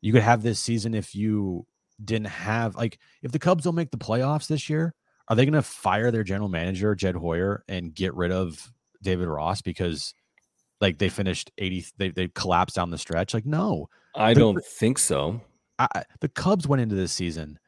You 0.00 0.12
could 0.12 0.22
have 0.22 0.42
this 0.42 0.60
season 0.60 0.94
if 0.94 1.14
you 1.14 1.66
didn't 2.04 2.28
have 2.28 2.74
like 2.74 2.98
if 3.22 3.32
the 3.32 3.38
cubs 3.38 3.64
don't 3.64 3.74
make 3.74 3.90
the 3.90 3.96
playoffs 3.96 4.48
this 4.48 4.68
year 4.68 4.94
are 5.28 5.34
they 5.34 5.46
going 5.46 5.54
to 5.54 5.62
fire 5.62 6.10
their 6.10 6.22
general 6.22 6.50
manager 6.50 6.94
jed 6.94 7.14
hoyer 7.14 7.64
and 7.68 7.94
get 7.94 8.14
rid 8.14 8.30
of 8.30 8.70
david 9.02 9.26
ross 9.26 9.62
because 9.62 10.12
like 10.80 10.98
they 10.98 11.08
finished 11.08 11.50
80 11.58 11.86
they, 11.96 12.10
they 12.10 12.28
collapsed 12.28 12.76
down 12.76 12.90
the 12.90 12.98
stretch? 12.98 13.34
Like 13.34 13.46
no. 13.46 13.88
I 14.14 14.34
the- 14.34 14.40
don't 14.40 14.64
think 14.64 14.98
so. 14.98 15.40
I, 15.78 16.04
the 16.20 16.28
Cubs 16.30 16.66
went 16.66 16.80
into 16.80 16.94
this 16.94 17.12
season 17.12 17.58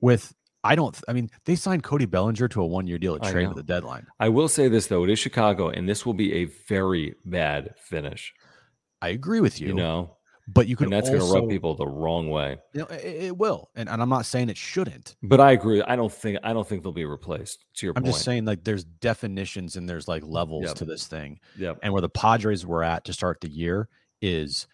with 0.00 0.34
I 0.68 0.74
don't 0.74 1.00
I 1.08 1.12
mean 1.14 1.30
they 1.46 1.54
signed 1.56 1.82
Cody 1.82 2.04
Bellinger 2.06 2.46
to 2.48 2.60
a 2.62 2.66
one 2.66 2.86
year 2.86 2.98
deal 2.98 3.14
at 3.14 3.22
trade 3.22 3.48
at 3.48 3.56
the 3.56 3.62
deadline. 3.62 4.06
I 4.20 4.28
will 4.28 4.48
say 4.48 4.68
this, 4.68 4.86
though. 4.86 5.04
It 5.04 5.10
is 5.10 5.18
Chicago, 5.18 5.68
and 5.70 5.88
this 5.88 6.04
will 6.04 6.14
be 6.14 6.32
a 6.34 6.44
very 6.68 7.14
bad 7.24 7.74
finish, 7.78 8.34
I 9.00 9.08
agree 9.08 9.40
with 9.40 9.60
you, 9.60 9.68
you 9.68 9.74
know? 9.74 10.16
but 10.50 10.66
you 10.66 10.76
can 10.76 10.84
And 10.84 10.92
that's 10.94 11.10
going 11.10 11.20
to 11.20 11.26
rub 11.32 11.48
people 11.50 11.74
the 11.74 11.86
wrong 11.86 12.30
way. 12.30 12.56
You 12.72 12.80
know, 12.80 12.86
it, 12.86 13.04
it 13.04 13.36
will, 13.36 13.70
and, 13.74 13.86
and 13.88 14.00
I'm 14.00 14.08
not 14.08 14.24
saying 14.24 14.48
it 14.48 14.56
shouldn't. 14.56 15.14
But 15.22 15.40
I 15.40 15.52
agree. 15.52 15.82
I 15.82 15.94
don't 15.94 16.12
think 16.12 16.38
I 16.42 16.52
don't 16.54 16.66
think 16.66 16.82
they'll 16.82 16.92
be 16.92 17.04
replaced. 17.04 17.64
To 17.76 17.86
your 17.86 17.92
I'm 17.96 18.02
point. 18.02 18.14
just 18.14 18.24
saying 18.24 18.44
like 18.44 18.64
there's 18.64 18.84
definitions 18.84 19.76
and 19.76 19.88
there's 19.88 20.08
like 20.08 20.22
levels 20.24 20.64
Yep. 20.64 20.74
to 20.76 20.84
this 20.84 21.06
thing, 21.06 21.40
Yeah. 21.56 21.74
and 21.82 21.92
where 21.92 22.02
the 22.02 22.08
Padres 22.08 22.64
were 22.66 22.82
at 22.82 23.04
to 23.04 23.12
start 23.12 23.40
the 23.40 23.50
year 23.50 23.88
is 24.20 24.66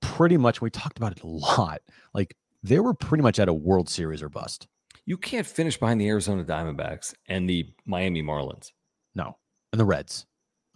pretty 0.00 0.36
much 0.36 0.60
we 0.60 0.70
talked 0.70 0.96
about 0.98 1.12
it 1.12 1.22
a 1.22 1.26
lot. 1.26 1.80
Like 2.14 2.34
they 2.62 2.80
were 2.80 2.94
pretty 2.94 3.22
much 3.22 3.38
at 3.38 3.48
a 3.48 3.54
World 3.54 3.88
Series 3.88 4.22
or 4.22 4.28
bust. 4.28 4.66
You 5.04 5.16
can't 5.16 5.46
finish 5.46 5.76
behind 5.78 6.00
the 6.00 6.08
Arizona 6.08 6.44
Diamondbacks 6.44 7.14
and 7.28 7.48
the 7.48 7.66
Miami 7.86 8.22
Marlins. 8.22 8.70
No, 9.14 9.36
and 9.72 9.80
the 9.80 9.84
Reds. 9.84 10.26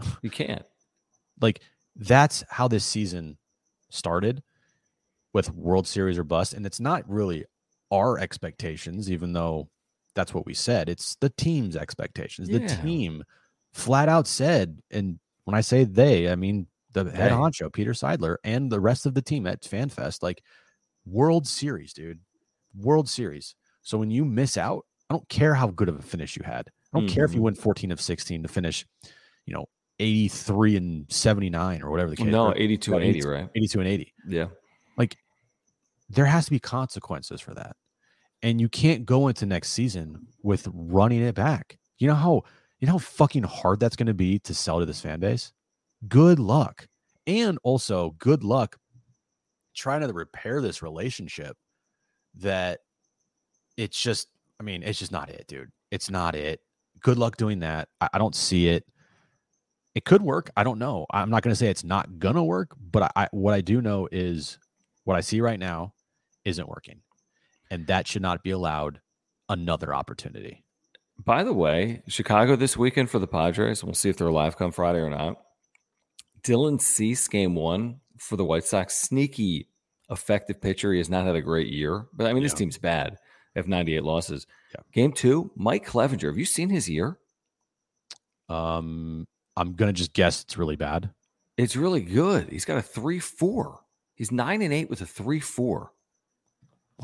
You 0.22 0.30
can't. 0.30 0.64
like 1.40 1.62
that's 1.94 2.44
how 2.50 2.68
this 2.68 2.84
season 2.84 3.38
started 3.88 4.42
with 5.32 5.52
World 5.54 5.86
Series 5.86 6.18
or 6.18 6.24
bust. 6.24 6.52
And 6.54 6.66
it's 6.66 6.80
not 6.80 7.08
really 7.08 7.44
our 7.90 8.18
expectations, 8.18 9.10
even 9.10 9.32
though 9.32 9.68
that's 10.14 10.34
what 10.34 10.44
we 10.44 10.54
said. 10.54 10.88
It's 10.88 11.16
the 11.16 11.30
team's 11.30 11.76
expectations. 11.76 12.48
The 12.48 12.66
team 12.82 13.22
flat 13.72 14.08
out 14.08 14.26
said, 14.26 14.78
and 14.90 15.18
when 15.44 15.54
I 15.54 15.60
say 15.60 15.84
they, 15.84 16.30
I 16.30 16.34
mean 16.36 16.66
the 16.92 17.10
head 17.10 17.32
honcho, 17.32 17.72
Peter 17.72 17.92
Seidler, 17.92 18.36
and 18.44 18.70
the 18.70 18.80
rest 18.80 19.06
of 19.06 19.14
the 19.14 19.22
team 19.22 19.46
at 19.46 19.62
FanFest. 19.62 20.22
Like 20.22 20.42
World 21.06 21.46
Series, 21.46 21.92
dude. 21.92 22.20
World 22.74 23.08
Series. 23.08 23.54
So 23.86 23.98
when 23.98 24.10
you 24.10 24.24
miss 24.24 24.56
out, 24.56 24.84
I 25.08 25.14
don't 25.14 25.28
care 25.28 25.54
how 25.54 25.68
good 25.68 25.88
of 25.88 25.96
a 25.96 26.02
finish 26.02 26.36
you 26.36 26.42
had. 26.44 26.68
I 26.92 26.98
don't 26.98 27.08
care 27.08 27.24
if 27.24 27.32
you 27.34 27.38
Mhm. 27.40 27.44
win 27.44 27.54
14 27.54 27.92
of 27.92 28.00
16 28.00 28.42
to 28.42 28.48
finish, 28.48 28.84
you 29.44 29.54
know, 29.54 29.66
83 30.00 30.76
and 30.76 31.06
79 31.10 31.82
or 31.82 31.90
whatever 31.92 32.10
the 32.10 32.16
case. 32.16 32.26
no, 32.26 32.52
82 32.56 32.94
and 32.94 33.04
80, 33.04 33.18
82 33.18 33.28
right? 33.30 33.48
82 33.54 33.78
and 33.78 33.88
80. 33.88 34.12
Yeah. 34.26 34.48
Like 34.98 35.16
there 36.08 36.24
has 36.26 36.46
to 36.46 36.50
be 36.50 36.58
consequences 36.58 37.40
for 37.40 37.54
that. 37.54 37.76
And 38.42 38.60
you 38.60 38.68
can't 38.68 39.06
go 39.06 39.28
into 39.28 39.46
next 39.46 39.70
season 39.70 40.26
with 40.42 40.66
running 40.72 41.22
it 41.22 41.36
back. 41.36 41.78
You 41.98 42.08
know 42.08 42.14
how 42.16 42.42
you 42.80 42.86
know 42.86 42.94
how 42.94 42.98
fucking 42.98 43.44
hard 43.44 43.78
that's 43.78 43.94
going 43.96 44.06
to 44.08 44.14
be 44.14 44.40
to 44.40 44.52
sell 44.52 44.80
to 44.80 44.86
this 44.86 45.00
fan 45.00 45.20
base? 45.20 45.52
Good 46.08 46.40
luck. 46.40 46.88
And 47.24 47.56
also 47.62 48.10
good 48.18 48.42
luck 48.42 48.78
trying 49.74 50.00
to 50.00 50.12
repair 50.12 50.60
this 50.60 50.82
relationship 50.82 51.56
that 52.34 52.80
it's 53.76 54.00
just 54.00 54.28
I 54.60 54.62
mean, 54.62 54.82
it's 54.82 54.98
just 54.98 55.12
not 55.12 55.28
it, 55.30 55.46
dude. 55.48 55.70
It's 55.90 56.10
not 56.10 56.34
it. 56.34 56.60
Good 57.00 57.18
luck 57.18 57.36
doing 57.36 57.60
that. 57.60 57.88
I, 58.00 58.08
I 58.14 58.18
don't 58.18 58.34
see 58.34 58.68
it. 58.68 58.84
It 59.94 60.04
could 60.04 60.22
work. 60.22 60.50
I 60.56 60.64
don't 60.64 60.78
know. 60.78 61.06
I'm 61.10 61.30
not 61.30 61.42
going 61.42 61.52
to 61.52 61.56
say 61.56 61.68
it's 61.68 61.84
not 61.84 62.18
gonna 62.18 62.44
work, 62.44 62.76
but 62.78 63.04
I, 63.04 63.10
I 63.16 63.28
what 63.30 63.54
I 63.54 63.60
do 63.60 63.80
know 63.80 64.08
is 64.12 64.58
what 65.04 65.16
I 65.16 65.20
see 65.20 65.40
right 65.40 65.58
now 65.58 65.94
isn't 66.44 66.68
working, 66.68 67.00
and 67.70 67.86
that 67.86 68.06
should 68.06 68.22
not 68.22 68.42
be 68.42 68.50
allowed 68.50 69.00
another 69.48 69.94
opportunity. 69.94 70.64
By 71.24 71.44
the 71.44 71.52
way, 71.52 72.02
Chicago 72.08 72.56
this 72.56 72.76
weekend 72.76 73.10
for 73.10 73.18
the 73.18 73.26
Padres. 73.26 73.82
We'll 73.82 73.94
see 73.94 74.10
if 74.10 74.18
they're 74.18 74.30
live 74.30 74.58
come 74.58 74.72
Friday 74.72 74.98
or 74.98 75.08
not. 75.08 75.36
Dylan 76.42 76.80
Cease, 76.80 77.26
game 77.26 77.54
one 77.54 78.00
for 78.18 78.36
the 78.36 78.44
White 78.44 78.64
Sox. 78.64 78.94
Sneaky, 78.94 79.68
effective 80.10 80.60
pitcher. 80.60 80.92
He 80.92 80.98
has 80.98 81.08
not 81.08 81.26
had 81.26 81.36
a 81.36 81.42
great 81.42 81.68
year, 81.68 82.06
but 82.12 82.26
I 82.26 82.32
mean, 82.32 82.42
this 82.42 82.54
team's 82.54 82.78
bad. 82.78 83.16
Have 83.56 83.66
98 83.66 84.02
losses. 84.04 84.46
Yeah. 84.74 84.82
Game 84.92 85.12
two, 85.12 85.50
Mike 85.56 85.84
Clevinger. 85.86 86.26
Have 86.28 86.38
you 86.38 86.44
seen 86.44 86.68
his 86.68 86.88
year? 86.88 87.18
Um, 88.48 89.26
I'm 89.56 89.72
gonna 89.72 89.92
just 89.92 90.12
guess 90.12 90.42
it's 90.42 90.56
really 90.56 90.76
bad. 90.76 91.10
It's 91.56 91.74
really 91.74 92.02
good. 92.02 92.50
He's 92.50 92.64
got 92.66 92.76
a 92.78 92.82
3 92.82 93.18
4. 93.18 93.80
He's 94.14 94.30
9 94.30 94.62
and 94.62 94.72
8 94.72 94.90
with 94.90 95.00
a 95.00 95.06
3 95.06 95.40
4. 95.40 95.90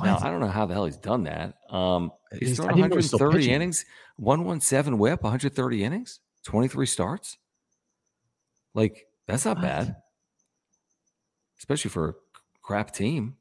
Now, 0.03 0.19
I 0.23 0.31
don't 0.31 0.41
know 0.41 0.49
how 0.49 0.65
the 0.65 0.73
hell 0.75 0.87
he's 0.87 0.97
done 0.97 1.25
that. 1.25 1.55
Um, 1.69 2.13
he's, 2.33 2.41
He's- 2.41 2.57
thrown 2.57 2.71
I 2.71 2.73
didn't 2.75 2.91
know 2.91 2.97
he 2.97 3.09
130 3.09 3.51
innings, 3.51 3.85
117 4.17 4.99
whip, 4.99 5.23
130 5.23 5.85
innings, 5.85 6.21
23 6.45 6.87
starts. 6.87 7.37
Like, 8.75 9.07
that's 9.27 9.45
not 9.45 9.57
What? 9.57 9.63
bad, 9.63 9.97
especially 11.59 11.91
for 11.91 12.09
a 12.09 12.15
crap 12.63 12.93
team. 12.93 13.37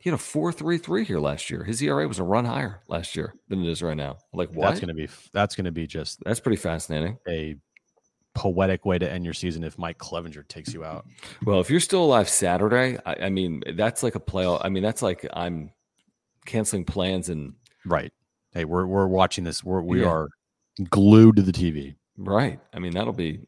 He 0.00 0.08
had 0.10 0.18
a 0.18 0.22
4.33 0.22 1.04
here 1.06 1.20
last 1.20 1.50
year. 1.50 1.62
His 1.62 1.82
ERA 1.82 2.08
was 2.08 2.18
a 2.18 2.24
run 2.24 2.44
higher 2.46 2.80
last 2.88 3.14
year 3.14 3.34
than 3.48 3.62
it 3.64 3.68
is 3.70 3.82
right 3.82 3.96
now. 3.96 4.16
Like, 4.32 4.48
what? 4.50 4.68
That's 4.70 4.80
gonna 4.80 4.94
be 4.94 5.08
that's 5.32 5.54
gonna 5.54 5.70
be 5.72 5.86
just 5.86 6.20
That's 6.24 6.40
pretty 6.40 6.56
fascinating. 6.56 7.18
a 7.28 7.56
poetic 8.34 8.86
way 8.86 8.98
to 8.98 9.10
end 9.10 9.24
your 9.24 9.34
season 9.34 9.64
if 9.64 9.76
Mike 9.76 9.98
Clevinger 9.98 10.46
takes 10.48 10.72
you 10.72 10.84
out. 10.84 11.04
Well, 11.44 11.60
if 11.60 11.68
you're 11.68 11.80
still 11.80 12.04
alive 12.04 12.28
Saturday, 12.28 12.96
I, 13.04 13.26
I 13.26 13.28
mean, 13.28 13.62
that's 13.74 14.02
like 14.02 14.14
a 14.14 14.20
playoff. 14.20 14.60
I 14.64 14.68
mean, 14.70 14.82
that's 14.82 15.02
like 15.02 15.26
I'm 15.34 15.70
canceling 16.46 16.84
plans 16.84 17.28
and 17.28 17.54
Right. 17.84 18.12
Hey, 18.52 18.64
we're 18.64 18.86
we're 18.86 19.06
watching 19.06 19.44
this. 19.44 19.62
We're 19.62 19.82
we 19.82 20.00
Yeah. 20.02 20.08
are 20.08 20.28
glued 20.88 21.36
to 21.36 21.42
the 21.42 21.52
TV. 21.52 21.96
Right. 22.16 22.58
I 22.72 22.78
mean, 22.78 22.92
that'll 22.92 23.12
be 23.12 23.46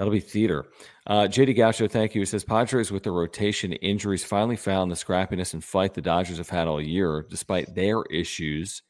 that'll 0.00 0.10
be 0.10 0.18
theater. 0.18 0.64
Uh, 1.06 1.24
JD 1.24 1.58
Gaucho, 1.58 1.86
thank 1.86 2.14
you. 2.14 2.22
He 2.22 2.24
says 2.24 2.42
Padres 2.42 2.90
with 2.90 3.02
the 3.02 3.10
rotation 3.10 3.74
injuries 3.74 4.24
finally 4.24 4.56
found 4.56 4.90
the 4.90 4.94
scrappiness 4.94 5.52
and 5.52 5.62
fight 5.62 5.92
the 5.92 6.00
Dodgers 6.00 6.38
have 6.38 6.48
had 6.48 6.66
all 6.66 6.80
year, 6.80 7.26
despite 7.28 7.74
their 7.74 8.02
issues. 8.04 8.80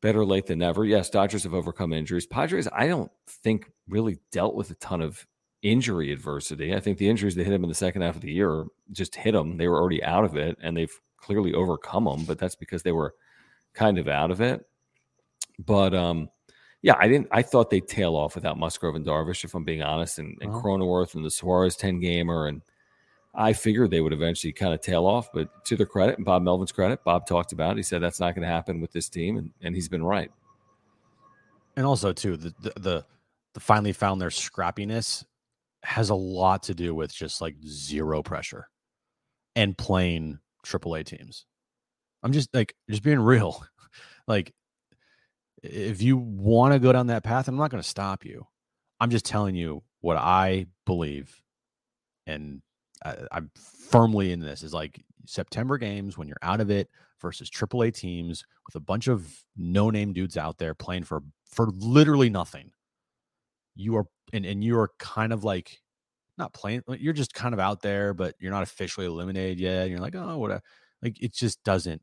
Better 0.00 0.24
late 0.24 0.46
than 0.46 0.60
never. 0.60 0.84
Yes, 0.84 1.10
Dodgers 1.10 1.42
have 1.42 1.52
overcome 1.52 1.92
injuries. 1.92 2.26
Padres, 2.26 2.68
I 2.72 2.86
don't 2.86 3.10
think 3.26 3.72
really 3.88 4.18
dealt 4.30 4.54
with 4.54 4.70
a 4.70 4.76
ton 4.76 5.00
of 5.00 5.26
injury 5.62 6.12
adversity. 6.12 6.76
I 6.76 6.78
think 6.78 6.98
the 6.98 7.08
injuries 7.08 7.34
that 7.34 7.42
hit 7.42 7.50
them 7.50 7.64
in 7.64 7.68
the 7.68 7.74
second 7.74 8.02
half 8.02 8.14
of 8.14 8.20
the 8.20 8.30
year 8.30 8.66
just 8.92 9.16
hit 9.16 9.32
them. 9.32 9.56
They 9.56 9.66
were 9.66 9.80
already 9.80 10.04
out 10.04 10.22
of 10.22 10.36
it, 10.36 10.56
and 10.62 10.76
they've 10.76 10.96
clearly 11.16 11.54
overcome 11.54 12.04
them. 12.04 12.24
But 12.24 12.38
that's 12.38 12.54
because 12.54 12.84
they 12.84 12.92
were 12.92 13.16
kind 13.74 13.98
of 13.98 14.06
out 14.06 14.30
of 14.30 14.40
it. 14.40 14.64
But 15.58 15.92
um, 15.92 16.28
yeah, 16.86 16.94
I 17.00 17.08
didn't. 17.08 17.26
I 17.32 17.42
thought 17.42 17.68
they'd 17.68 17.88
tail 17.88 18.14
off 18.14 18.36
without 18.36 18.60
Musgrove 18.60 18.94
and 18.94 19.04
Darvish, 19.04 19.42
if 19.42 19.56
I'm 19.56 19.64
being 19.64 19.82
honest, 19.82 20.20
and, 20.20 20.38
and 20.40 20.52
Uh-huh. 20.52 20.60
Cronenworth 20.62 21.16
and 21.16 21.24
the 21.24 21.30
Suarez 21.32 21.74
10 21.74 21.98
gamer. 21.98 22.46
And 22.46 22.62
I 23.34 23.54
figured 23.54 23.90
they 23.90 24.00
would 24.00 24.12
eventually 24.12 24.52
kind 24.52 24.72
of 24.72 24.80
tail 24.82 25.04
off. 25.04 25.32
But 25.32 25.48
to 25.64 25.74
their 25.74 25.84
credit 25.84 26.16
and 26.16 26.24
Bob 26.24 26.42
Melvin's 26.42 26.70
credit, 26.70 27.02
Bob 27.02 27.26
talked 27.26 27.50
about 27.50 27.72
it. 27.72 27.78
He 27.78 27.82
said 27.82 28.00
that's 28.00 28.20
not 28.20 28.36
going 28.36 28.46
to 28.46 28.54
happen 28.54 28.80
with 28.80 28.92
this 28.92 29.08
team. 29.08 29.36
And, 29.36 29.50
and 29.62 29.74
he's 29.74 29.88
been 29.88 30.04
right. 30.04 30.30
And 31.74 31.84
also 31.84 32.12
too, 32.12 32.36
the, 32.36 32.54
the 32.60 32.72
the 32.76 33.04
the 33.54 33.60
finally 33.60 33.92
found 33.92 34.20
their 34.20 34.28
scrappiness 34.28 35.24
has 35.82 36.10
a 36.10 36.14
lot 36.14 36.62
to 36.62 36.74
do 36.74 36.94
with 36.94 37.12
just 37.12 37.40
like 37.40 37.56
zero 37.66 38.22
pressure 38.22 38.68
and 39.56 39.76
playing 39.76 40.38
AAA 40.64 41.04
teams. 41.04 41.46
I'm 42.22 42.30
just 42.30 42.54
like 42.54 42.76
just 42.88 43.02
being 43.02 43.18
real. 43.18 43.66
like 44.28 44.54
if 45.70 46.02
you 46.02 46.16
want 46.16 46.72
to 46.72 46.78
go 46.78 46.92
down 46.92 47.08
that 47.08 47.24
path, 47.24 47.48
I'm 47.48 47.56
not 47.56 47.70
going 47.70 47.82
to 47.82 47.88
stop 47.88 48.24
you. 48.24 48.46
I'm 49.00 49.10
just 49.10 49.24
telling 49.24 49.54
you 49.54 49.82
what 50.00 50.16
I 50.16 50.66
believe, 50.86 51.42
and 52.26 52.62
I, 53.04 53.16
I'm 53.30 53.50
firmly 53.90 54.32
in 54.32 54.40
this. 54.40 54.62
Is 54.62 54.72
like 54.72 55.04
September 55.26 55.78
games 55.78 56.16
when 56.16 56.28
you're 56.28 56.36
out 56.42 56.60
of 56.60 56.70
it 56.70 56.88
versus 57.20 57.50
AAA 57.50 57.94
teams 57.94 58.44
with 58.66 58.74
a 58.74 58.80
bunch 58.80 59.08
of 59.08 59.44
no-name 59.56 60.12
dudes 60.12 60.36
out 60.36 60.58
there 60.58 60.74
playing 60.74 61.04
for 61.04 61.22
for 61.50 61.68
literally 61.70 62.30
nothing. 62.30 62.70
You 63.74 63.96
are 63.96 64.06
and 64.32 64.46
and 64.46 64.64
you 64.64 64.78
are 64.78 64.90
kind 64.98 65.32
of 65.32 65.44
like 65.44 65.80
not 66.38 66.52
playing. 66.52 66.82
You're 66.88 67.12
just 67.12 67.34
kind 67.34 67.54
of 67.54 67.60
out 67.60 67.82
there, 67.82 68.14
but 68.14 68.34
you're 68.38 68.52
not 68.52 68.62
officially 68.62 69.06
eliminated 69.06 69.58
yet. 69.58 69.82
And 69.82 69.90
you're 69.90 70.00
like, 70.00 70.14
oh, 70.14 70.38
what? 70.38 70.50
a-" 70.50 70.62
Like 71.02 71.22
it 71.22 71.34
just 71.34 71.62
doesn't. 71.64 72.02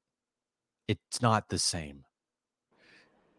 It's 0.88 1.22
not 1.22 1.50
the 1.50 1.60
same. 1.60 2.06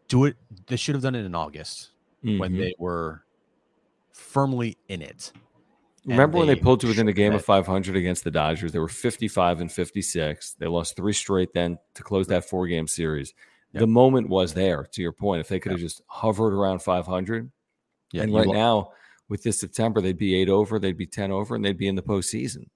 Do 0.07 0.25
it. 0.25 0.35
They 0.67 0.75
should 0.75 0.95
have 0.95 1.01
done 1.03 1.15
it 1.15 1.25
in 1.25 1.33
August 1.35 1.91
when 2.21 2.37
Mhm. 2.53 2.57
they 2.57 2.73
were 2.77 3.23
firmly 4.11 4.77
in 4.87 5.01
it. 5.01 5.31
Remember 6.05 6.37
when 6.37 6.47
they 6.47 6.55
pulled 6.55 6.81
to 6.81 6.87
within 6.87 7.07
a 7.07 7.13
game 7.13 7.33
of 7.33 7.43
500 7.43 7.95
against 7.95 8.23
the 8.23 8.29
Dodgers? 8.31 8.71
They 8.71 8.79
were 8.79 8.87
55 8.87 9.59
and 9.59 9.71
56. 9.71 10.53
They 10.53 10.67
lost 10.67 10.95
three 10.95 11.13
straight 11.13 11.53
then 11.53 11.79
to 11.95 12.03
close 12.03 12.27
that 12.27 12.45
four 12.45 12.67
game 12.67 12.87
series. 12.87 13.33
Yep. 13.73 13.79
The 13.81 13.87
moment 13.87 14.29
was 14.29 14.53
there, 14.53 14.83
to 14.91 15.01
your 15.01 15.11
point. 15.11 15.41
If 15.41 15.47
they 15.47 15.59
could 15.59 15.71
have 15.71 15.81
just 15.81 16.01
hovered 16.07 16.53
around 16.53 16.79
500, 16.83 17.51
Yeah, 18.13 18.21
and 18.23 18.33
right 18.33 18.47
now 18.47 18.91
with 19.27 19.41
this 19.41 19.59
September, 19.59 19.99
they'd 19.99 20.17
be 20.17 20.35
eight 20.35 20.47
over, 20.47 20.77
they'd 20.77 20.95
be 20.95 21.07
10 21.07 21.31
over, 21.31 21.55
and 21.55 21.65
they'd 21.65 21.77
be 21.77 21.87
in 21.87 21.95
the 21.95 22.03
postseason. 22.03 22.69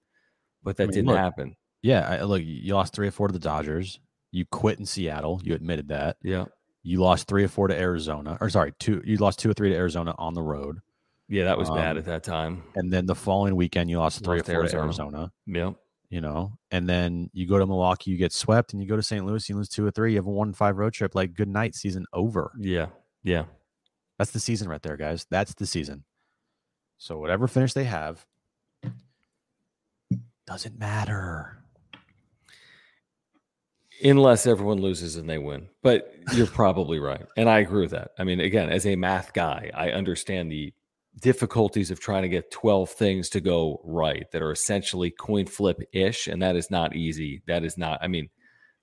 But 0.64 0.76
that 0.76 0.88
mean, 0.88 0.94
didn't 0.94 1.08
look, 1.08 1.16
happen. 1.18 1.56
Yeah, 1.82 2.00
I, 2.06 2.22
look, 2.24 2.42
you 2.44 2.74
lost 2.74 2.92
three 2.92 3.06
or 3.08 3.12
four 3.12 3.28
to 3.28 3.32
the 3.32 3.38
Dodgers. 3.38 4.00
You 4.32 4.44
quit 4.44 4.78
in 4.80 4.84
Seattle. 4.86 5.40
You 5.44 5.54
admitted 5.54 5.88
that. 5.88 6.16
Yeah. 6.22 6.46
You 6.82 7.00
lost 7.00 7.28
three 7.28 7.44
or 7.44 7.48
four 7.48 7.68
to 7.68 7.78
Arizona, 7.78 8.38
or 8.40 8.48
sorry, 8.50 8.72
two. 8.78 9.02
You 9.04 9.16
lost 9.18 9.38
two 9.38 9.50
or 9.50 9.54
three 9.54 9.68
to 9.70 9.74
Arizona 9.76 10.14
on 10.18 10.32
the 10.34 10.42
road, 10.42 10.80
Yeah, 11.28 11.44
that 11.44 11.58
was 11.58 11.68
bad 11.68 11.92
Um, 11.92 11.98
at 11.98 12.04
that 12.06 12.22
time. 12.24 12.62
and 12.74 12.90
then 12.92 13.06
the 13.06 13.14
following 13.14 13.54
weekend 13.56 13.90
you 13.90 13.98
lost 13.98 14.24
three 14.24 14.38
Lost 14.38 14.48
or 14.48 14.52
four 14.54 14.60
Arizona. 14.62 14.80
to 14.80 14.84
Arizona. 14.84 15.32
Yeah. 15.46 15.72
You 16.08 16.20
know, 16.20 16.58
and 16.72 16.88
then 16.88 17.30
you 17.32 17.46
go 17.46 17.58
to 17.58 17.66
Milwaukee, 17.66 18.10
you 18.10 18.16
get 18.16 18.32
swept, 18.32 18.72
and 18.72 18.82
you 18.82 18.88
go 18.88 18.96
to 18.96 19.02
St. 19.02 19.24
Louis, 19.24 19.48
you 19.48 19.56
lose 19.56 19.68
two 19.68 19.86
or 19.86 19.90
three. 19.92 20.12
You 20.12 20.18
have 20.18 20.26
a 20.26 20.30
one 20.30 20.52
five 20.52 20.76
road 20.76 20.92
trip. 20.92 21.14
Like, 21.14 21.34
good 21.34 21.46
night, 21.48 21.74
season 21.76 22.04
over. 22.12 22.50
Yeah. 22.58 22.86
Yeah. 23.22 23.44
That's 24.18 24.32
the 24.32 24.40
season 24.40 24.68
right 24.68 24.82
there, 24.82 24.96
guys. 24.96 25.26
That's 25.30 25.54
the 25.54 25.66
season. 25.66 26.02
So 26.98 27.18
whatever 27.18 27.46
finish 27.46 27.74
they 27.74 27.84
have 27.84 28.26
doesn't 30.46 30.78
matter. 30.78 31.59
Unless 34.02 34.46
everyone 34.46 34.80
loses 34.80 35.16
and 35.16 35.28
they 35.28 35.38
win. 35.38 35.68
But 35.82 36.14
you're 36.34 36.46
probably 36.46 36.98
right. 36.98 37.24
And 37.36 37.48
I 37.48 37.58
agree 37.60 37.82
with 37.82 37.90
that. 37.90 38.10
I 38.18 38.24
mean, 38.24 38.40
again, 38.40 38.70
as 38.70 38.86
a 38.86 38.96
math 38.96 39.32
guy, 39.32 39.70
I 39.74 39.90
understand 39.90 40.50
the 40.50 40.72
difficulties 41.20 41.90
of 41.90 42.00
trying 42.00 42.22
to 42.22 42.28
get 42.28 42.50
12 42.50 42.90
things 42.90 43.28
to 43.30 43.40
go 43.40 43.80
right 43.84 44.30
that 44.32 44.42
are 44.42 44.52
essentially 44.52 45.10
coin 45.10 45.46
flip 45.46 45.80
ish. 45.92 46.26
And 46.28 46.42
that 46.42 46.56
is 46.56 46.70
not 46.70 46.96
easy. 46.96 47.42
That 47.46 47.64
is 47.64 47.76
not, 47.76 47.98
I 48.02 48.08
mean, 48.08 48.28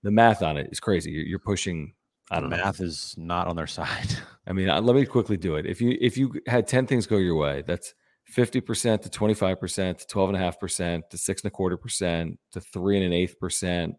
the 0.04 0.12
math 0.12 0.44
on 0.44 0.58
it 0.58 0.70
is 0.72 0.80
crazy. 0.80 1.12
You're, 1.12 1.26
you're 1.26 1.40
pushing, 1.40 1.94
I 2.30 2.40
don't 2.40 2.50
know. 2.50 2.58
math 2.58 2.82
is 2.82 3.16
not 3.18 3.48
on 3.48 3.56
their 3.56 3.68
side. 3.68 4.18
I 4.46 4.54
mean, 4.54 4.70
uh, 4.70 4.82
let 4.82 4.96
me 4.96 5.06
quickly 5.06 5.38
do 5.38 5.56
it. 5.56 5.66
If 5.66 5.82
you 5.82 5.98
if 6.00 6.18
you 6.18 6.34
had 6.48 6.68
10 6.68 6.88
things 6.88 7.08
go 7.08 7.18
your 7.18 7.36
way, 7.36 7.64
that's 7.66 7.94
50% 8.36 9.02
to 9.02 9.10
25% 9.10 9.98
to 9.98 10.16
12.5% 10.16 11.10
to 11.10 11.18
six 11.18 11.44
and 11.44 11.48
a 11.48 11.52
quarter 11.52 11.78
percent 11.78 12.40
to 12.52 12.60
three 12.60 12.98
and 12.98 13.06
an 13.06 13.14
eighth 13.14 13.40
percent 13.40 13.96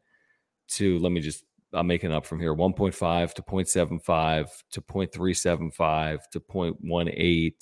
to 0.69 0.99
let 0.99 1.13
me 1.13 1.21
just 1.21 1.45
I'm 1.73 1.87
making 1.87 2.13
up 2.13 2.25
from 2.25 2.41
here 2.41 2.55
1.5 2.55 3.35
to 3.35 3.43
0.75 3.43 4.49
to 4.73 4.81
0.375 4.81 6.19
to 6.33 6.41
0.18 6.41 7.53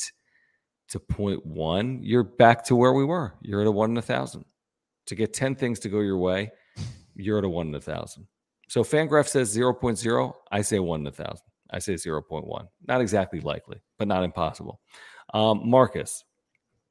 to 0.88 1.00
point 1.00 1.44
one, 1.44 2.00
you're 2.02 2.22
back 2.22 2.64
to 2.66 2.76
where 2.76 2.92
we 2.92 3.04
were. 3.04 3.34
You're 3.40 3.61
at 3.61 3.66
a 3.66 3.72
one 3.72 3.90
in 3.90 3.96
a 3.96 4.02
thousand. 4.02 4.44
To 5.07 5.14
get 5.14 5.32
10 5.32 5.54
things 5.57 5.78
to 5.80 5.88
go 5.88 6.00
your 6.00 6.18
way, 6.18 6.50
you're 7.14 7.38
at 7.38 7.44
a 7.44 7.48
one 7.48 7.68
in 7.68 7.74
a 7.74 7.80
thousand. 7.80 8.26
So 8.68 8.82
Fangraph 8.82 9.28
says 9.28 9.57
0.0. 9.57 10.32
I 10.50 10.62
say 10.62 10.78
one 10.78 11.00
in 11.00 11.07
a 11.07 11.12
thousand. 11.12 11.46
I 11.70 11.78
say 11.78 11.94
0.1. 11.94 12.66
Not 12.86 13.00
exactly 13.00 13.40
likely, 13.40 13.80
but 13.98 14.09
not 14.09 14.22
impossible. 14.22 14.80
Um, 15.34 15.68
Marcus, 15.68 16.24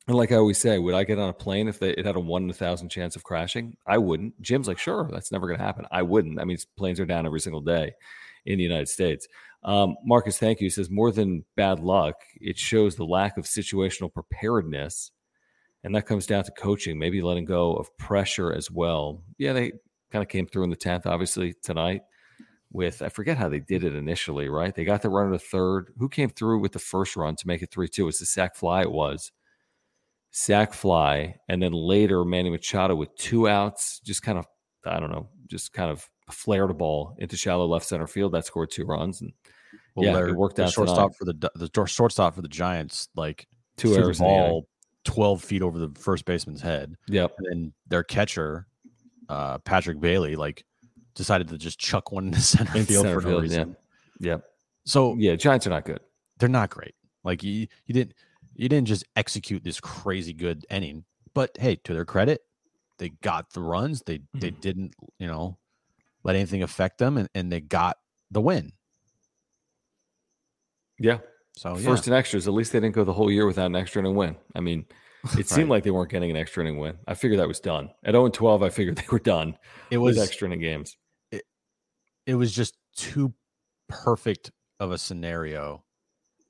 and 0.08 0.16
like 0.16 0.32
I 0.32 0.36
always 0.36 0.60
say, 0.60 0.78
would 0.78 0.94
I 0.94 1.04
get 1.04 1.18
on 1.18 1.30
a 1.30 1.34
plane 1.34 1.68
if 1.68 1.80
they, 1.80 1.90
it 1.92 2.06
had 2.06 2.16
a 2.16 2.20
one 2.20 2.44
in 2.44 2.50
a 2.50 2.54
thousand 2.54 2.90
chance 2.90 3.16
of 3.16 3.24
crashing? 3.24 3.76
I 3.88 3.98
wouldn't. 3.98 4.40
Jim's 4.42 4.68
like, 4.68 4.78
sure, 4.78 5.10
that's 5.12 5.32
never 5.32 5.48
going 5.48 5.58
to 5.58 5.66
happen. 5.66 5.86
I 5.92 6.04
wouldn't. 6.04 6.40
I 6.40 6.46
mean, 6.46 6.58
planes 6.78 7.00
are 7.00 7.06
down 7.06 7.26
every 7.26 7.40
single 7.40 7.62
day 7.62 7.94
in 8.46 8.58
the 8.58 8.64
United 8.64 8.88
States. 8.88 9.28
Um, 9.64 9.96
Marcus, 10.06 10.38
thank 10.38 10.62
you. 10.62 10.70
Says 10.70 10.92
more 10.92 11.12
than 11.12 11.44
bad 11.56 11.80
luck, 11.80 12.16
it 12.40 12.58
shows 12.58 12.96
the 12.96 13.04
lack 13.04 13.38
of 13.38 13.46
situational 13.46 14.14
preparedness, 14.14 15.10
and 15.84 15.96
that 15.96 16.06
comes 16.06 16.28
down 16.28 16.44
to 16.44 16.52
coaching, 16.52 17.00
maybe 17.00 17.24
letting 17.24 17.46
go 17.46 17.74
of 17.74 17.96
pressure 17.98 18.54
as 18.54 18.70
well. 18.70 19.24
Yeah, 19.40 19.54
they 19.54 19.72
kind 20.12 20.22
of 20.22 20.30
came 20.30 20.46
through 20.46 20.66
in 20.66 20.70
the 20.70 20.76
tenth, 20.76 21.08
obviously 21.08 21.56
tonight. 21.64 22.02
With 22.72 23.02
I 23.02 23.10
forget 23.10 23.38
how 23.38 23.50
they 23.50 23.60
did 23.62 23.84
it 23.84 23.96
initially, 23.96 24.50
right? 24.50 24.76
They 24.76 24.84
got 24.84 25.02
the 25.02 25.10
run 25.10 25.28
of 25.28 25.32
the 25.32 25.40
third. 25.40 25.94
Who 25.98 26.10
came 26.10 26.30
through 26.30 26.60
with 26.60 26.74
the 26.74 26.80
first 26.80 27.16
run 27.16 27.36
to 27.38 27.48
make 27.48 27.62
it 27.64 27.72
three 27.72 27.88
two? 27.88 28.08
It's 28.08 28.20
the 28.20 28.26
sac 28.26 28.56
fly. 28.56 28.82
It 28.82 28.92
was 28.92 29.32
sac 30.38 30.74
fly, 30.74 31.34
and 31.48 31.64
then 31.64 31.72
later 31.72 32.26
Manny 32.26 32.50
Machado 32.50 32.94
with 32.94 33.16
two 33.16 33.48
outs, 33.48 34.02
just 34.02 34.22
kind 34.22 34.38
of 34.38 34.46
I 34.86 35.00
don't 35.00 35.10
know, 35.10 35.30
just 35.48 35.72
kind 35.72 35.90
of 35.90 36.08
flared 36.30 36.70
a 36.70 36.74
ball 36.74 37.16
into 37.20 37.38
shallow 37.38 37.66
left 37.66 37.86
center 37.86 38.06
field 38.06 38.34
that 38.34 38.46
scored 38.46 38.70
two 38.70 38.84
runs, 38.84 39.22
and 39.22 39.32
well, 39.96 40.06
yeah, 40.06 40.28
it 40.28 40.36
worked 40.36 40.60
out. 40.60 40.66
The 40.66 40.72
Shortstop 40.74 41.14
tonight. 41.18 41.50
for 41.52 41.58
the 41.58 41.70
the 41.70 41.86
shortstop 41.88 42.36
for 42.36 42.42
the 42.42 42.50
Giants, 42.50 43.08
like 43.16 43.48
two 43.78 43.96
errors 43.96 44.20
ball 44.20 44.68
twelve 45.06 45.42
feet 45.42 45.62
over 45.62 45.80
the 45.80 45.98
first 45.98 46.26
baseman's 46.26 46.62
head. 46.62 46.96
Yep, 47.08 47.36
and 47.38 47.48
then 47.50 47.74
their 47.88 48.04
catcher, 48.04 48.68
uh, 49.30 49.60
Patrick 49.60 50.02
Bailey, 50.02 50.36
like 50.36 50.66
decided 51.14 51.48
to 51.48 51.58
just 51.58 51.80
chuck 51.80 52.12
one 52.12 52.26
in 52.26 52.32
the 52.32 52.42
center 52.42 52.78
in 52.78 52.86
field 52.86 53.06
center 53.06 53.22
for 53.22 53.30
no 53.30 53.40
reason. 53.40 53.78
Yeah. 54.20 54.32
Yep. 54.32 54.44
So 54.84 55.16
yeah, 55.16 55.36
Giants 55.36 55.66
are 55.66 55.70
not 55.70 55.86
good. 55.86 56.02
They're 56.40 56.50
not 56.50 56.72
great. 56.72 56.94
Like 57.24 57.42
you, 57.42 57.68
you 57.86 57.94
didn't 57.94 58.14
you 58.56 58.70
didn't 58.70 58.88
just 58.88 59.06
execute 59.16 59.64
this 59.64 59.80
crazy 59.80 60.34
good 60.34 60.66
inning, 60.70 61.06
but 61.34 61.56
hey, 61.60 61.76
to 61.84 61.94
their 61.94 62.06
credit, 62.06 62.42
they 62.98 63.10
got 63.10 63.52
the 63.54 63.62
runs. 63.62 64.02
They 64.06 64.20
mm-hmm. 64.20 64.40
they 64.40 64.52
didn't 64.52 64.94
you 65.20 65.28
know 65.28 65.58
let 66.24 66.36
anything 66.36 66.64
affect 66.64 66.98
them, 66.98 67.18
and, 67.18 67.30
and 67.36 67.52
they 67.52 67.62
got 67.62 67.98
the 68.32 68.42
win. 68.42 68.72
Yeah. 71.00 71.20
So 71.58 71.76
first 71.76 72.06
yeah. 72.06 72.14
and 72.14 72.20
extras. 72.20 72.48
At 72.48 72.54
least 72.54 72.74
they 72.74 72.80
didn't 72.80 72.96
go 72.96 73.04
the 73.04 73.14
whole 73.14 73.32
year 73.32 73.46
without 73.46 73.68
an 73.68 73.76
extra 73.76 74.02
inning 74.02 74.16
win. 74.16 74.36
I 74.56 74.60
mean, 74.60 74.86
it 75.24 75.36
right. 75.36 75.48
seemed 75.48 75.70
like 75.70 75.84
they 75.84 75.92
weren't 75.92 76.12
getting 76.12 76.32
an 76.32 76.38
extra 76.38 76.64
inning 76.64 76.80
win. 76.80 76.98
I 77.08 77.14
figured 77.14 77.40
that 77.40 77.48
was 77.48 77.60
done. 77.60 77.92
At 78.04 78.12
0 78.14 78.26
and 78.26 78.34
12, 78.34 78.64
I 78.64 78.70
figured 78.70 78.96
they 78.98 79.08
were 79.12 79.20
done. 79.20 79.58
It 79.90 79.98
was 79.98 80.18
extra 80.18 80.48
inning 80.48 80.60
games. 80.62 80.98
It, 81.32 81.44
it 82.26 82.36
was 82.36 82.54
just 82.54 82.78
too 82.96 83.34
perfect 83.88 84.52
of 84.80 84.92
a 84.92 84.98
scenario. 84.98 85.85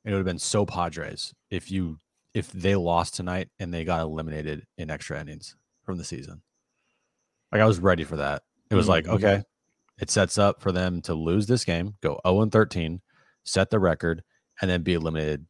It 0.06 0.12
would 0.12 0.18
have 0.18 0.26
been 0.26 0.40
so 0.40 0.66
Padres 0.66 1.34
if 1.50 1.72
you 1.72 2.00
if 2.34 2.52
they 2.52 2.76
lost 2.76 3.16
tonight 3.16 3.50
and 3.60 3.74
they 3.74 3.84
got 3.84 4.02
eliminated 4.02 4.66
in 4.78 4.92
extra 4.92 5.20
innings 5.20 5.56
from 5.84 5.98
the 5.98 6.04
season. 6.04 6.42
Like 7.52 7.62
I 7.62 7.66
was 7.66 7.80
ready 7.80 8.04
for 8.04 8.18
that. 8.18 8.44
It 8.70 8.76
was 8.76 8.86
mm-hmm. 8.86 8.92
like, 8.92 9.08
okay, 9.08 9.44
it 10.00 10.10
sets 10.12 10.38
up 10.38 10.62
for 10.62 10.72
them 10.72 11.02
to 11.04 11.14
lose 11.14 11.48
this 11.48 11.64
game, 11.64 11.96
go 12.02 12.20
0 12.28 12.42
and 12.42 12.52
13, 12.52 13.02
set 13.46 13.70
the 13.70 13.80
record, 13.80 14.24
and 14.62 14.70
then 14.70 14.84
be 14.84 14.94
eliminated 14.94 15.46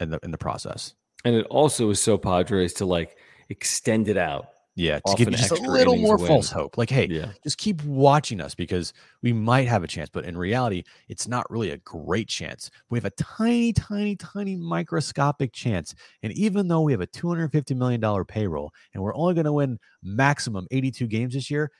in 0.00 0.10
the 0.10 0.20
in 0.22 0.30
the 0.30 0.38
process. 0.38 0.94
And 1.24 1.34
it 1.34 1.46
also 1.46 1.86
was 1.86 2.00
so 2.00 2.16
Padres 2.16 2.74
to 2.74 2.86
like 2.86 3.16
extend 3.48 4.08
it 4.08 4.16
out. 4.16 4.46
Yeah, 4.74 5.00
to 5.06 5.14
give 5.16 5.30
you 5.30 5.36
just 5.36 5.50
a 5.50 5.56
little 5.56 5.96
more 5.96 6.16
win. 6.16 6.26
false 6.26 6.50
hope. 6.50 6.78
Like, 6.78 6.88
hey, 6.88 7.06
yeah. 7.10 7.32
just 7.44 7.58
keep 7.58 7.82
watching 7.84 8.40
us 8.40 8.54
because 8.54 8.94
we 9.22 9.32
might 9.32 9.68
have 9.68 9.84
a 9.84 9.86
chance. 9.86 10.08
But 10.08 10.24
in 10.24 10.36
reality, 10.36 10.84
it's 11.08 11.28
not 11.28 11.50
really 11.50 11.70
a 11.70 11.76
great 11.78 12.28
chance. 12.28 12.70
We 12.88 12.98
have 12.98 13.04
a 13.04 13.10
tiny, 13.10 13.74
tiny, 13.74 14.16
tiny 14.16 14.56
microscopic 14.56 15.52
chance. 15.52 15.94
And 16.22 16.32
even 16.32 16.68
though 16.68 16.80
we 16.80 16.92
have 16.92 17.02
a 17.02 17.06
$250 17.06 17.76
million 17.76 18.24
payroll 18.24 18.72
and 18.94 19.02
we're 19.02 19.14
only 19.14 19.34
going 19.34 19.44
to 19.44 19.52
win 19.52 19.78
maximum 20.02 20.66
82 20.70 21.06
games 21.06 21.34
this 21.34 21.50
year, 21.50 21.70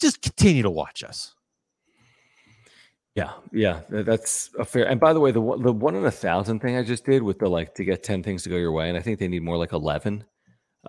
just 0.00 0.20
continue 0.20 0.62
to 0.62 0.70
watch 0.70 1.04
us. 1.04 1.34
Yeah, 3.14 3.30
yeah, 3.52 3.82
that's 3.90 4.50
a 4.58 4.64
fair. 4.64 4.88
And 4.88 4.98
by 4.98 5.12
the 5.12 5.20
way, 5.20 5.30
the 5.30 5.40
the 5.40 5.72
one 5.72 5.94
in 5.94 6.04
a 6.04 6.10
thousand 6.10 6.58
thing 6.58 6.76
I 6.76 6.82
just 6.82 7.04
did 7.04 7.22
with 7.22 7.38
the 7.38 7.48
like 7.48 7.72
to 7.76 7.84
get 7.84 8.02
ten 8.02 8.24
things 8.24 8.42
to 8.42 8.48
go 8.48 8.56
your 8.56 8.72
way, 8.72 8.88
and 8.88 8.98
I 8.98 9.02
think 9.02 9.20
they 9.20 9.28
need 9.28 9.44
more 9.44 9.56
like 9.56 9.72
eleven, 9.72 10.24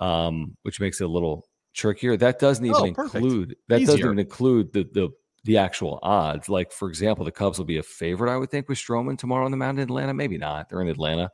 um, 0.01 0.55
which 0.63 0.79
makes 0.79 1.01
it 1.01 1.05
a 1.05 1.07
little 1.07 1.47
trickier. 1.73 2.17
That 2.17 2.39
doesn't 2.39 2.65
even 2.65 2.75
oh, 2.77 2.85
include 2.85 3.55
that 3.67 3.81
Easier. 3.81 3.87
doesn't 3.87 4.05
even 4.05 4.19
include 4.19 4.73
the 4.73 4.83
the 4.93 5.09
the 5.43 5.57
actual 5.57 5.99
odds. 6.01 6.49
Like 6.49 6.71
for 6.71 6.89
example, 6.89 7.25
the 7.25 7.31
Cubs 7.31 7.57
will 7.57 7.65
be 7.65 7.77
a 7.77 7.83
favorite, 7.83 8.33
I 8.33 8.37
would 8.37 8.49
think, 8.49 8.67
with 8.67 8.77
Stroman 8.77 9.17
tomorrow 9.17 9.45
on 9.45 9.51
the 9.51 9.57
mound 9.57 9.79
in 9.79 9.83
Atlanta. 9.83 10.13
Maybe 10.13 10.37
not. 10.37 10.69
They're 10.69 10.81
in 10.81 10.89
Atlanta. 10.89 11.31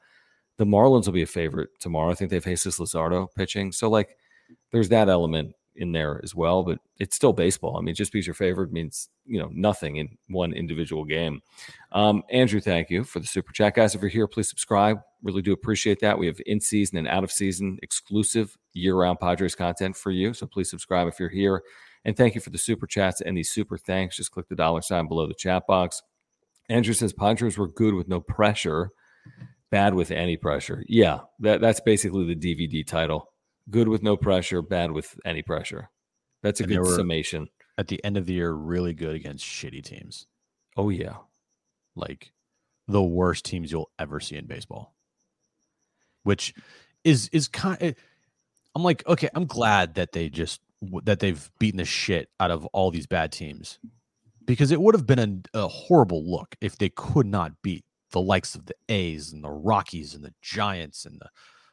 The 0.57 0.65
Marlins 0.65 1.05
will 1.05 1.13
be 1.13 1.21
a 1.21 1.27
favorite 1.27 1.69
tomorrow. 1.79 2.11
I 2.11 2.15
think 2.15 2.29
they 2.29 2.35
have 2.35 2.45
Jesus 2.45 2.79
Luzardo 2.79 3.27
pitching. 3.35 3.71
So 3.71 3.89
like, 3.89 4.17
there's 4.71 4.89
that 4.89 5.09
element 5.09 5.53
in 5.81 5.91
there 5.91 6.21
as 6.23 6.35
well, 6.35 6.63
but 6.63 6.79
it's 6.99 7.15
still 7.15 7.33
baseball. 7.33 7.77
I 7.77 7.81
mean, 7.81 7.95
just 7.95 8.13
because 8.13 8.27
you're 8.27 8.33
favored 8.35 8.71
means 8.71 9.09
you 9.25 9.39
know 9.39 9.49
nothing 9.51 9.97
in 9.97 10.17
one 10.29 10.53
individual 10.53 11.03
game. 11.03 11.41
Um, 11.91 12.23
Andrew, 12.29 12.61
thank 12.61 12.89
you 12.89 13.03
for 13.03 13.19
the 13.19 13.27
super 13.27 13.51
chat, 13.51 13.75
guys. 13.75 13.95
If 13.95 14.01
you're 14.01 14.09
here, 14.09 14.27
please 14.27 14.47
subscribe. 14.47 14.99
Really 15.23 15.41
do 15.41 15.51
appreciate 15.51 15.99
that. 16.01 16.17
We 16.17 16.27
have 16.27 16.39
in 16.45 16.61
season 16.61 16.97
and 16.97 17.07
out 17.07 17.23
of 17.23 17.31
season 17.31 17.79
exclusive 17.81 18.55
year 18.73 18.95
round 18.95 19.19
Padres 19.19 19.55
content 19.55 19.97
for 19.97 20.11
you. 20.11 20.33
So 20.33 20.45
please 20.45 20.69
subscribe 20.69 21.07
if 21.07 21.19
you're 21.19 21.29
here. 21.29 21.63
And 22.05 22.15
thank 22.15 22.35
you 22.35 22.41
for 22.41 22.49
the 22.49 22.57
super 22.57 22.87
chats 22.87 23.21
and 23.21 23.37
these 23.37 23.49
super 23.49 23.77
thanks. 23.77 24.17
Just 24.17 24.31
click 24.31 24.47
the 24.47 24.55
dollar 24.55 24.81
sign 24.81 25.07
below 25.07 25.27
the 25.27 25.33
chat 25.33 25.67
box. 25.67 26.01
Andrew 26.69 26.93
says 26.93 27.11
Padres 27.11 27.57
were 27.57 27.67
good 27.67 27.93
with 27.93 28.07
no 28.07 28.21
pressure, 28.21 28.91
bad 29.69 29.93
with 29.93 30.09
any 30.09 30.37
pressure. 30.37 30.83
Yeah, 30.87 31.19
that, 31.39 31.61
that's 31.61 31.81
basically 31.81 32.33
the 32.33 32.35
DVD 32.35 32.85
title. 32.85 33.30
Good 33.71 33.87
with 33.87 34.03
no 34.03 34.17
pressure, 34.17 34.61
bad 34.61 34.91
with 34.91 35.19
any 35.25 35.41
pressure. 35.41 35.89
That's 36.43 36.59
a 36.59 36.63
and 36.63 36.73
good 36.73 36.95
summation. 36.95 37.47
At 37.77 37.87
the 37.87 38.03
end 38.03 38.17
of 38.17 38.25
the 38.25 38.33
year, 38.33 38.51
really 38.51 38.93
good 38.93 39.15
against 39.15 39.45
shitty 39.45 39.83
teams. 39.83 40.27
Oh 40.77 40.89
yeah, 40.89 41.15
like 41.95 42.31
the 42.87 43.01
worst 43.01 43.45
teams 43.45 43.71
you'll 43.71 43.91
ever 43.97 44.19
see 44.19 44.35
in 44.35 44.45
baseball. 44.45 44.93
Which 46.23 46.53
is 47.03 47.29
is 47.31 47.47
kind. 47.47 47.81
Of, 47.81 47.87
eh, 47.89 47.93
I'm 48.75 48.83
like, 48.83 49.05
okay, 49.07 49.29
I'm 49.33 49.45
glad 49.45 49.95
that 49.95 50.11
they 50.11 50.29
just 50.29 50.61
that 51.03 51.19
they've 51.19 51.49
beaten 51.59 51.77
the 51.77 51.85
shit 51.85 52.29
out 52.39 52.51
of 52.51 52.65
all 52.67 52.91
these 52.91 53.07
bad 53.07 53.31
teams 53.31 53.79
because 54.45 54.71
it 54.71 54.81
would 54.81 54.95
have 54.95 55.05
been 55.05 55.47
a, 55.53 55.59
a 55.59 55.67
horrible 55.67 56.23
look 56.29 56.55
if 56.61 56.77
they 56.77 56.89
could 56.89 57.27
not 57.27 57.61
beat 57.61 57.85
the 58.11 58.21
likes 58.21 58.55
of 58.55 58.65
the 58.65 58.75
A's 58.89 59.31
and 59.31 59.43
the 59.43 59.51
Rockies 59.51 60.13
and 60.13 60.23
the 60.23 60.33
Giants 60.41 61.05
and 61.05 61.19
the 61.19 61.29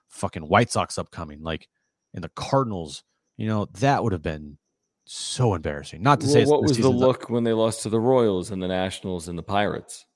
fucking 0.08 0.42
White 0.42 0.70
Sox 0.70 0.98
upcoming. 0.98 1.42
Like 1.42 1.68
and 2.14 2.24
the 2.24 2.30
Cardinals, 2.30 3.04
you 3.36 3.46
know, 3.46 3.66
that 3.80 4.02
would 4.02 4.12
have 4.12 4.22
been 4.22 4.58
so 5.04 5.54
embarrassing. 5.54 6.02
Not 6.02 6.20
to 6.20 6.26
well, 6.26 6.32
say 6.32 6.44
what 6.44 6.62
was 6.62 6.76
the 6.76 6.88
look 6.88 7.30
when 7.30 7.44
they 7.44 7.52
lost 7.52 7.82
to 7.82 7.88
the 7.88 8.00
Royals 8.00 8.50
and 8.50 8.62
the 8.62 8.68
Nationals 8.68 9.28
and 9.28 9.38
the 9.38 9.42
Pirates. 9.42 10.06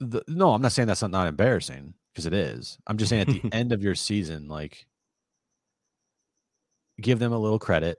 The, 0.00 0.22
no, 0.26 0.52
I'm 0.52 0.62
not 0.62 0.72
saying 0.72 0.88
that's 0.88 1.02
not, 1.02 1.10
not 1.10 1.28
embarrassing 1.28 1.94
because 2.12 2.26
it 2.26 2.34
is. 2.34 2.78
I'm 2.86 2.96
just 2.96 3.10
saying 3.10 3.22
at 3.22 3.28
the 3.28 3.42
end 3.52 3.72
of 3.72 3.82
your 3.82 3.94
season, 3.94 4.48
like 4.48 4.86
give 7.00 7.18
them 7.18 7.32
a 7.32 7.38
little 7.38 7.58
credit 7.58 7.98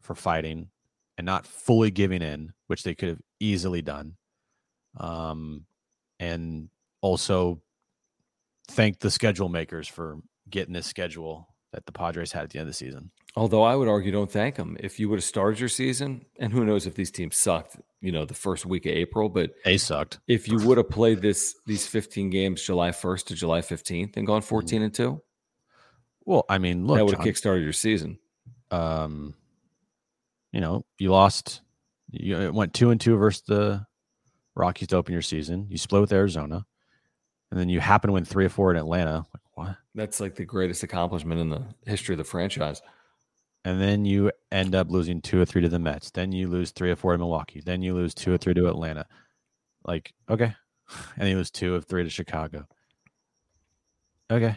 for 0.00 0.14
fighting 0.14 0.68
and 1.16 1.24
not 1.24 1.46
fully 1.46 1.90
giving 1.90 2.22
in, 2.22 2.52
which 2.66 2.82
they 2.82 2.94
could 2.94 3.10
have 3.10 3.20
easily 3.40 3.82
done. 3.82 4.16
Um, 4.98 5.64
and 6.18 6.68
also 7.00 7.60
thank 8.68 8.98
the 8.98 9.10
schedule 9.10 9.48
makers 9.48 9.88
for 9.88 10.18
getting 10.50 10.72
this 10.72 10.86
schedule 10.86 11.48
that 11.72 11.86
the 11.86 11.92
Padres 11.92 12.32
had 12.32 12.44
at 12.44 12.50
the 12.50 12.58
end 12.58 12.68
of 12.68 12.74
the 12.74 12.76
season. 12.76 13.10
Although 13.34 13.62
I 13.62 13.74
would 13.74 13.88
argue, 13.88 14.12
don't 14.12 14.30
thank 14.30 14.56
them. 14.56 14.76
If 14.78 15.00
you 15.00 15.08
would 15.08 15.16
have 15.16 15.24
started 15.24 15.58
your 15.58 15.68
season, 15.68 16.26
and 16.38 16.52
who 16.52 16.64
knows 16.64 16.86
if 16.86 16.94
these 16.94 17.10
teams 17.10 17.36
sucked, 17.36 17.78
you 18.00 18.12
know, 18.12 18.24
the 18.24 18.34
first 18.34 18.66
week 18.66 18.84
of 18.84 18.92
April, 18.92 19.28
but 19.28 19.52
they 19.64 19.78
sucked. 19.78 20.20
If 20.28 20.48
you 20.48 20.58
would 20.66 20.76
have 20.76 20.90
played 20.90 21.22
this 21.22 21.54
these 21.66 21.86
15 21.86 22.30
games 22.30 22.62
July 22.62 22.90
1st 22.90 23.26
to 23.26 23.34
July 23.34 23.60
15th 23.60 24.16
and 24.16 24.26
gone 24.26 24.42
14 24.42 24.76
mm-hmm. 24.76 24.84
and 24.84 24.94
two, 24.94 25.22
well, 26.24 26.44
I 26.48 26.58
mean, 26.58 26.86
look, 26.86 26.98
that 26.98 27.04
would 27.04 27.16
have 27.16 27.24
kickstarted 27.24 27.62
your 27.62 27.72
season. 27.72 28.18
Um, 28.70 29.34
you 30.52 30.60
know, 30.60 30.84
you 30.98 31.10
lost, 31.10 31.62
you 32.10 32.52
went 32.52 32.74
two 32.74 32.90
and 32.90 33.00
two 33.00 33.16
versus 33.16 33.42
the 33.46 33.86
Rockies 34.54 34.88
to 34.88 34.96
open 34.96 35.12
your 35.12 35.22
season. 35.22 35.66
You 35.70 35.78
split 35.78 36.02
with 36.02 36.12
Arizona, 36.12 36.66
and 37.50 37.58
then 37.58 37.70
you 37.70 37.80
happen 37.80 38.08
to 38.08 38.12
win 38.12 38.26
three 38.26 38.44
or 38.44 38.50
four 38.50 38.70
in 38.70 38.76
Atlanta. 38.76 39.24
What? 39.54 39.76
That's 39.94 40.20
like 40.20 40.34
the 40.34 40.44
greatest 40.44 40.82
accomplishment 40.82 41.40
in 41.40 41.50
the 41.50 41.62
history 41.86 42.14
of 42.14 42.18
the 42.18 42.24
franchise. 42.24 42.80
And 43.64 43.80
then 43.80 44.04
you 44.04 44.32
end 44.50 44.74
up 44.74 44.90
losing 44.90 45.20
two 45.20 45.40
or 45.40 45.44
three 45.44 45.62
to 45.62 45.68
the 45.68 45.78
Mets. 45.78 46.10
Then 46.10 46.32
you 46.32 46.48
lose 46.48 46.70
three 46.70 46.90
or 46.90 46.96
four 46.96 47.12
to 47.12 47.18
Milwaukee. 47.18 47.60
Then 47.60 47.82
you 47.82 47.94
lose 47.94 48.14
two 48.14 48.32
or 48.32 48.38
three 48.38 48.54
to 48.54 48.68
Atlanta. 48.68 49.06
Like, 49.84 50.12
okay. 50.28 50.54
And 51.16 51.28
you 51.28 51.36
lose 51.36 51.50
two 51.50 51.74
of 51.74 51.84
three 51.84 52.02
to 52.02 52.10
Chicago. 52.10 52.66
Okay. 54.30 54.56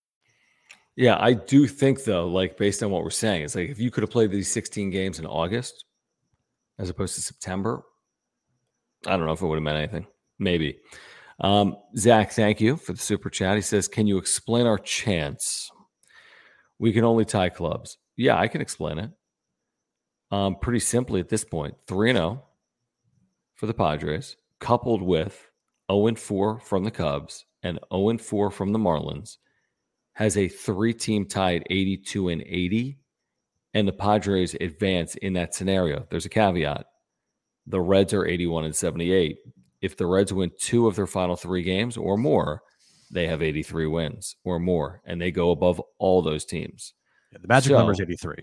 Yeah, 0.95 1.17
I 1.19 1.33
do 1.33 1.67
think 1.67 2.03
though, 2.03 2.27
like 2.27 2.57
based 2.57 2.83
on 2.83 2.91
what 2.91 3.03
we're 3.03 3.09
saying, 3.09 3.43
it's 3.43 3.55
like 3.55 3.69
if 3.69 3.79
you 3.79 3.91
could 3.91 4.03
have 4.03 4.11
played 4.11 4.31
these 4.31 4.51
16 4.51 4.89
games 4.89 5.19
in 5.19 5.25
August 5.25 5.85
as 6.79 6.89
opposed 6.89 7.15
to 7.15 7.21
September, 7.21 7.83
I 9.05 9.11
don't 9.11 9.25
know 9.25 9.31
if 9.31 9.41
it 9.41 9.45
would 9.45 9.55
have 9.55 9.63
meant 9.63 9.77
anything. 9.77 10.07
Maybe. 10.37 10.79
Um, 11.39 11.75
Zach, 11.97 12.31
thank 12.31 12.61
you 12.61 12.75
for 12.77 12.93
the 12.93 12.99
super 12.99 13.29
chat. 13.29 13.55
He 13.55 13.61
says, 13.61 13.87
Can 13.87 14.05
you 14.05 14.17
explain 14.17 14.67
our 14.67 14.77
chance? 14.77 15.71
We 16.77 16.91
can 16.91 17.03
only 17.03 17.25
tie 17.25 17.49
clubs. 17.49 17.97
Yeah, 18.17 18.37
I 18.37 18.47
can 18.47 18.61
explain 18.61 18.99
it. 18.99 19.11
Um, 20.31 20.55
pretty 20.55 20.79
simply 20.79 21.19
at 21.19 21.29
this 21.29 21.43
point 21.43 21.75
3 21.87 22.13
0 22.13 22.43
for 23.55 23.65
the 23.65 23.73
Padres, 23.73 24.37
coupled 24.59 25.01
with 25.01 25.49
0 25.91 26.15
4 26.15 26.59
from 26.59 26.83
the 26.83 26.91
Cubs 26.91 27.45
and 27.63 27.79
0 27.93 28.17
4 28.17 28.51
from 28.51 28.71
the 28.71 28.79
Marlins 28.79 29.37
has 30.21 30.37
a 30.37 30.47
three 30.47 30.93
team 30.93 31.25
tied 31.25 31.63
82 31.69 32.29
and 32.29 32.43
80, 32.43 32.97
and 33.73 33.87
the 33.87 33.93
Padres 33.93 34.55
advance 34.61 35.15
in 35.15 35.33
that 35.33 35.55
scenario. 35.55 36.05
There's 36.11 36.27
a 36.27 36.29
caveat. 36.29 36.85
The 37.65 37.81
Reds 37.81 38.13
are 38.13 38.25
81 38.25 38.65
and 38.65 38.75
78. 38.75 39.37
If 39.81 39.97
the 39.97 40.05
Reds 40.05 40.31
win 40.31 40.51
two 40.59 40.87
of 40.87 40.95
their 40.95 41.07
final 41.07 41.35
three 41.35 41.63
games 41.63 41.97
or 41.97 42.17
more, 42.17 42.61
they 43.09 43.27
have 43.27 43.41
83 43.41 43.87
wins 43.87 44.35
or 44.43 44.59
more, 44.59 45.01
and 45.05 45.19
they 45.19 45.31
go 45.31 45.49
above 45.49 45.81
all 45.97 46.21
those 46.21 46.45
teams. 46.45 46.93
Yeah, 47.31 47.39
the 47.41 47.47
magic 47.47 47.71
so, 47.71 47.77
number 47.79 47.93
is 47.93 47.99
83. 47.99 48.35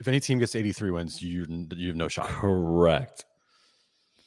If 0.00 0.08
any 0.08 0.20
team 0.20 0.38
gets 0.38 0.54
83 0.54 0.90
wins, 0.90 1.22
you 1.22 1.46
you 1.74 1.88
have 1.88 1.96
no 1.96 2.08
shot. 2.08 2.26
Correct. 2.26 3.24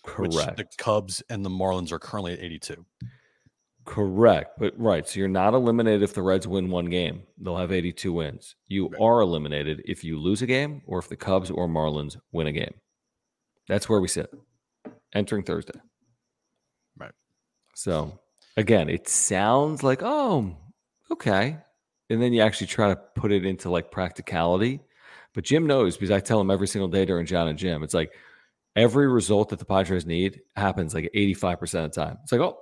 Correct. 0.03 0.33
Which 0.33 0.45
the 0.57 0.65
Cubs 0.77 1.21
and 1.29 1.45
the 1.45 1.49
Marlins 1.49 1.91
are 1.91 1.99
currently 1.99 2.33
at 2.33 2.39
82. 2.39 2.83
Correct. 3.85 4.57
But 4.57 4.73
right. 4.77 5.07
So 5.07 5.19
you're 5.19 5.29
not 5.29 5.53
eliminated 5.53 6.01
if 6.01 6.13
the 6.13 6.23
Reds 6.23 6.47
win 6.47 6.69
one 6.69 6.85
game. 6.85 7.23
They'll 7.37 7.57
have 7.57 7.71
82 7.71 8.11
wins. 8.11 8.55
You 8.67 8.89
right. 8.89 9.01
are 9.01 9.21
eliminated 9.21 9.83
if 9.85 10.03
you 10.03 10.19
lose 10.19 10.41
a 10.41 10.47
game 10.47 10.81
or 10.87 10.99
if 10.99 11.07
the 11.07 11.15
Cubs 11.15 11.51
or 11.51 11.67
Marlins 11.67 12.17
win 12.31 12.47
a 12.47 12.51
game. 12.51 12.73
That's 13.67 13.87
where 13.87 14.01
we 14.01 14.07
sit 14.07 14.29
entering 15.13 15.43
Thursday. 15.43 15.79
Right. 16.97 17.13
So 17.75 18.19
again, 18.57 18.89
it 18.89 19.07
sounds 19.07 19.83
like, 19.83 20.01
oh, 20.03 20.55
okay. 21.11 21.57
And 22.09 22.21
then 22.21 22.33
you 22.33 22.41
actually 22.41 22.67
try 22.67 22.89
to 22.89 22.95
put 22.95 23.31
it 23.31 23.45
into 23.45 23.69
like 23.69 23.91
practicality. 23.91 24.81
But 25.33 25.43
Jim 25.43 25.67
knows 25.67 25.95
because 25.95 26.11
I 26.11 26.19
tell 26.19 26.39
him 26.39 26.51
every 26.51 26.67
single 26.67 26.87
day 26.87 27.05
during 27.05 27.25
John 27.25 27.47
and 27.47 27.57
Jim, 27.57 27.83
it's 27.83 27.93
like 27.93 28.13
every 28.75 29.07
result 29.07 29.49
that 29.49 29.59
the 29.59 29.65
Padres 29.65 30.05
need 30.05 30.41
happens 30.55 30.93
like 30.93 31.09
85% 31.15 31.85
of 31.85 31.93
the 31.93 32.01
time. 32.01 32.17
It's 32.23 32.31
like, 32.31 32.41
oh, 32.41 32.59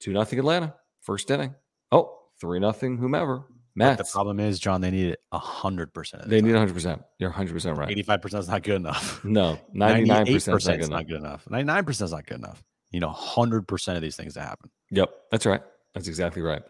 Two 0.00 0.12
nothing 0.12 0.38
Atlanta, 0.38 0.74
first 1.00 1.30
inning. 1.30 1.54
Oh, 1.92 2.18
three 2.40 2.58
nothing 2.60 2.98
whomever. 2.98 3.44
But 3.76 3.98
the 3.98 4.04
problem 4.04 4.38
is, 4.38 4.60
John, 4.60 4.80
they 4.80 4.90
need 4.90 5.08
it 5.08 5.20
hundred 5.32 5.92
percent. 5.92 6.28
They 6.28 6.40
time. 6.40 6.48
need 6.48 6.56
hundred 6.56 6.74
percent. 6.74 7.02
You're 7.18 7.30
hundred 7.30 7.54
percent 7.54 7.76
right. 7.76 7.90
Eighty-five 7.90 8.22
percent 8.22 8.42
is 8.42 8.48
not 8.48 8.62
good 8.62 8.76
enough. 8.76 9.24
No, 9.24 9.58
ninety-nine 9.72 10.26
percent 10.26 10.80
is 10.80 10.88
not 10.88 11.08
good 11.08 11.16
enough. 11.16 11.48
Ninety-nine 11.50 11.84
percent 11.84 12.06
is 12.06 12.12
not 12.12 12.26
good 12.26 12.38
enough. 12.38 12.62
You 12.90 13.00
know, 13.00 13.10
hundred 13.10 13.66
percent 13.66 13.96
of 13.96 14.02
these 14.02 14.16
things 14.16 14.34
to 14.34 14.40
happen. 14.40 14.70
Yep, 14.90 15.10
that's 15.32 15.46
right. 15.46 15.62
That's 15.94 16.06
exactly 16.06 16.42
right. 16.42 16.62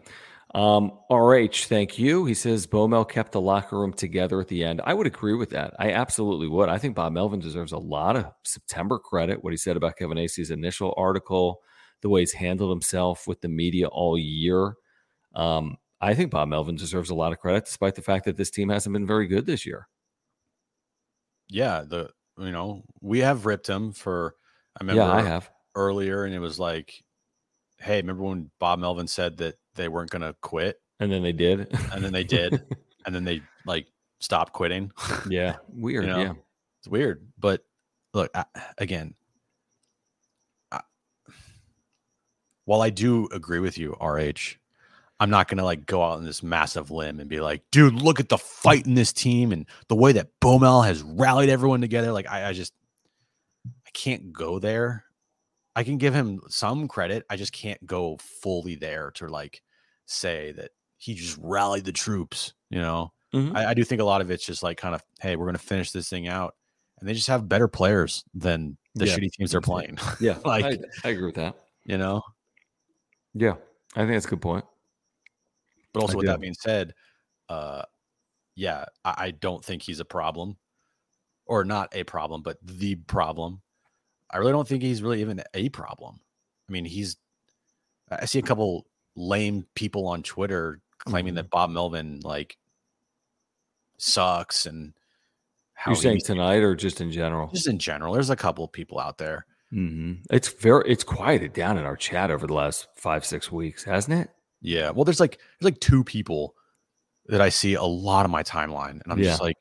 Um, 0.54 0.92
RH, 1.10 1.66
thank 1.66 1.98
you. 1.98 2.26
He 2.26 2.34
says 2.34 2.68
Mel 2.72 3.04
kept 3.04 3.32
the 3.32 3.40
locker 3.40 3.78
room 3.78 3.92
together 3.92 4.40
at 4.40 4.46
the 4.46 4.62
end. 4.64 4.80
I 4.84 4.94
would 4.94 5.06
agree 5.06 5.34
with 5.34 5.50
that. 5.50 5.74
I 5.80 5.90
absolutely 5.90 6.46
would. 6.46 6.68
I 6.68 6.78
think 6.78 6.94
Bob 6.94 7.12
Melvin 7.12 7.40
deserves 7.40 7.72
a 7.72 7.78
lot 7.78 8.14
of 8.14 8.26
September 8.44 8.98
credit. 8.98 9.42
What 9.42 9.52
he 9.52 9.56
said 9.56 9.76
about 9.76 9.96
Kevin 9.96 10.16
Acee's 10.16 10.52
initial 10.52 10.94
article, 10.96 11.60
the 12.02 12.08
way 12.08 12.20
he's 12.20 12.32
handled 12.32 12.70
himself 12.70 13.26
with 13.26 13.40
the 13.40 13.48
media 13.48 13.88
all 13.88 14.18
year. 14.18 14.74
Um, 15.34 15.76
I 16.00 16.14
think 16.14 16.30
Bob 16.30 16.48
Melvin 16.48 16.76
deserves 16.76 17.10
a 17.10 17.14
lot 17.14 17.32
of 17.32 17.38
credit, 17.38 17.64
despite 17.64 17.94
the 17.94 18.02
fact 18.02 18.26
that 18.26 18.36
this 18.36 18.50
team 18.50 18.68
hasn't 18.68 18.92
been 18.92 19.06
very 19.06 19.26
good 19.26 19.46
this 19.46 19.64
year. 19.64 19.88
Yeah, 21.48 21.82
the 21.86 22.10
you 22.38 22.52
know 22.52 22.82
we 23.00 23.20
have 23.20 23.46
ripped 23.46 23.68
him 23.68 23.92
for. 23.92 24.34
I 24.76 24.84
remember. 24.84 25.02
Yeah, 25.02 25.12
I 25.12 25.22
have 25.22 25.50
earlier, 25.74 26.24
and 26.24 26.34
it 26.34 26.40
was 26.40 26.58
like, 26.58 27.02
hey, 27.78 27.96
remember 27.96 28.24
when 28.24 28.50
Bob 28.58 28.78
Melvin 28.80 29.06
said 29.06 29.38
that 29.38 29.56
they 29.74 29.88
weren't 29.88 30.10
going 30.10 30.22
to 30.22 30.34
quit, 30.40 30.80
and 31.00 31.10
then 31.10 31.22
they 31.22 31.32
did, 31.32 31.72
and 31.92 32.04
then 32.04 32.12
they 32.12 32.24
did, 32.24 32.62
and 33.06 33.14
then 33.14 33.24
they 33.24 33.42
like 33.66 33.86
stopped 34.20 34.52
quitting. 34.52 34.90
Yeah, 35.28 35.56
weird. 35.68 36.04
You 36.04 36.10
know? 36.10 36.20
Yeah, 36.20 36.32
it's 36.80 36.88
weird. 36.88 37.26
But 37.38 37.64
look, 38.12 38.30
I, 38.34 38.44
again, 38.78 39.14
while 42.64 42.82
I 42.82 42.90
do 42.90 43.28
agree 43.32 43.58
with 43.58 43.78
you, 43.78 43.92
RH, 44.00 44.58
I'm 45.20 45.30
not 45.30 45.48
gonna 45.48 45.64
like 45.64 45.86
go 45.86 46.02
out 46.02 46.18
on 46.18 46.24
this 46.24 46.42
massive 46.42 46.90
limb 46.90 47.20
and 47.20 47.28
be 47.28 47.40
like, 47.40 47.62
dude, 47.70 47.94
look 47.94 48.20
at 48.20 48.28
the 48.28 48.38
fight 48.38 48.86
in 48.86 48.94
this 48.94 49.12
team 49.12 49.52
and 49.52 49.66
the 49.88 49.94
way 49.94 50.12
that 50.12 50.28
Bomel 50.40 50.84
has 50.84 51.02
rallied 51.02 51.50
everyone 51.50 51.80
together. 51.80 52.12
Like, 52.12 52.28
I, 52.28 52.48
I 52.48 52.52
just 52.52 52.72
I 53.66 53.90
can't 53.92 54.32
go 54.32 54.58
there. 54.58 55.04
I 55.76 55.82
can 55.82 55.98
give 55.98 56.14
him 56.14 56.40
some 56.48 56.88
credit. 56.88 57.24
I 57.28 57.36
just 57.36 57.52
can't 57.52 57.84
go 57.86 58.18
fully 58.18 58.74
there 58.74 59.10
to 59.12 59.28
like 59.28 59.62
say 60.06 60.52
that 60.52 60.70
he 60.98 61.14
just 61.14 61.38
rallied 61.40 61.84
the 61.84 61.92
troops. 61.92 62.54
You 62.70 62.80
know, 62.80 63.12
mm-hmm. 63.32 63.56
I, 63.56 63.70
I 63.70 63.74
do 63.74 63.84
think 63.84 64.00
a 64.00 64.04
lot 64.04 64.20
of 64.20 64.30
it's 64.30 64.44
just 64.44 64.62
like 64.62 64.78
kind 64.78 64.94
of, 64.94 65.02
hey, 65.20 65.36
we're 65.36 65.46
gonna 65.46 65.58
finish 65.58 65.92
this 65.92 66.08
thing 66.08 66.26
out, 66.28 66.54
and 66.98 67.08
they 67.08 67.14
just 67.14 67.28
have 67.28 67.48
better 67.48 67.68
players 67.68 68.24
than 68.34 68.76
the 68.94 69.06
yeah. 69.06 69.16
shitty 69.16 69.32
teams 69.32 69.52
they're 69.52 69.60
playing. 69.60 69.98
Yeah, 70.20 70.38
like 70.44 70.64
I, 70.64 70.78
I 71.04 71.08
agree 71.10 71.26
with 71.26 71.36
that. 71.36 71.54
You 71.84 71.98
know, 71.98 72.22
yeah, 73.34 73.54
I 73.94 74.00
think 74.00 74.12
that's 74.12 74.26
a 74.26 74.30
good 74.30 74.42
point. 74.42 74.64
But 75.92 76.00
also, 76.00 76.14
I 76.14 76.16
with 76.16 76.26
do. 76.26 76.32
that 76.32 76.40
being 76.40 76.54
said, 76.54 76.94
uh, 77.48 77.82
yeah, 78.54 78.86
I, 79.04 79.14
I 79.16 79.30
don't 79.32 79.64
think 79.64 79.82
he's 79.82 80.00
a 80.00 80.04
problem, 80.04 80.56
or 81.46 81.64
not 81.64 81.94
a 81.94 82.04
problem, 82.04 82.42
but 82.42 82.58
the 82.62 82.94
problem. 82.94 83.60
I 84.30 84.38
really 84.38 84.52
don't 84.52 84.66
think 84.66 84.82
he's 84.82 85.02
really 85.02 85.20
even 85.20 85.42
a 85.52 85.68
problem. 85.68 86.20
I 86.68 86.72
mean, 86.72 86.84
he's. 86.84 87.16
I 88.10 88.26
see 88.26 88.38
a 88.38 88.42
couple 88.42 88.86
lame 89.16 89.66
people 89.74 90.06
on 90.06 90.22
Twitter 90.22 90.80
claiming 90.98 91.30
mm-hmm. 91.30 91.36
that 91.36 91.50
Bob 91.50 91.70
Melvin 91.70 92.20
like 92.22 92.56
sucks 93.98 94.66
and 94.66 94.92
how 95.74 95.92
you're 95.92 96.00
saying 96.00 96.20
tonight 96.24 96.62
or 96.62 96.74
just 96.74 97.00
in 97.00 97.10
general? 97.10 97.48
Just 97.48 97.66
in 97.66 97.78
general. 97.78 98.12
There's 98.14 98.30
a 98.30 98.36
couple 98.36 98.64
of 98.64 98.72
people 98.72 98.98
out 98.98 99.18
there 99.18 99.46
Mm-hmm. 99.74 100.22
It's 100.30 100.48
very 100.48 100.84
it's 100.90 101.04
quieted 101.04 101.52
down 101.52 101.78
in 101.78 101.84
our 101.84 101.96
chat 101.96 102.30
over 102.30 102.46
the 102.46 102.54
last 102.54 102.86
five 102.94 103.24
six 103.24 103.50
weeks, 103.50 103.82
hasn't 103.84 104.18
it? 104.20 104.30
Yeah. 104.60 104.90
Well, 104.90 105.04
there's 105.04 105.20
like 105.20 105.38
there's 105.38 105.72
like 105.72 105.80
two 105.80 106.04
people 106.04 106.54
that 107.26 107.40
I 107.40 107.48
see 107.48 107.74
a 107.74 107.82
lot 107.82 108.24
of 108.24 108.30
my 108.30 108.42
timeline, 108.42 109.02
and 109.02 109.12
I'm 109.12 109.18
yeah. 109.18 109.30
just 109.30 109.42
like, 109.42 109.56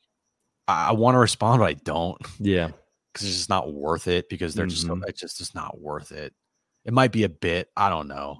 I, 0.68 0.90
I 0.90 0.92
want 0.92 1.16
to 1.16 1.20
respond, 1.20 1.60
but 1.60 1.66
I 1.66 1.74
don't. 1.74 2.22
Yeah, 2.40 2.70
because 3.12 3.28
it's 3.28 3.38
just 3.38 3.50
not 3.50 3.74
worth 3.74 4.08
it. 4.08 4.30
Because 4.30 4.54
they're 4.54 4.68
mm-hmm. 4.68 5.00
just 5.00 5.10
it's 5.10 5.22
just 5.22 5.42
it's 5.42 5.56
not 5.56 5.80
worth 5.80 6.12
it. 6.12 6.34
It 6.86 6.94
might 6.94 7.12
be 7.12 7.24
a 7.24 7.30
bit, 7.30 7.70
I 7.76 7.90
don't 7.90 8.08
know, 8.08 8.40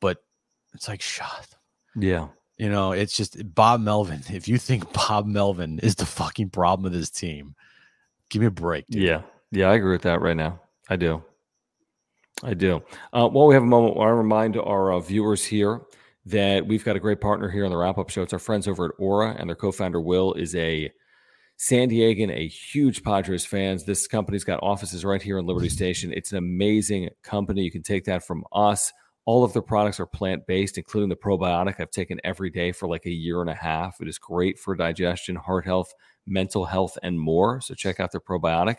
but 0.00 0.18
it's 0.74 0.86
like 0.86 1.02
shut. 1.02 1.48
Yeah. 1.96 2.28
You 2.58 2.68
know, 2.68 2.92
it's 2.92 3.16
just 3.16 3.54
Bob 3.54 3.80
Melvin. 3.80 4.22
If 4.30 4.48
you 4.48 4.58
think 4.58 4.92
Bob 5.08 5.26
Melvin 5.26 5.78
is 5.78 5.94
the 5.94 6.06
fucking 6.06 6.50
problem 6.50 6.86
of 6.86 6.92
this 6.92 7.10
team, 7.10 7.54
give 8.28 8.40
me 8.40 8.46
a 8.46 8.50
break. 8.50 8.86
Dude. 8.88 9.02
Yeah. 9.02 9.22
Yeah, 9.50 9.70
I 9.70 9.74
agree 9.74 9.92
with 9.92 10.02
that 10.02 10.20
right 10.20 10.36
now. 10.36 10.60
I 10.88 10.96
do. 10.96 11.22
I 12.42 12.54
do. 12.54 12.82
Uh, 13.12 13.28
while 13.28 13.46
we 13.46 13.54
have 13.54 13.62
a 13.62 13.66
moment, 13.66 13.96
I 13.96 13.98
want 13.98 14.10
to 14.10 14.14
remind 14.14 14.56
our 14.56 14.92
uh, 14.92 15.00
viewers 15.00 15.44
here 15.44 15.82
that 16.26 16.66
we've 16.66 16.84
got 16.84 16.96
a 16.96 17.00
great 17.00 17.20
partner 17.20 17.48
here 17.48 17.64
on 17.64 17.70
the 17.70 17.76
wrap 17.76 17.98
up 17.98 18.10
show. 18.10 18.22
It's 18.22 18.32
our 18.32 18.38
friends 18.38 18.68
over 18.68 18.86
at 18.86 18.92
Ora, 18.98 19.34
and 19.38 19.48
their 19.48 19.56
co 19.56 19.72
founder, 19.72 20.00
Will, 20.00 20.34
is 20.34 20.54
a 20.54 20.90
San 21.56 21.90
Diegan, 21.90 22.30
a 22.30 22.46
huge 22.46 23.02
Padres 23.02 23.44
fans. 23.44 23.84
This 23.84 24.06
company's 24.06 24.44
got 24.44 24.62
offices 24.62 25.04
right 25.04 25.20
here 25.20 25.38
in 25.38 25.46
Liberty 25.46 25.68
Station. 25.68 26.12
It's 26.12 26.30
an 26.30 26.38
amazing 26.38 27.08
company. 27.24 27.62
You 27.62 27.72
can 27.72 27.82
take 27.82 28.04
that 28.04 28.24
from 28.24 28.44
us. 28.52 28.92
All 29.24 29.42
of 29.42 29.52
their 29.52 29.62
products 29.62 29.98
are 29.98 30.06
plant 30.06 30.46
based, 30.46 30.78
including 30.78 31.08
the 31.08 31.16
probiotic 31.16 31.80
I've 31.80 31.90
taken 31.90 32.20
every 32.24 32.48
day 32.48 32.72
for 32.72 32.88
like 32.88 33.06
a 33.06 33.10
year 33.10 33.40
and 33.40 33.50
a 33.50 33.54
half. 33.54 34.00
It 34.00 34.08
is 34.08 34.18
great 34.18 34.58
for 34.58 34.76
digestion, 34.76 35.34
heart 35.34 35.64
health, 35.64 35.92
mental 36.26 36.64
health, 36.64 36.96
and 37.02 37.18
more. 37.18 37.60
So 37.60 37.74
check 37.74 37.98
out 38.00 38.12
their 38.12 38.20
probiotic. 38.20 38.76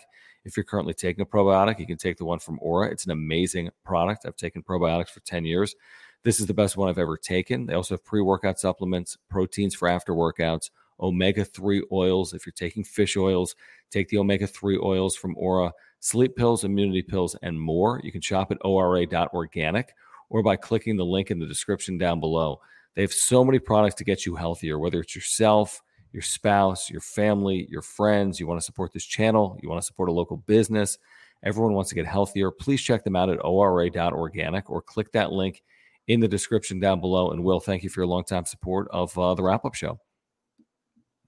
If 0.49 0.57
you're 0.57 0.63
currently 0.63 0.95
taking 0.95 1.21
a 1.21 1.27
probiotic, 1.27 1.77
you 1.77 1.85
can 1.85 1.97
take 1.97 2.17
the 2.17 2.25
one 2.25 2.39
from 2.39 2.57
Ora. 2.59 2.89
It's 2.89 3.05
an 3.05 3.11
amazing 3.11 3.69
product. 3.85 4.25
I've 4.25 4.35
taken 4.35 4.63
probiotics 4.63 5.09
for 5.09 5.19
10 5.19 5.45
years. 5.45 5.75
This 6.23 6.39
is 6.39 6.47
the 6.47 6.55
best 6.55 6.75
one 6.75 6.89
I've 6.89 6.97
ever 6.97 7.17
taken. 7.17 7.67
They 7.67 7.75
also 7.75 7.93
have 7.93 8.03
pre 8.03 8.19
workout 8.21 8.59
supplements, 8.59 9.15
proteins 9.29 9.75
for 9.75 9.87
after 9.87 10.13
workouts, 10.13 10.71
omega 10.99 11.45
3 11.45 11.83
oils. 11.91 12.33
If 12.33 12.47
you're 12.47 12.53
taking 12.53 12.83
fish 12.83 13.15
oils, 13.15 13.55
take 13.91 14.09
the 14.09 14.17
omega 14.17 14.47
3 14.47 14.79
oils 14.81 15.15
from 15.15 15.35
Ora, 15.37 15.71
sleep 15.99 16.35
pills, 16.35 16.63
immunity 16.63 17.03
pills, 17.03 17.35
and 17.43 17.61
more. 17.61 18.01
You 18.03 18.11
can 18.11 18.21
shop 18.21 18.51
at 18.51 18.57
ora.organic 18.65 19.93
or 20.31 20.41
by 20.41 20.55
clicking 20.55 20.97
the 20.97 21.05
link 21.05 21.29
in 21.29 21.37
the 21.37 21.45
description 21.45 21.99
down 21.99 22.19
below. 22.19 22.59
They 22.95 23.03
have 23.03 23.13
so 23.13 23.45
many 23.45 23.59
products 23.59 23.95
to 23.95 24.03
get 24.03 24.25
you 24.25 24.35
healthier, 24.35 24.79
whether 24.79 24.99
it's 24.99 25.15
yourself, 25.15 25.83
your 26.11 26.21
spouse, 26.21 26.89
your 26.89 27.01
family, 27.01 27.67
your 27.69 27.81
friends. 27.81 28.39
You 28.39 28.47
want 28.47 28.59
to 28.59 28.65
support 28.65 28.93
this 28.93 29.05
channel, 29.05 29.57
you 29.61 29.69
want 29.69 29.81
to 29.81 29.85
support 29.85 30.09
a 30.09 30.13
local 30.13 30.37
business. 30.37 30.97
Everyone 31.43 31.73
wants 31.73 31.89
to 31.89 31.95
get 31.95 32.05
healthier. 32.05 32.51
Please 32.51 32.81
check 32.81 33.03
them 33.03 33.15
out 33.15 33.29
at 33.29 33.43
ora.organic 33.43 34.69
or 34.69 34.81
click 34.81 35.11
that 35.13 35.31
link 35.31 35.63
in 36.07 36.19
the 36.19 36.27
description 36.27 36.79
down 36.79 36.99
below. 36.99 37.31
And 37.31 37.43
Will, 37.43 37.59
thank 37.59 37.83
you 37.83 37.89
for 37.89 38.01
your 38.01 38.07
longtime 38.07 38.45
support 38.45 38.87
of 38.91 39.17
uh, 39.17 39.35
the 39.35 39.43
wrap 39.43 39.63
up 39.63 39.75
show. 39.75 39.99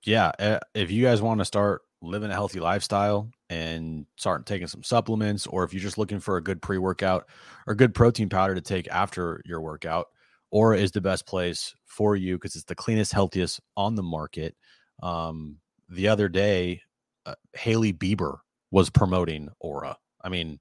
Yeah. 0.04 0.32
Uh, 0.38 0.60
if 0.74 0.92
you 0.92 1.04
guys 1.04 1.22
want 1.22 1.40
to 1.40 1.46
start 1.46 1.84
living 2.02 2.32
a 2.32 2.34
healthy 2.34 2.60
lifestyle 2.60 3.30
and 3.50 4.06
start 4.18 4.46
taking 4.46 4.68
some 4.68 4.84
supplements, 4.84 5.46
or 5.48 5.64
if 5.64 5.74
you're 5.74 5.82
just 5.82 5.98
looking 5.98 6.20
for 6.20 6.38
a 6.38 6.44
good 6.44 6.62
pre 6.62 6.78
workout 6.78 7.30
or 7.68 7.76
good 7.76 7.94
protein 7.94 8.28
powder 8.28 8.56
to 8.56 8.62
take 8.62 8.88
after 8.90 9.42
your 9.46 9.62
workout, 9.62 10.08
Ora 10.52 10.78
is 10.78 10.92
the 10.92 11.02
best 11.02 11.26
place 11.26 11.74
for 11.86 12.16
you 12.16 12.36
because 12.36 12.56
it's 12.56 12.66
the 12.66 12.76
cleanest, 12.76 13.14
healthiest 13.14 13.62
on 13.76 13.96
the 13.96 14.04
market. 14.04 14.56
Um, 15.02 15.58
the 15.90 16.08
other 16.10 16.30
day, 16.30 16.82
uh, 17.26 17.36
Hailey 17.54 17.94
Bieber 17.94 18.38
was 18.70 18.90
promoting 18.90 19.50
Ora. 19.60 19.98
I 20.22 20.30
mean, 20.30 20.60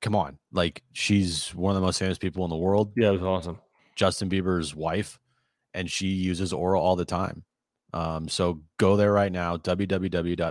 come 0.00 0.14
on, 0.16 0.38
like 0.52 0.82
she's 0.92 1.54
one 1.54 1.70
of 1.70 1.80
the 1.80 1.86
most 1.86 1.98
famous 1.98 2.18
people 2.18 2.44
in 2.44 2.50
the 2.50 2.56
world. 2.56 2.92
Yeah, 2.96 3.08
it 3.08 3.12
was 3.12 3.22
awesome. 3.22 3.58
Justin 3.96 4.28
Bieber's 4.30 4.74
wife, 4.74 5.18
and 5.74 5.90
she 5.90 6.08
uses 6.08 6.52
Ora 6.52 6.80
all 6.80 6.96
the 6.96 7.04
time. 7.04 7.44
Um, 7.94 8.28
so 8.28 8.60
go 8.78 8.96
there 8.96 9.12
right 9.12 9.32
now, 9.32 9.56
www.ora.organic, 9.56 10.46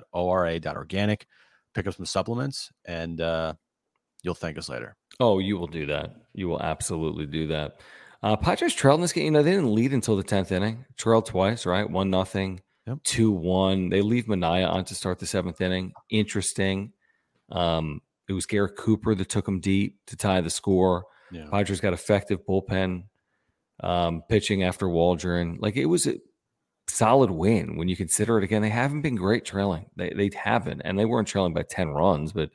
pick 1.74 1.88
up 1.88 1.94
some 1.96 2.06
supplements, 2.06 2.72
and 2.86 3.22
uh, 3.22 3.54
you'll 4.24 4.34
thank 4.34 4.58
us 4.58 4.70
later. 4.70 4.96
Oh, 5.20 5.40
you 5.40 5.58
will 5.58 5.68
do 5.68 5.86
that. 5.88 6.16
You 6.34 6.48
will 6.48 6.62
absolutely 6.62 7.26
do 7.26 7.48
that. 7.48 7.80
Uh, 8.24 8.36
Padres 8.36 8.74
trailed 8.74 9.00
in 9.00 9.02
this 9.02 9.14
game. 9.14 9.26
You 9.26 9.32
know, 9.32 9.44
they 9.44 9.52
didn't 9.52 9.74
lead 9.74 9.94
until 9.94 10.16
the 10.16 10.24
tenth 10.24 10.52
inning. 10.52 10.86
Trailed 10.98 11.26
twice, 11.26 11.66
right? 11.66 11.90
One 11.90 12.10
nothing, 12.10 12.62
yep. 12.86 13.00
two 13.04 13.32
one. 13.32 13.90
They 13.90 14.02
leave 14.02 14.26
Manaea 14.26 14.70
on 14.70 14.86
to 14.86 14.96
start 14.96 15.20
the 15.20 15.26
seventh 15.26 15.62
inning. 15.62 15.94
Interesting. 16.10 16.94
Um, 17.50 18.02
it 18.28 18.34
was 18.34 18.46
Garrett 18.46 18.76
Cooper 18.76 19.16
that 19.16 19.30
took 19.30 19.46
them 19.46 19.60
deep 19.60 20.00
to 20.08 20.18
tie 20.18 20.42
the 20.42 20.50
score. 20.50 21.06
Yeah. 21.32 21.48
Padres 21.50 21.80
got 21.80 21.94
effective 21.94 22.46
bullpen 22.46 23.04
um, 23.82 24.24
pitching 24.28 24.64
after 24.64 24.90
Waldron. 24.90 25.58
Like 25.60 25.76
it 25.76 25.86
was 25.86 26.08
a 26.08 26.18
solid 26.88 27.30
win 27.30 27.78
when 27.78 27.88
you 27.88 27.96
consider 27.96 28.38
it 28.38 28.44
again. 28.44 28.62
They 28.62 28.70
haven't 28.70 29.02
been 29.02 29.16
great 29.16 29.46
trailing. 29.46 29.88
They 29.96 30.10
they 30.10 30.30
haven't, 30.36 30.82
and 30.84 30.98
they 30.98 31.06
weren't 31.06 31.28
trailing 31.28 31.54
by 31.54 31.64
ten 31.64 31.90
runs, 31.90 32.34
but 32.34 32.50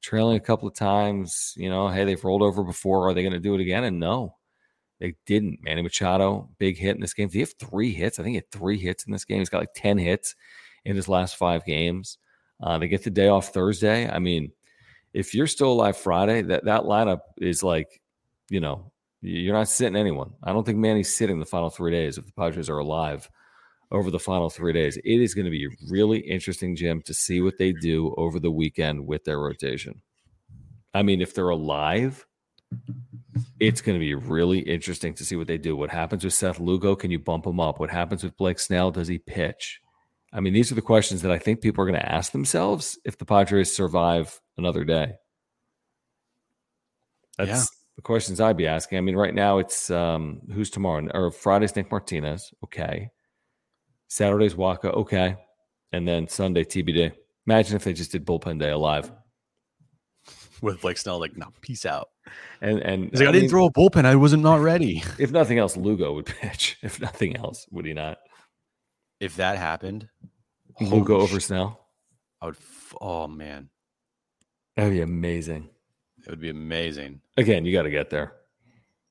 trailing 0.00 0.36
a 0.36 0.40
couple 0.40 0.68
of 0.68 0.74
times. 0.74 1.54
You 1.56 1.70
know, 1.70 1.88
hey, 1.88 2.04
they've 2.04 2.22
rolled 2.24 2.42
over 2.42 2.62
before. 2.62 3.08
Are 3.08 3.14
they 3.14 3.22
going 3.22 3.32
to 3.32 3.40
do 3.40 3.54
it 3.54 3.60
again? 3.60 3.84
And 3.84 3.98
no, 3.98 4.36
they 5.00 5.14
didn't. 5.26 5.60
Manny 5.62 5.82
Machado, 5.82 6.48
big 6.58 6.76
hit 6.76 6.94
in 6.94 7.00
this 7.00 7.14
game. 7.14 7.28
Did 7.28 7.34
he 7.34 7.40
have 7.40 7.54
three 7.58 7.92
hits? 7.92 8.18
I 8.18 8.22
think 8.22 8.32
he 8.32 8.36
had 8.36 8.50
three 8.50 8.78
hits 8.78 9.04
in 9.04 9.12
this 9.12 9.24
game. 9.24 9.38
He's 9.38 9.48
got 9.48 9.60
like 9.60 9.74
10 9.74 9.98
hits 9.98 10.34
in 10.84 10.96
his 10.96 11.08
last 11.08 11.36
five 11.36 11.64
games. 11.64 12.18
Uh, 12.60 12.78
they 12.78 12.88
get 12.88 13.04
the 13.04 13.10
day 13.10 13.28
off 13.28 13.52
Thursday. 13.52 14.08
I 14.08 14.18
mean, 14.18 14.50
if 15.14 15.34
you're 15.34 15.46
still 15.46 15.72
alive 15.72 15.96
Friday, 15.96 16.42
that, 16.42 16.64
that 16.64 16.82
lineup 16.82 17.20
is 17.36 17.62
like, 17.62 18.00
you 18.50 18.60
know, 18.60 18.90
you're 19.20 19.54
not 19.54 19.68
sitting 19.68 19.96
anyone. 19.96 20.32
I 20.42 20.52
don't 20.52 20.64
think 20.64 20.78
Manny's 20.78 21.14
sitting 21.14 21.38
the 21.38 21.46
final 21.46 21.70
three 21.70 21.90
days 21.90 22.18
if 22.18 22.26
the 22.26 22.32
Padres 22.32 22.68
are 22.68 22.78
alive 22.78 23.28
over 23.90 24.10
the 24.10 24.18
final 24.18 24.50
three 24.50 24.72
days. 24.72 24.96
It 24.98 25.20
is 25.20 25.34
going 25.34 25.44
to 25.44 25.50
be 25.50 25.68
really 25.88 26.18
interesting, 26.18 26.76
Jim, 26.76 27.02
to 27.02 27.14
see 27.14 27.40
what 27.40 27.58
they 27.58 27.72
do 27.72 28.14
over 28.16 28.38
the 28.38 28.50
weekend 28.50 29.06
with 29.06 29.24
their 29.24 29.40
rotation. 29.40 30.02
I 30.94 31.02
mean, 31.02 31.20
if 31.20 31.34
they're 31.34 31.48
alive, 31.48 32.26
it's 33.60 33.80
going 33.80 33.94
to 33.94 34.00
be 34.00 34.14
really 34.14 34.60
interesting 34.60 35.14
to 35.14 35.24
see 35.24 35.36
what 35.36 35.46
they 35.46 35.58
do. 35.58 35.76
What 35.76 35.90
happens 35.90 36.24
with 36.24 36.34
Seth 36.34 36.60
Lugo? 36.60 36.94
Can 36.94 37.10
you 37.10 37.18
bump 37.18 37.46
him 37.46 37.60
up? 37.60 37.80
What 37.80 37.90
happens 37.90 38.22
with 38.22 38.36
Blake 38.36 38.58
Snell? 38.58 38.90
Does 38.90 39.08
he 39.08 39.18
pitch? 39.18 39.80
I 40.32 40.40
mean, 40.40 40.52
these 40.52 40.70
are 40.70 40.74
the 40.74 40.82
questions 40.82 41.22
that 41.22 41.32
I 41.32 41.38
think 41.38 41.60
people 41.60 41.82
are 41.82 41.86
going 41.86 41.98
to 41.98 42.12
ask 42.12 42.32
themselves 42.32 42.98
if 43.04 43.16
the 43.16 43.24
Padres 43.24 43.74
survive 43.74 44.40
another 44.56 44.84
day. 44.84 45.14
That's 47.38 47.50
yeah. 47.50 47.64
the 47.96 48.02
questions 48.02 48.40
I'd 48.40 48.56
be 48.56 48.66
asking. 48.66 48.98
I 48.98 49.00
mean, 49.00 49.16
right 49.16 49.34
now 49.34 49.58
it's 49.58 49.90
um, 49.90 50.40
who's 50.52 50.70
tomorrow 50.70 51.08
or 51.14 51.30
Friday's 51.30 51.74
Nick 51.76 51.90
Martinez. 51.90 52.52
Okay. 52.64 53.10
Saturday's 54.08 54.54
Wacha. 54.54 54.92
Okay. 54.92 55.36
And 55.92 56.06
then 56.06 56.28
Sunday 56.28 56.64
TBD. 56.64 57.12
Imagine 57.46 57.76
if 57.76 57.84
they 57.84 57.92
just 57.94 58.12
did 58.12 58.26
bullpen 58.26 58.58
day 58.58 58.70
alive 58.70 59.10
with 60.62 60.80
Blake 60.80 60.98
Snell, 60.98 61.20
like, 61.20 61.36
no, 61.36 61.46
peace 61.60 61.86
out. 61.86 62.08
And 62.60 62.80
and 62.80 63.10
he's 63.10 63.20
like, 63.20 63.28
I, 63.28 63.30
I 63.30 63.32
didn't 63.32 63.50
throw 63.50 63.66
a 63.66 63.72
bullpen. 63.72 64.04
I 64.04 64.16
wasn't 64.16 64.42
not 64.42 64.60
ready. 64.60 65.02
If 65.18 65.30
nothing 65.30 65.58
else, 65.58 65.76
Lugo 65.76 66.14
would 66.14 66.26
pitch. 66.26 66.76
If 66.82 67.00
nothing 67.00 67.36
else, 67.36 67.66
would 67.70 67.86
he 67.86 67.94
not? 67.94 68.18
If 69.20 69.36
that 69.36 69.58
happened, 69.58 70.08
Lugo 70.80 71.20
over 71.20 71.40
Snell. 71.40 71.86
I 72.40 72.46
would. 72.46 72.56
F- 72.56 72.94
oh 73.00 73.26
man, 73.26 73.68
that'd 74.76 74.92
be 74.92 75.00
amazing. 75.00 75.68
It 76.24 76.30
would 76.30 76.40
be 76.40 76.50
amazing. 76.50 77.20
Again, 77.36 77.64
you 77.64 77.72
got 77.72 77.82
to 77.82 77.90
get 77.90 78.10
there. 78.10 78.34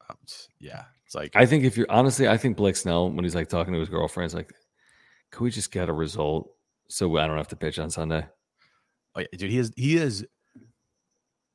Um, 0.10 0.18
yeah, 0.60 0.84
it's 1.06 1.16
like 1.16 1.36
I 1.36 1.46
think 1.46 1.64
if 1.64 1.78
you're 1.78 1.90
honestly, 1.90 2.28
I 2.28 2.38
think 2.38 2.58
Blake 2.58 2.76
Snell 2.76 3.10
when 3.10 3.24
he's 3.24 3.36
like 3.36 3.50
talking 3.50 3.74
to 3.74 3.80
his 3.80 3.90
girlfriend, 3.90 4.28
is 4.28 4.36
like, 4.36 4.54
can 5.32 5.44
we 5.44 5.52
just 5.52 5.72
get 5.72 5.90
a 5.90 5.94
result 5.94 6.52
so 6.90 7.18
I 7.18 7.28
don't 7.28 7.38
have 7.38 7.50
to 7.50 7.56
pitch 7.56 7.80
on 7.80 7.90
Sunday? 7.90 8.26
Oh, 9.16 9.22
yeah, 9.22 9.28
dude, 9.36 9.50
he 9.50 9.58
is 9.58 9.74
he 9.76 9.98
is 9.98 10.26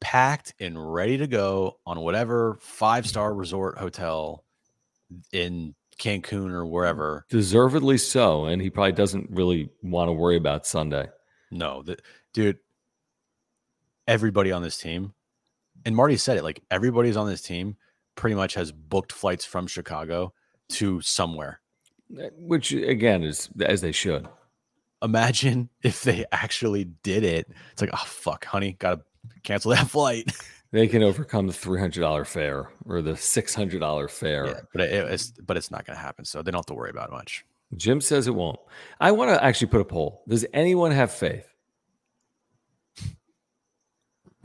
packed 0.02 0.52
and 0.60 0.92
ready 0.92 1.16
to 1.16 1.26
go 1.26 1.78
on 1.86 2.00
whatever 2.00 2.58
five 2.60 3.06
star 3.06 3.32
resort 3.32 3.78
hotel 3.78 4.44
in 5.32 5.74
Cancun 5.98 6.50
or 6.50 6.66
wherever. 6.66 7.24
Deservedly 7.30 7.96
so. 7.96 8.46
And 8.46 8.60
he 8.60 8.68
probably 8.68 8.92
doesn't 8.92 9.30
really 9.30 9.70
want 9.82 10.08
to 10.08 10.12
worry 10.12 10.36
about 10.36 10.66
Sunday. 10.66 11.08
No, 11.50 11.82
the, 11.82 11.98
dude, 12.34 12.58
everybody 14.08 14.52
on 14.52 14.62
this 14.62 14.76
team, 14.76 15.14
and 15.84 15.94
Marty 15.94 16.16
said 16.16 16.36
it 16.36 16.44
like 16.44 16.62
everybody's 16.70 17.16
on 17.16 17.26
this 17.26 17.42
team 17.42 17.76
pretty 18.14 18.34
much 18.34 18.54
has 18.54 18.72
booked 18.72 19.12
flights 19.12 19.44
from 19.44 19.66
Chicago 19.66 20.32
to 20.70 21.00
somewhere. 21.00 21.60
Eh, 22.18 22.30
which 22.36 22.72
again 22.72 23.22
is 23.22 23.48
as 23.60 23.80
they 23.80 23.92
should. 23.92 24.28
Imagine 25.02 25.68
if 25.82 26.02
they 26.02 26.24
actually 26.32 26.84
did 27.02 27.22
it. 27.24 27.48
It's 27.72 27.80
like, 27.80 27.90
oh 27.92 28.04
fuck, 28.06 28.44
honey, 28.44 28.76
gotta 28.78 29.02
cancel 29.42 29.70
that 29.72 29.86
flight. 29.88 30.32
they 30.70 30.88
can 30.88 31.02
overcome 31.02 31.46
the 31.46 31.52
three 31.52 31.80
hundred 31.80 32.00
dollar 32.00 32.24
fare 32.24 32.70
or 32.86 33.02
the 33.02 33.16
six 33.16 33.54
hundred 33.54 33.80
dollar 33.80 34.08
fare. 34.08 34.46
Yeah, 34.46 34.60
but 34.72 34.82
it, 34.82 35.12
it's 35.12 35.30
but 35.30 35.56
it's 35.56 35.70
not 35.70 35.84
going 35.86 35.96
to 35.96 36.02
happen, 36.02 36.24
so 36.24 36.42
they 36.42 36.50
don't 36.50 36.60
have 36.60 36.66
to 36.66 36.74
worry 36.74 36.90
about 36.90 37.08
it 37.08 37.12
much. 37.12 37.44
Jim 37.76 38.00
says 38.00 38.26
it 38.26 38.34
won't. 38.34 38.58
I 39.00 39.12
want 39.12 39.30
to 39.30 39.42
actually 39.42 39.68
put 39.68 39.80
a 39.80 39.84
poll. 39.84 40.22
Does 40.28 40.44
anyone 40.52 40.90
have 40.90 41.10
faith? 41.10 41.46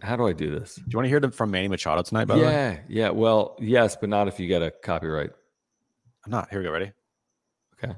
How 0.01 0.15
do 0.15 0.27
I 0.27 0.33
do 0.33 0.51
this? 0.57 0.75
Do 0.75 0.83
you 0.87 0.97
want 0.97 1.05
to 1.05 1.09
hear 1.09 1.19
them 1.19 1.31
from 1.31 1.49
Manny 1.51 1.67
Machado 1.67 2.03
tonight? 2.03 2.25
By 2.25 2.35
yeah, 2.35 2.79
yeah. 2.87 3.09
Well, 3.09 3.57
yes, 3.59 3.95
but 3.99 4.09
not 4.09 4.27
if 4.27 4.39
you 4.39 4.47
get 4.47 4.61
a 4.61 4.69
copyright. 4.69 5.31
I'm 6.23 6.31
not. 6.31 6.49
Here 6.49 6.59
we 6.59 6.65
go. 6.65 6.71
Ready? 6.71 6.91
Okay. 7.83 7.93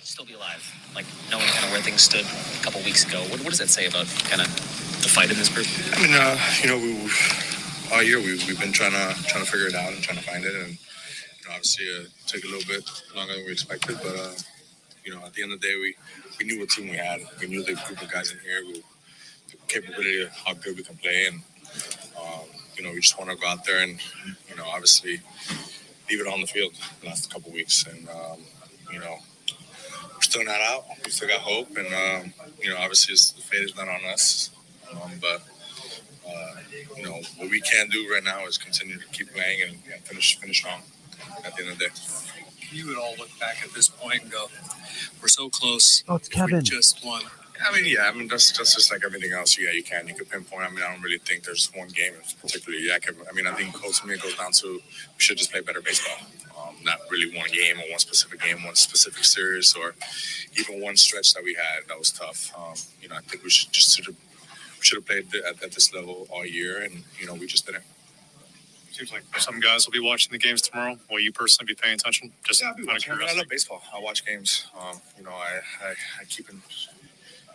Still 0.00 0.26
be 0.26 0.34
alive, 0.34 0.92
like 0.94 1.06
knowing 1.30 1.46
kind 1.46 1.64
of 1.64 1.72
where 1.72 1.80
things 1.80 2.02
stood 2.02 2.20
a 2.20 2.62
couple 2.62 2.82
weeks 2.82 3.06
ago. 3.06 3.20
What, 3.22 3.40
what 3.40 3.48
does 3.48 3.58
that 3.58 3.70
say 3.70 3.86
about 3.86 4.06
kind 4.28 4.42
of 4.42 4.83
the 5.04 5.10
fight 5.10 5.30
in 5.30 5.36
this 5.36 5.52
group? 5.52 5.68
I 5.92 6.00
mean, 6.00 6.16
uh, 6.16 6.36
you 6.62 6.68
know, 6.72 6.78
we 6.80 6.96
all 7.92 8.02
year 8.02 8.18
we, 8.18 8.40
we've 8.48 8.58
been 8.58 8.72
trying 8.72 8.92
to 8.92 9.22
trying 9.28 9.44
to 9.44 9.50
figure 9.50 9.68
it 9.68 9.74
out 9.74 9.92
and 9.92 10.02
trying 10.02 10.16
to 10.16 10.24
find 10.24 10.44
it, 10.44 10.54
and 10.54 10.72
you 10.72 11.44
know, 11.44 11.52
obviously 11.52 11.84
uh, 11.92 12.08
it 12.08 12.10
took 12.26 12.42
a 12.42 12.48
little 12.48 12.66
bit 12.66 12.82
longer 13.14 13.34
than 13.34 13.44
we 13.44 13.52
expected, 13.52 13.98
but 14.02 14.16
uh, 14.16 14.32
you 15.04 15.14
know, 15.14 15.20
at 15.24 15.34
the 15.34 15.42
end 15.42 15.52
of 15.52 15.60
the 15.60 15.66
day, 15.68 15.76
we 15.76 15.94
we 16.40 16.46
knew 16.46 16.58
what 16.58 16.70
team 16.70 16.88
we 16.88 16.96
had. 16.96 17.20
We 17.38 17.48
knew 17.48 17.62
the 17.62 17.74
group 17.84 18.00
of 18.00 18.10
guys 18.10 18.32
in 18.32 18.38
here, 18.40 18.64
we, 18.66 18.82
the 19.50 19.56
capability 19.68 20.22
of 20.22 20.30
how 20.30 20.54
good 20.54 20.76
we 20.76 20.82
can 20.82 20.96
play, 20.96 21.26
and 21.26 21.42
um, 22.18 22.48
you 22.76 22.82
know, 22.82 22.90
we 22.90 23.00
just 23.00 23.18
want 23.18 23.30
to 23.30 23.36
go 23.36 23.46
out 23.46 23.64
there 23.64 23.84
and 23.84 24.00
you 24.48 24.56
know, 24.56 24.64
obviously 24.64 25.20
leave 26.08 26.20
it 26.20 26.26
on 26.26 26.40
the 26.40 26.46
field 26.46 26.72
the 27.02 27.08
last 27.08 27.30
couple 27.30 27.52
weeks, 27.52 27.84
and 27.86 28.08
um, 28.08 28.38
you 28.90 28.98
know 28.98 29.18
we're 30.14 30.20
still 30.22 30.44
not 30.44 30.60
out. 30.62 30.84
We 31.04 31.10
still 31.10 31.28
got 31.28 31.40
hope, 31.40 31.76
and 31.76 31.92
um, 31.92 32.32
you 32.62 32.70
know, 32.70 32.78
obviously, 32.78 33.14
the 33.14 33.46
fate 33.46 33.64
is 33.64 33.76
not 33.76 33.88
on 33.88 34.00
us. 34.06 34.50
Um, 35.02 35.12
but 35.20 35.42
uh, 36.28 36.54
you 36.96 37.02
know 37.02 37.20
what 37.36 37.50
we 37.50 37.60
can 37.60 37.88
do 37.88 38.08
right 38.12 38.24
now 38.24 38.46
is 38.46 38.58
continue 38.58 38.98
to 38.98 39.06
keep 39.08 39.32
playing 39.32 39.62
and, 39.62 39.78
and 39.92 40.02
finish 40.04 40.38
finish 40.38 40.58
strong 40.58 40.80
at 41.44 41.56
the 41.56 41.62
end 41.62 41.72
of 41.72 41.78
the 41.78 41.86
day. 41.86 41.90
You 42.72 42.88
would 42.88 42.98
all 42.98 43.14
look 43.18 43.30
back 43.38 43.58
at 43.64 43.72
this 43.72 43.88
point 43.88 44.22
and 44.22 44.32
go, 44.32 44.46
"We're 45.20 45.28
so 45.28 45.48
close. 45.48 46.02
Oh, 46.08 46.16
it's 46.16 46.28
Kevin. 46.28 46.64
just 46.64 47.04
won." 47.04 47.22
I 47.64 47.72
mean, 47.72 47.84
yeah, 47.86 48.10
I 48.10 48.12
mean 48.12 48.28
that's 48.28 48.56
that's 48.56 48.74
just 48.74 48.90
like 48.90 49.02
everything 49.04 49.32
else. 49.32 49.58
Yeah, 49.58 49.70
you 49.70 49.82
can 49.82 50.08
you 50.08 50.14
can 50.14 50.26
pinpoint. 50.26 50.62
I 50.62 50.70
mean, 50.70 50.82
I 50.82 50.92
don't 50.92 51.02
really 51.02 51.18
think 51.18 51.44
there's 51.44 51.70
one 51.74 51.88
game 51.88 52.12
particularly. 52.40 52.86
Yeah, 52.86 52.96
I, 52.96 52.98
can, 52.98 53.14
I 53.30 53.32
mean, 53.34 53.46
I 53.46 53.52
think 53.52 53.74
ultimately 53.84 54.14
it 54.14 54.22
goes 54.22 54.36
down 54.36 54.52
to 54.52 54.74
we 54.74 54.80
should 55.18 55.38
just 55.38 55.52
play 55.52 55.60
better 55.60 55.80
baseball. 55.80 56.16
Um, 56.58 56.76
not 56.84 56.98
really 57.10 57.36
one 57.36 57.50
game 57.50 57.78
or 57.78 57.90
one 57.90 57.98
specific 57.98 58.40
game, 58.40 58.64
one 58.64 58.74
specific 58.74 59.24
series, 59.24 59.74
or 59.74 59.94
even 60.58 60.80
one 60.80 60.96
stretch 60.96 61.32
that 61.34 61.44
we 61.44 61.54
had 61.54 61.86
that 61.88 61.98
was 61.98 62.10
tough. 62.10 62.52
Um, 62.56 62.74
you 63.00 63.08
know, 63.08 63.16
I 63.16 63.20
think 63.20 63.44
we 63.44 63.50
should 63.50 63.72
just 63.72 63.92
sort 63.92 64.08
of 64.08 64.14
we 64.16 64.33
should 64.84 64.96
have 64.96 65.06
played 65.06 65.34
at, 65.34 65.62
at 65.62 65.72
this 65.72 65.92
level 65.94 66.26
all 66.30 66.44
year, 66.44 66.82
and 66.82 67.04
you 67.18 67.26
know, 67.26 67.34
we 67.34 67.46
just 67.46 67.66
didn't. 67.66 67.84
Seems 68.90 69.12
like 69.12 69.24
some 69.38 69.58
guys 69.58 69.86
will 69.86 69.92
be 69.92 69.98
watching 69.98 70.30
the 70.30 70.38
games 70.38 70.62
tomorrow. 70.62 70.96
Will 71.10 71.18
you 71.18 71.32
personally 71.32 71.66
be 71.66 71.74
paying 71.74 71.94
attention? 71.94 72.30
Just 72.44 72.62
yeah, 72.62 72.68
I, 72.68 72.72
I, 72.72 72.76
mean, 72.76 73.28
I 73.28 73.36
love 73.36 73.48
baseball. 73.48 73.82
I 73.92 73.98
watch 73.98 74.24
games. 74.24 74.66
Um, 74.78 75.00
you 75.18 75.24
know, 75.24 75.32
I, 75.32 75.58
I, 75.84 75.90
I 76.20 76.24
keep 76.28 76.48
in 76.48 76.62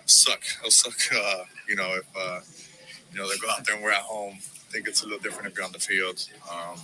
suck. 0.05 0.41
It'll 0.59 0.71
suck. 0.71 0.97
Uh, 1.15 1.45
you 1.67 1.75
know, 1.75 1.95
if 1.95 2.05
uh, 2.17 2.41
you 3.13 3.19
know 3.19 3.30
they 3.30 3.38
go 3.38 3.49
out 3.49 3.65
there 3.65 3.75
and 3.75 3.84
we're 3.84 3.91
at 3.91 4.01
home. 4.01 4.36
I 4.36 4.71
think 4.71 4.88
it's 4.88 5.01
a 5.01 5.05
little 5.05 5.19
different 5.19 5.47
if 5.47 5.55
you're 5.57 5.65
on 5.65 5.71
the 5.71 5.80
field 5.80 6.27
um, 6.51 6.77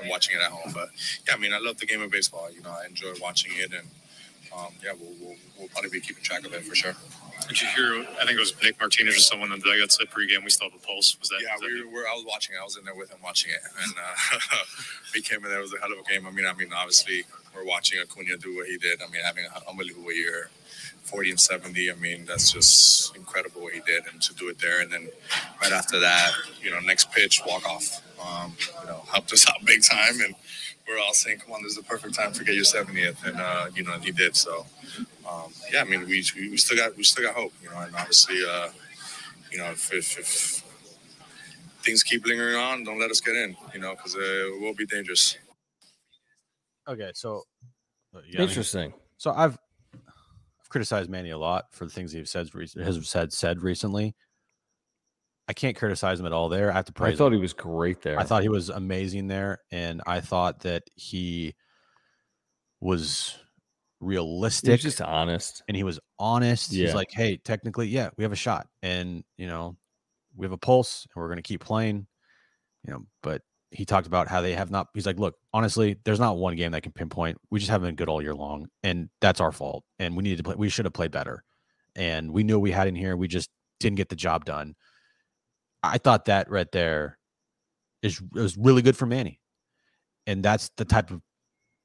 and 0.00 0.08
watching 0.08 0.36
it 0.36 0.42
at 0.42 0.50
home. 0.50 0.72
But 0.72 0.88
yeah, 1.28 1.34
I 1.34 1.38
mean, 1.38 1.52
I 1.52 1.58
love 1.58 1.76
the 1.78 1.84
game 1.84 2.00
of 2.00 2.10
baseball. 2.10 2.48
You 2.50 2.62
know, 2.62 2.70
I 2.70 2.86
enjoy 2.86 3.12
watching 3.20 3.52
it, 3.56 3.72
and 3.72 3.86
um, 4.56 4.72
yeah, 4.82 4.92
we'll, 4.98 5.12
we'll, 5.20 5.36
we'll 5.58 5.68
probably 5.68 5.90
be 5.90 6.00
keeping 6.00 6.22
track 6.22 6.46
of 6.46 6.54
it 6.54 6.64
for 6.64 6.74
sure. 6.74 6.94
Did 7.48 7.60
you 7.62 7.68
hear? 7.68 8.06
I 8.20 8.24
think 8.24 8.36
it 8.36 8.40
was 8.40 8.54
Nick 8.62 8.78
Martinez 8.80 9.16
or 9.16 9.20
someone 9.20 9.50
the 9.50 9.58
dugout 9.58 9.92
said 9.92 10.08
pregame 10.08 10.44
we 10.44 10.50
still 10.50 10.70
have 10.70 10.80
a 10.80 10.86
pulse. 10.86 11.16
Was 11.18 11.28
that? 11.30 11.40
Yeah, 11.42 11.54
was 11.54 11.62
that 11.62 11.68
we 11.68 11.84
were. 11.84 12.06
I 12.06 12.14
was 12.14 12.24
watching. 12.26 12.56
I 12.60 12.64
was 12.64 12.76
in 12.76 12.84
there 12.84 12.94
with 12.94 13.10
him 13.10 13.18
watching 13.22 13.52
it, 13.52 13.60
and 13.82 13.92
uh, 13.98 14.56
we 15.14 15.20
came 15.20 15.44
in 15.44 15.50
there. 15.50 15.58
It 15.58 15.62
was 15.62 15.74
a 15.74 15.80
hell 15.80 15.92
of 15.92 15.98
a 15.98 16.08
game. 16.08 16.26
I 16.26 16.30
mean, 16.30 16.46
I 16.46 16.52
mean, 16.54 16.68
obviously, 16.74 17.24
we're 17.54 17.64
watching 17.64 17.98
Acuna 18.00 18.36
do 18.36 18.56
what 18.56 18.66
he 18.66 18.78
did. 18.78 19.00
I 19.02 19.10
mean, 19.10 19.22
having 19.24 19.44
an 19.44 19.50
unbelievable 19.68 20.12
year, 20.12 20.50
forty 21.02 21.30
and 21.30 21.40
seventy. 21.40 21.90
I 21.90 21.94
mean, 21.94 22.24
that's 22.26 22.52
just 22.52 23.16
incredible 23.16 23.62
what 23.62 23.72
he 23.72 23.80
did, 23.80 24.04
and 24.12 24.22
to 24.22 24.34
do 24.34 24.48
it 24.48 24.58
there, 24.58 24.80
and 24.82 24.92
then 24.92 25.08
right 25.60 25.72
after 25.72 25.98
that, 26.00 26.30
you 26.62 26.70
know, 26.70 26.80
next 26.80 27.10
pitch, 27.12 27.42
walk 27.46 27.68
off. 27.68 28.02
Um, 28.20 28.54
you 28.82 28.86
know, 28.86 29.02
helped 29.10 29.32
us 29.32 29.48
out 29.48 29.56
big 29.64 29.82
time, 29.82 30.20
and 30.24 30.34
we're 30.90 30.98
all 30.98 31.14
saying, 31.14 31.38
"Come 31.38 31.52
on, 31.52 31.62
this 31.62 31.72
is 31.72 31.76
the 31.76 31.84
perfect 31.84 32.14
time 32.14 32.32
to 32.32 32.44
get 32.44 32.54
your 32.54 32.64
70th," 32.64 33.24
and 33.24 33.40
uh, 33.40 33.66
you 33.74 33.84
know, 33.84 33.94
and 33.94 34.04
he 34.04 34.10
did. 34.10 34.36
So, 34.36 34.66
um, 35.30 35.52
yeah, 35.72 35.82
I 35.82 35.84
mean, 35.84 36.00
we, 36.00 36.24
we 36.36 36.56
still 36.56 36.76
got 36.76 36.96
we 36.96 37.04
still 37.04 37.24
got 37.24 37.34
hope, 37.34 37.52
you 37.62 37.70
know, 37.70 37.78
and 37.78 37.94
obviously, 37.94 38.36
uh, 38.48 38.68
you 39.52 39.58
know, 39.58 39.70
if, 39.70 39.92
if, 39.92 40.18
if, 40.18 40.64
things 41.82 42.02
keep 42.02 42.26
lingering 42.26 42.56
on, 42.56 42.84
don't 42.84 42.98
let 42.98 43.10
us 43.10 43.20
get 43.20 43.34
in, 43.36 43.56
you 43.72 43.80
know, 43.80 43.92
because 43.92 44.14
uh, 44.14 44.20
it 44.20 44.60
will 44.60 44.74
be 44.74 44.84
dangerous. 44.84 45.38
Okay, 46.88 47.10
so 47.14 47.44
uh, 48.14 48.20
interesting. 48.36 48.92
So 49.16 49.30
I've 49.30 49.58
I've 49.94 50.68
criticized 50.68 51.08
Manny 51.08 51.30
a 51.30 51.38
lot 51.38 51.66
for 51.72 51.84
the 51.84 51.90
things 51.90 52.12
he's 52.12 52.30
said 52.30 52.48
has 52.82 53.08
said 53.08 53.32
said 53.32 53.62
recently. 53.62 54.14
I 55.50 55.52
can't 55.52 55.76
criticize 55.76 56.20
him 56.20 56.26
at 56.26 56.32
all 56.32 56.48
there. 56.48 56.70
I 56.70 56.74
have 56.74 56.84
to 56.84 56.92
praise. 56.92 57.14
I 57.14 57.16
thought 57.16 57.32
him. 57.32 57.38
he 57.38 57.40
was 57.40 57.54
great 57.54 58.02
there. 58.02 58.20
I 58.20 58.22
thought 58.22 58.42
he 58.42 58.48
was 58.48 58.68
amazing 58.68 59.26
there, 59.26 59.58
and 59.72 60.00
I 60.06 60.20
thought 60.20 60.60
that 60.60 60.84
he 60.94 61.56
was 62.78 63.36
realistic. 63.98 64.70
He's 64.70 64.82
just 64.82 65.00
honest, 65.00 65.64
and 65.66 65.76
he 65.76 65.82
was 65.82 65.98
honest. 66.20 66.70
Yeah. 66.70 66.86
He's 66.86 66.94
like, 66.94 67.10
"Hey, 67.10 67.36
technically, 67.36 67.88
yeah, 67.88 68.10
we 68.16 68.22
have 68.22 68.30
a 68.30 68.36
shot, 68.36 68.68
and 68.84 69.24
you 69.38 69.48
know, 69.48 69.76
we 70.36 70.44
have 70.44 70.52
a 70.52 70.56
pulse, 70.56 71.04
and 71.12 71.20
we're 71.20 71.26
going 71.26 71.38
to 71.38 71.42
keep 71.42 71.64
playing." 71.64 72.06
You 72.86 72.92
know, 72.92 73.06
but 73.20 73.42
he 73.72 73.84
talked 73.84 74.06
about 74.06 74.28
how 74.28 74.42
they 74.42 74.52
have 74.52 74.70
not. 74.70 74.86
He's 74.94 75.04
like, 75.04 75.18
"Look, 75.18 75.34
honestly, 75.52 75.96
there's 76.04 76.20
not 76.20 76.36
one 76.36 76.54
game 76.54 76.70
that 76.70 76.84
can 76.84 76.92
pinpoint. 76.92 77.38
We 77.50 77.58
just 77.58 77.72
haven't 77.72 77.88
been 77.88 77.96
good 77.96 78.08
all 78.08 78.22
year 78.22 78.36
long, 78.36 78.68
and 78.84 79.08
that's 79.20 79.40
our 79.40 79.50
fault. 79.50 79.82
And 79.98 80.16
we 80.16 80.22
needed 80.22 80.36
to 80.36 80.44
play. 80.44 80.54
We 80.56 80.68
should 80.68 80.84
have 80.84 80.94
played 80.94 81.10
better, 81.10 81.42
and 81.96 82.30
we 82.30 82.44
knew 82.44 82.60
we 82.60 82.70
had 82.70 82.86
in 82.86 82.94
here. 82.94 83.16
We 83.16 83.26
just 83.26 83.50
didn't 83.80 83.96
get 83.96 84.10
the 84.10 84.14
job 84.14 84.44
done." 84.44 84.76
I 85.82 85.98
thought 85.98 86.26
that 86.26 86.50
right 86.50 86.70
there 86.72 87.18
is 88.02 88.20
was 88.32 88.56
really 88.56 88.82
good 88.82 88.96
for 88.96 89.06
Manny. 89.06 89.40
And 90.26 90.42
that's 90.42 90.70
the 90.76 90.84
type 90.84 91.10
of 91.10 91.20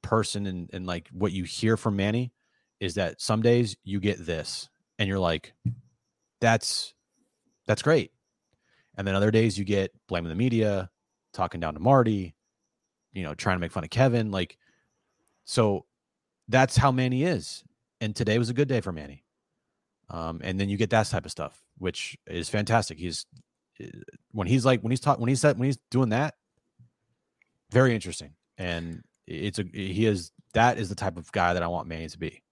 person 0.02 0.46
and, 0.46 0.70
and 0.72 0.86
like 0.86 1.08
what 1.12 1.32
you 1.32 1.44
hear 1.44 1.76
from 1.76 1.96
Manny 1.96 2.32
is 2.80 2.94
that 2.94 3.20
some 3.20 3.42
days 3.42 3.76
you 3.82 3.98
get 3.98 4.24
this 4.24 4.68
and 4.98 5.08
you're 5.08 5.18
like, 5.18 5.54
that's 6.40 6.94
that's 7.66 7.82
great. 7.82 8.12
And 8.96 9.06
then 9.06 9.14
other 9.14 9.30
days 9.30 9.58
you 9.58 9.64
get 9.64 9.92
blaming 10.08 10.28
the 10.28 10.34
media, 10.34 10.90
talking 11.32 11.60
down 11.60 11.74
to 11.74 11.80
Marty, 11.80 12.34
you 13.12 13.22
know, 13.24 13.34
trying 13.34 13.56
to 13.56 13.60
make 13.60 13.72
fun 13.72 13.84
of 13.84 13.90
Kevin. 13.90 14.30
Like, 14.30 14.58
so 15.44 15.84
that's 16.48 16.76
how 16.76 16.92
Manny 16.92 17.24
is. 17.24 17.64
And 18.00 18.14
today 18.14 18.38
was 18.38 18.50
a 18.50 18.54
good 18.54 18.68
day 18.68 18.80
for 18.80 18.92
Manny. 18.92 19.24
Um, 20.08 20.40
and 20.44 20.60
then 20.60 20.68
you 20.68 20.76
get 20.76 20.90
that 20.90 21.06
type 21.06 21.24
of 21.24 21.30
stuff, 21.30 21.62
which 21.78 22.16
is 22.26 22.48
fantastic. 22.48 22.98
He's 22.98 23.26
when 24.32 24.46
he's 24.46 24.64
like 24.64 24.80
when 24.80 24.90
he's 24.90 25.00
taught 25.00 25.20
when 25.20 25.28
he's 25.28 25.42
when 25.42 25.62
he's 25.62 25.78
doing 25.90 26.10
that, 26.10 26.34
very 27.70 27.94
interesting. 27.94 28.32
And 28.58 29.02
it's 29.26 29.58
a 29.58 29.64
he 29.72 30.06
is 30.06 30.32
that 30.54 30.78
is 30.78 30.88
the 30.88 30.94
type 30.94 31.16
of 31.16 31.30
guy 31.32 31.52
that 31.54 31.62
I 31.62 31.66
want 31.66 31.88
Manny 31.88 32.08
to 32.08 32.18
be. 32.18 32.42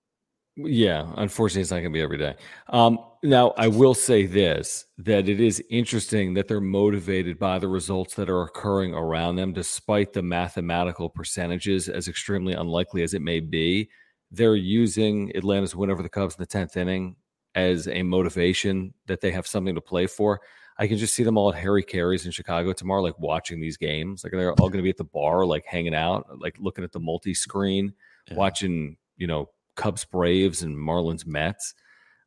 Yeah, 0.57 1.13
unfortunately, 1.17 1.63
it's 1.63 1.73
not 1.73 1.79
going 1.79 1.91
to 1.91 1.91
be 1.91 2.01
every 2.01 2.19
day. 2.19 2.37
Um, 2.69 3.01
now, 3.25 3.55
I 3.57 3.67
will 3.67 3.95
say 3.95 4.25
this: 4.27 4.87
that 4.99 5.29
it 5.29 5.41
is 5.41 5.63
interesting 5.69 6.35
that 6.35 6.47
they're 6.47 6.61
motivated 6.61 7.41
by 7.41 7.59
the 7.59 7.67
results 7.67 8.15
that 8.15 8.31
are 8.31 8.43
occurring 8.43 8.95
around 8.95 9.35
them, 9.35 9.53
despite 9.53 10.13
the 10.13 10.23
mathematical 10.23 11.11
percentages, 11.11 11.89
as 11.89 12.07
extremely 12.07 12.53
unlikely 12.53 13.03
as 13.03 13.15
it 13.15 13.23
may 13.23 13.41
be. 13.41 13.91
They're 14.31 14.55
using 14.55 15.33
Atlanta's 15.37 15.75
win 15.75 15.91
over 15.91 16.03
the 16.03 16.09
Cubs 16.09 16.37
in 16.37 16.43
the 16.43 16.47
tenth 16.47 16.77
inning 16.77 17.17
as 17.57 17.89
a 17.89 18.03
motivation 18.03 18.95
that 19.07 19.21
they 19.21 19.31
have 19.33 19.47
something 19.47 19.75
to 19.75 19.81
play 19.81 20.07
for. 20.07 20.41
I 20.77 20.87
can 20.89 20.97
just 20.99 21.15
see 21.15 21.23
them 21.23 21.39
all 21.39 21.53
at 21.53 21.61
Harry 21.61 21.85
Caray's 21.85 22.27
in 22.27 22.33
Chicago 22.33 22.73
tomorrow, 22.73 23.03
like 23.03 23.19
watching 23.19 23.61
these 23.61 23.77
games. 23.77 24.25
Like 24.25 24.33
they're 24.33 24.51
all 24.51 24.69
going 24.69 24.79
to 24.79 24.83
be 24.83 24.91
at 24.91 24.97
the 24.97 25.05
bar, 25.05 25.47
like 25.47 25.65
hanging 25.65 25.95
out, 25.95 26.27
like 26.41 26.57
looking 26.59 26.85
at 26.85 26.93
the 26.93 27.01
multi 27.01 27.35
screen, 27.35 27.93
yeah. 28.29 28.37
watching, 28.37 28.97
you 29.17 29.27
know, 29.27 29.51
Cubs 29.77 30.05
Braves 30.05 30.63
and 30.63 30.77
Marlins 30.77 31.27
Mets. 31.27 31.75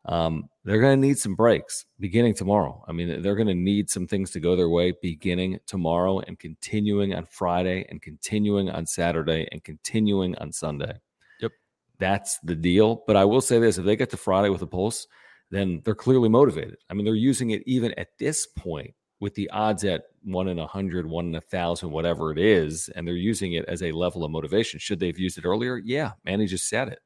Um, 0.05 0.47
they're 0.63 0.79
going 0.79 1.01
to 1.01 1.07
need 1.07 1.17
some 1.17 1.35
breaks 1.35 1.85
beginning 1.99 2.35
tomorrow. 2.35 2.83
I 2.87 2.93
mean, 2.93 3.21
they're 3.21 3.35
going 3.35 3.49
to 3.49 3.55
need 3.55 3.89
some 3.89 4.07
things 4.07 4.31
to 4.31 4.39
go 4.39 4.55
their 4.55 4.69
way 4.69 4.93
beginning 5.01 5.59
tomorrow 5.67 6.19
and 6.19 6.39
continuing 6.39 7.13
on 7.13 7.25
Friday 7.25 7.85
and 7.89 8.01
continuing 8.01 8.69
on 8.69 8.85
Saturday 8.85 9.49
and 9.51 9.61
continuing 9.65 10.37
on 10.37 10.53
Sunday. 10.53 10.93
Yep. 11.41 11.51
That's 11.99 12.39
the 12.39 12.55
deal. 12.55 13.03
But 13.05 13.17
I 13.17 13.25
will 13.25 13.41
say 13.41 13.59
this 13.59 13.77
if 13.77 13.83
they 13.83 13.97
get 13.97 14.11
to 14.11 14.17
Friday 14.17 14.49
with 14.49 14.61
a 14.61 14.67
pulse, 14.67 15.07
then 15.51 15.81
they're 15.85 15.95
clearly 15.95 16.29
motivated. 16.29 16.77
I 16.89 16.93
mean, 16.93 17.05
they're 17.05 17.15
using 17.15 17.51
it 17.51 17.63
even 17.65 17.93
at 17.97 18.09
this 18.19 18.45
point 18.45 18.93
with 19.19 19.33
the 19.35 19.49
odds 19.49 19.83
at 19.83 20.03
one 20.23 20.47
in 20.47 20.59
a 20.59 20.67
hundred, 20.67 21.07
one 21.07 21.27
in 21.27 21.35
a 21.35 21.41
thousand, 21.41 21.91
whatever 21.91 22.31
it 22.31 22.37
is, 22.37 22.89
and 22.95 23.07
they're 23.07 23.15
using 23.15 23.53
it 23.53 23.65
as 23.65 23.81
a 23.81 23.91
level 23.91 24.23
of 24.23 24.31
motivation. 24.31 24.79
Should 24.79 24.99
they 24.99 25.07
have 25.07 25.19
used 25.19 25.37
it 25.37 25.45
earlier? 25.45 25.77
Yeah, 25.77 26.11
Manny 26.25 26.45
just 26.45 26.69
said 26.69 26.89
it. 26.89 26.99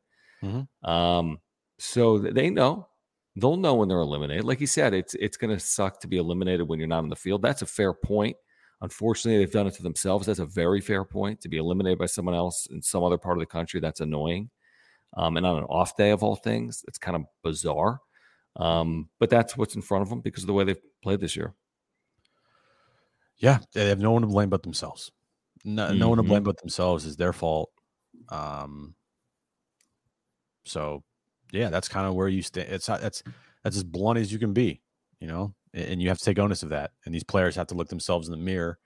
Mm-hmm. 0.44 0.89
Um, 0.89 1.38
so 1.80 2.18
they 2.20 2.50
know 2.50 2.88
they'll 3.36 3.58
know 3.58 3.76
when 3.76 3.88
they're 3.88 4.00
eliminated. 4.00 4.44
Like 4.44 4.60
he 4.60 4.66
said, 4.66 4.94
it's 4.94 5.14
it's 5.16 5.38
going 5.38 5.56
to 5.56 5.60
suck 5.60 6.00
to 6.02 6.08
be 6.08 6.18
eliminated 6.18 6.68
when 6.68 6.80
you're 6.80 6.88
not 6.88 7.04
on 7.04 7.10
the 7.10 7.16
field. 7.16 7.42
That's 7.42 7.62
a 7.62 7.68
fair 7.68 7.94
point. 7.94 8.36
Unfortunately, 8.82 9.38
they've 9.38 9.54
done 9.54 9.68
it 9.68 9.76
to 9.76 9.84
themselves. 9.84 10.26
That's 10.26 10.39
a 10.39 10.46
very 10.46 10.82
fair 10.82 11.06
point 11.06 11.39
to 11.42 11.50
be 11.50 11.58
eliminated 11.58 12.00
by 12.00 12.08
someone 12.08 12.36
else 12.36 12.68
in 12.72 12.82
some 12.82 13.04
other 13.04 13.18
part 13.18 13.38
of 13.38 13.42
the 13.42 13.46
country. 13.46 13.80
That's 13.80 14.00
annoying. 14.00 14.50
Um, 15.16 15.38
and 15.38 15.46
on 15.46 15.58
an 15.58 15.64
off 15.66 15.96
day 15.96 16.10
of 16.10 16.24
all 16.24 16.36
things, 16.36 16.84
it's 16.88 16.98
kind 16.98 17.16
of 17.16 17.24
bizarre. 17.44 18.00
Um, 18.56 19.10
but 19.20 19.30
that's 19.30 19.56
what's 19.56 19.76
in 19.76 19.82
front 19.82 20.04
of 20.04 20.10
them 20.10 20.22
because 20.22 20.43
of 20.43 20.47
the 20.47 20.54
way 20.54 20.64
they've 20.64 20.82
played 21.02 21.20
this 21.20 21.36
year. 21.36 21.54
Yeah, 23.38 23.60
they 23.74 23.89
have 23.89 23.99
no 23.99 24.12
one 24.12 24.22
to 24.22 24.28
blame 24.28 24.49
but 24.49 24.64
themselves. 24.64 25.12
No, 25.64 25.88
mm-hmm. 25.88 25.97
no 25.97 26.10
one 26.10 26.18
to 26.18 26.24
blame 26.24 26.39
mm-hmm. 26.39 26.45
but 26.45 26.62
themselves 26.62 27.06
is 27.06 27.16
their 27.18 27.34
fault. 27.34 27.72
Um, 28.30 28.95
so 30.66 31.04
yeah, 31.52 31.70
that's 31.70 31.89
kind 31.89 32.08
of 32.08 32.14
where 32.14 32.28
you 32.28 32.41
stand. 32.41 32.70
It's 32.70 32.86
that's 32.86 33.24
that's 33.64 33.78
as 33.78 33.84
blunt 33.84 34.20
as 34.20 34.32
you 34.32 34.39
can 34.39 34.54
be, 34.54 34.82
you 35.20 35.28
know, 35.28 35.54
and 35.74 36.02
you 36.02 36.10
have 36.10 36.18
to 36.18 36.26
take 36.26 36.39
onus 36.39 36.64
of 36.64 36.70
that. 36.70 36.91
And 37.06 37.14
these 37.14 37.24
players 37.24 37.56
have 37.56 37.68
to 37.68 37.76
look 37.76 37.89
themselves 37.89 38.28
in 38.28 38.32
the 38.32 38.38
mirror 38.38 38.80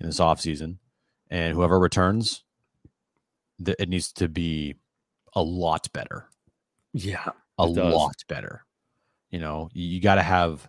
in 0.00 0.06
this 0.06 0.20
off 0.20 0.40
season, 0.40 0.78
and 1.30 1.54
whoever 1.54 1.78
returns, 1.78 2.44
it 3.66 3.88
needs 3.88 4.12
to 4.14 4.28
be 4.28 4.74
a 5.34 5.42
lot 5.42 5.88
better. 5.92 6.28
Yeah, 6.92 7.28
a 7.58 7.66
lot 7.66 8.16
better. 8.28 8.64
You 9.30 9.40
know, 9.40 9.68
you, 9.72 9.86
you 9.86 10.00
got 10.00 10.16
to 10.16 10.22
have 10.22 10.68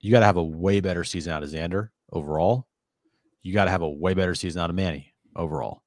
you 0.00 0.10
got 0.10 0.20
to 0.20 0.26
have 0.26 0.36
a 0.36 0.44
way 0.44 0.80
better 0.80 1.04
season 1.04 1.32
out 1.32 1.42
of 1.42 1.48
Xander 1.48 1.90
overall. 2.12 2.66
You 3.42 3.54
got 3.54 3.64
to 3.64 3.70
have 3.70 3.82
a 3.82 3.88
way 3.88 4.14
better 4.14 4.34
season 4.34 4.60
out 4.60 4.70
of 4.70 4.76
Manny 4.76 5.14
overall. 5.34 5.82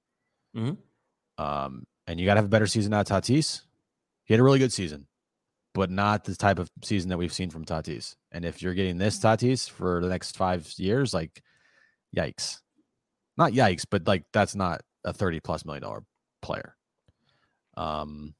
Mm-hmm. 0.55 1.43
Um, 1.43 1.85
and 2.07 2.19
you 2.19 2.25
got 2.25 2.35
to 2.35 2.39
have 2.39 2.45
a 2.45 2.49
better 2.49 2.67
season 2.67 2.93
out 2.93 3.09
of 3.09 3.23
Tatis. 3.23 3.61
He 4.25 4.33
had 4.33 4.41
a 4.41 4.43
really 4.43 4.59
good 4.59 4.73
season, 4.73 5.07
but 5.73 5.91
not 5.91 6.23
the 6.23 6.35
type 6.35 6.59
of 6.59 6.69
season 6.83 7.09
that 7.09 7.17
we've 7.17 7.33
seen 7.33 7.49
from 7.49 7.65
Tatis. 7.65 8.15
And 8.31 8.43
if 8.43 8.61
you're 8.61 8.73
getting 8.73 8.97
this 8.97 9.19
Tatis 9.19 9.69
for 9.69 10.01
the 10.01 10.09
next 10.09 10.35
five 10.35 10.71
years, 10.77 11.13
like, 11.13 11.43
yikes. 12.15 12.59
Not 13.37 13.53
yikes, 13.53 13.85
but 13.89 14.07
like 14.07 14.23
that's 14.33 14.55
not 14.55 14.81
a 15.03 15.13
30 15.13 15.39
plus 15.41 15.63
million 15.63 15.83
dollar 15.83 16.03
player. 16.41 16.75
Um, 17.75 18.33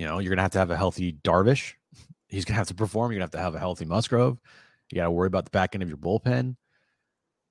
You 0.00 0.06
know, 0.06 0.18
you're 0.18 0.30
gonna 0.30 0.40
have 0.40 0.52
to 0.52 0.58
have 0.58 0.70
a 0.70 0.78
healthy 0.78 1.12
Darvish. 1.12 1.74
He's 2.28 2.46
gonna 2.46 2.56
have 2.56 2.68
to 2.68 2.74
perform. 2.74 3.12
You're 3.12 3.18
gonna 3.18 3.24
have 3.24 3.32
to 3.32 3.38
have 3.38 3.54
a 3.54 3.58
healthy 3.58 3.84
Musgrove. 3.84 4.38
You 4.90 4.96
got 4.96 5.04
to 5.04 5.10
worry 5.10 5.26
about 5.26 5.44
the 5.44 5.50
back 5.50 5.74
end 5.74 5.82
of 5.82 5.90
your 5.90 5.98
bullpen, 5.98 6.56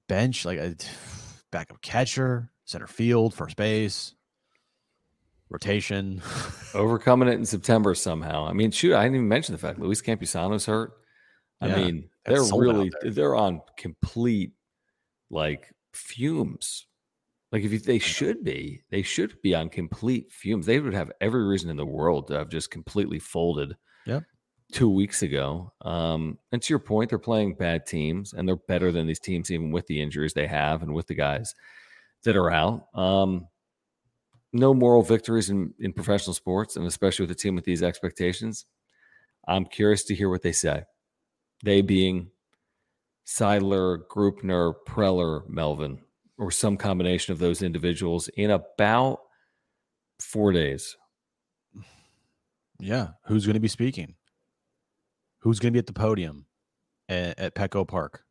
bench, 0.08 0.46
like 0.46 0.58
a 0.58 0.70
uh, 0.70 0.74
backup 1.52 1.80
catcher, 1.84 2.50
center 2.66 2.88
field, 2.88 3.36
first 3.36 3.56
base, 3.56 4.16
rotation. 5.52 6.24
Overcoming 6.74 7.28
it 7.28 7.34
in 7.36 7.46
September 7.46 7.94
somehow. 7.94 8.48
I 8.48 8.54
mean, 8.54 8.72
shoot, 8.72 8.96
I 8.96 9.04
didn't 9.04 9.18
even 9.18 9.28
mention 9.28 9.54
the 9.54 9.60
fact 9.60 9.78
Luis 9.78 10.02
Campusano's 10.02 10.66
hurt. 10.66 10.94
I 11.62 11.68
Yeah, 11.68 11.76
mean, 11.76 12.10
they're 12.26 12.42
really 12.42 12.92
they're 13.04 13.36
on 13.36 13.62
complete 13.78 14.54
like 15.30 15.72
fumes. 15.94 16.88
Like 17.52 17.64
if 17.64 17.72
you, 17.72 17.80
they 17.80 18.00
should 18.00 18.44
be, 18.44 18.82
they 18.92 19.02
should 19.02 19.42
be 19.42 19.56
on 19.56 19.70
complete 19.70 20.32
fumes. 20.32 20.66
They 20.66 20.80
would 20.80 20.94
have 20.94 21.12
every 21.20 21.44
reason 21.46 21.70
in 21.70 21.78
the 21.78 21.86
world 21.86 22.28
to 22.28 22.36
have 22.36 22.50
just 22.50 22.70
completely 22.70 23.20
folded. 23.20 23.76
Yeah. 24.06 24.22
Two 24.72 24.90
weeks 24.90 25.24
ago. 25.24 25.74
Um, 25.82 26.38
and 26.52 26.62
to 26.62 26.72
your 26.72 26.80
point, 26.80 27.10
they're 27.10 27.18
playing 27.18 27.56
bad 27.56 27.88
teams, 27.88 28.34
and 28.34 28.48
they're 28.48 28.56
better 28.56 28.92
than 28.92 29.08
these 29.08 29.20
teams, 29.20 29.50
even 29.50 29.72
with 29.72 29.88
the 29.88 30.00
injuries 30.00 30.34
they 30.34 30.46
have 30.46 30.84
and 30.84 30.94
with 30.94 31.08
the 31.08 31.16
guys 31.16 31.56
that 32.24 32.36
are 32.36 32.52
out. 32.52 32.86
Um, 32.94 33.48
no 34.54 34.76
moral 34.76 35.02
victories 35.02 35.50
in, 35.50 35.74
in 35.80 35.92
professional 35.92 36.36
sports, 36.36 36.76
and 36.76 36.86
especially 36.86 37.24
with 37.24 37.32
a 37.32 37.40
team 37.40 37.56
with 37.56 37.66
these 37.66 37.82
expectations. 37.82 38.66
I'm 39.48 39.66
curious 39.66 40.04
to 40.06 40.16
hear 40.16 40.30
what 40.30 40.44
they 40.44 40.52
say. 40.52 40.84
They 41.64 41.82
being 41.82 42.30
Seidler, 43.26 44.00
Greupner, 44.08 44.74
Preller, 44.88 45.48
Melvin, 45.50 46.00
or 46.40 46.50
some 46.50 46.78
combination 46.78 47.32
of 47.34 47.38
those 47.40 47.62
individuals 47.62 48.30
in 48.30 48.50
about 48.50 49.20
four 50.20 50.52
days. 50.52 50.96
Yeah. 52.80 53.10
Who's 53.26 53.46
going 53.46 53.56
to 53.56 53.60
be 53.60 53.68
speaking? 53.68 54.16
Who's 55.40 55.60
going 55.60 55.72
to 55.72 55.76
be 55.76 55.80
at 55.80 55.86
the 55.88 55.94
podium 55.94 56.46
at, 57.10 57.38
at 57.38 57.56
Petco 57.56 57.88
Park, 57.88 58.24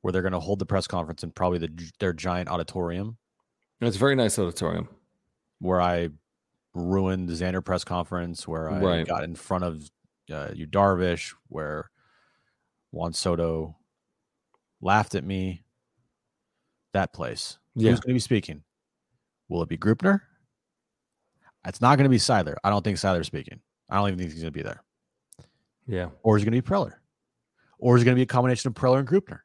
where 0.00 0.12
they're 0.12 0.22
going 0.22 0.32
to 0.32 0.40
hold 0.40 0.58
the 0.58 0.66
press 0.66 0.86
conference 0.86 1.22
in 1.22 1.30
probably 1.30 1.58
the, 1.58 1.90
their 1.98 2.12
giant 2.12 2.48
auditorium 2.48 3.18
It's 3.80 3.96
a 3.96 3.98
very 3.98 4.16
nice 4.16 4.38
auditorium. 4.38 4.88
where 5.60 5.80
I 5.80 6.08
ruined 6.74 7.28
the 7.28 7.34
Xander 7.34 7.64
press 7.64 7.84
conference, 7.84 8.46
where 8.48 8.70
I 8.70 8.80
Right. 8.80 9.06
got 9.06 9.24
in 9.24 9.34
front 9.34 9.64
of 9.64 9.90
uh, 10.32 10.50
Yu 10.54 10.66
Darvish, 10.66 11.34
where 11.48 11.90
Juan 12.92 13.12
Soto 13.12 13.76
laughed 14.80 15.14
at 15.14 15.24
me. 15.24 15.64
That 16.92 17.12
place. 17.12 17.58
Yeah. 17.74 17.90
Who's 17.90 18.00
going 18.00 18.10
to 18.10 18.14
be 18.14 18.20
speaking? 18.20 18.62
Will 19.48 19.62
it 19.62 19.68
be 19.68 19.78
Greupner? 19.78 20.20
It's 21.66 21.80
not 21.80 21.96
going 21.96 22.04
to 22.04 22.10
be 22.10 22.18
Seidler. 22.18 22.56
I 22.64 22.70
don't 22.70 22.82
think 22.82 22.98
Seidler's 22.98 23.26
speaking. 23.26 23.60
I 23.88 23.96
don't 23.96 24.08
even 24.08 24.18
think 24.18 24.32
he's 24.32 24.42
going 24.42 24.52
to 24.52 24.58
be 24.58 24.62
there. 24.62 24.82
Yeah. 25.86 26.08
Or 26.22 26.36
is 26.36 26.42
it 26.42 26.46
going 26.46 26.60
to 26.60 26.62
be 26.62 26.68
Preller? 26.68 26.94
Or 27.78 27.96
is 27.96 28.02
it 28.02 28.04
going 28.04 28.14
to 28.14 28.18
be 28.18 28.22
a 28.22 28.26
combination 28.26 28.68
of 28.68 28.74
Preller 28.74 29.00
and 29.00 29.08
Greupner? 29.08 29.40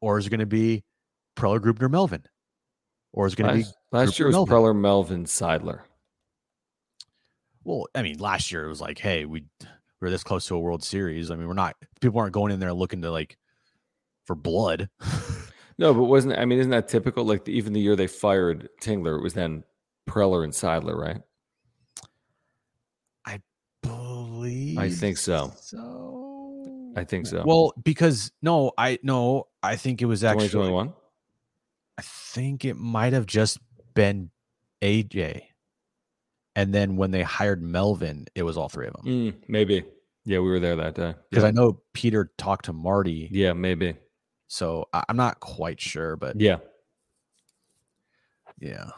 Or 0.00 0.18
is 0.18 0.26
it 0.26 0.30
going 0.30 0.40
to 0.40 0.46
be 0.46 0.84
Preller, 1.36 1.58
Greupner, 1.58 1.90
Melvin? 1.90 2.24
Or 3.12 3.26
is 3.26 3.34
it 3.34 3.36
going 3.36 3.50
to 3.50 3.56
be 3.56 3.64
Last, 3.64 3.76
last 3.92 4.18
year 4.18 4.28
was 4.28 4.34
Melvin? 4.34 4.54
Preller, 4.54 4.78
Melvin, 4.78 5.24
Seidler. 5.24 5.80
Well, 7.64 7.86
I 7.94 8.02
mean, 8.02 8.18
last 8.18 8.50
year 8.50 8.64
it 8.64 8.68
was 8.68 8.80
like, 8.80 8.98
hey, 8.98 9.24
we 9.24 9.44
we're 10.00 10.10
this 10.10 10.24
close 10.24 10.46
to 10.48 10.56
a 10.56 10.60
World 10.60 10.82
Series. 10.82 11.30
I 11.30 11.36
mean, 11.36 11.46
we're 11.46 11.54
not 11.54 11.76
people 12.00 12.18
aren't 12.18 12.32
going 12.32 12.52
in 12.52 12.58
there 12.58 12.72
looking 12.72 13.02
to 13.02 13.10
like 13.10 13.36
for 14.24 14.34
blood. 14.34 14.88
No, 15.78 15.94
but 15.94 16.04
wasn't 16.04 16.38
I 16.38 16.44
mean, 16.44 16.58
isn't 16.58 16.70
that 16.70 16.88
typical? 16.88 17.24
Like 17.24 17.48
even 17.48 17.72
the 17.72 17.80
year 17.80 17.96
they 17.96 18.06
fired 18.06 18.68
Tingler, 18.80 19.18
it 19.18 19.22
was 19.22 19.34
then 19.34 19.64
Preller 20.08 20.44
and 20.44 20.52
Seidler, 20.52 20.96
right? 20.96 21.20
I 23.26 23.40
believe 23.82 24.78
I 24.78 24.90
think 24.90 25.18
so. 25.18 25.52
So 25.60 26.92
I 26.96 27.04
think 27.04 27.26
so. 27.26 27.42
Well, 27.44 27.72
because 27.82 28.32
no, 28.42 28.72
I 28.76 28.98
no, 29.02 29.48
I 29.62 29.76
think 29.76 30.02
it 30.02 30.06
was 30.06 30.24
actually 30.24 30.48
2021. 30.48 30.92
I 31.98 32.02
think 32.02 32.64
it 32.64 32.76
might 32.76 33.12
have 33.12 33.26
just 33.26 33.58
been 33.94 34.30
AJ. 34.82 35.42
And 36.54 36.74
then 36.74 36.96
when 36.96 37.10
they 37.10 37.22
hired 37.22 37.62
Melvin, 37.62 38.26
it 38.34 38.42
was 38.42 38.56
all 38.56 38.68
three 38.68 38.86
of 38.86 38.94
them. 38.94 39.04
Mm, 39.06 39.34
maybe. 39.48 39.84
Yeah, 40.24 40.38
we 40.38 40.50
were 40.50 40.60
there 40.60 40.76
that 40.76 40.94
day. 40.94 41.14
Because 41.30 41.42
yeah. 41.42 41.48
I 41.48 41.52
know 41.52 41.80
Peter 41.94 42.30
talked 42.36 42.66
to 42.66 42.72
Marty. 42.72 43.28
Yeah, 43.32 43.54
maybe. 43.54 43.96
So 44.52 44.86
I, 44.92 45.02
I'm 45.08 45.16
not 45.16 45.40
quite 45.40 45.80
sure, 45.80 46.14
but 46.14 46.38
Yeah. 46.38 46.58
yeah. 48.60 48.90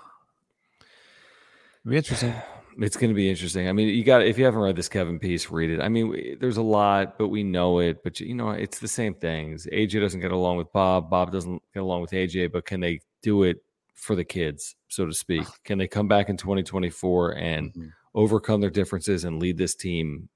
It'd 1.85 1.91
be 1.91 1.97
interesting. 1.97 2.35
It's 2.77 2.97
going 2.97 3.11
to 3.11 3.15
be 3.15 3.31
interesting. 3.31 3.69
I 3.69 3.73
mean, 3.73 3.87
you 3.91 4.03
got 4.03 4.27
if 4.27 4.37
you 4.37 4.45
haven't 4.47 4.59
read 4.61 4.75
this 4.75 4.89
Kevin 4.89 5.21
piece, 5.21 5.49
read 5.49 5.71
it. 5.71 5.81
I 5.81 5.89
mean, 5.89 6.09
we- 6.09 6.37
there's 6.41 6.57
a 6.57 6.63
lot, 6.63 7.17
but 7.19 7.29
we 7.29 7.45
know 7.45 7.79
it. 7.79 8.03
But 8.03 8.19
you 8.19 8.35
know, 8.35 8.51
it's 8.51 8.81
the 8.81 8.89
same 8.89 9.15
things. 9.15 9.69
AJ 9.73 10.01
doesn't 10.01 10.19
get 10.21 10.33
along 10.33 10.57
with 10.57 10.73
Bob. 10.73 11.09
Bob 11.09 11.31
doesn't 11.31 11.63
get 11.73 11.85
along 11.85 12.01
with 12.01 12.11
AJ. 12.11 12.51
But 12.51 12.67
can 12.67 12.81
they 12.81 12.99
do 13.23 13.45
it 13.45 13.59
for 13.95 14.17
the 14.17 14.25
kids, 14.25 14.75
so 14.89 15.07
to 15.07 15.13
speak? 15.15 15.45
Can 15.65 15.79
they 15.79 15.87
come 15.87 16.09
back 16.09 16.29
in 16.29 16.37
2024 16.37 17.37
and 17.37 17.73
Mhm. 17.73 17.91
overcome 18.13 18.61
their 18.61 18.71
differences 18.71 19.23
and 19.23 19.39
lead 19.39 19.57
this 19.57 19.77
team 19.77 20.29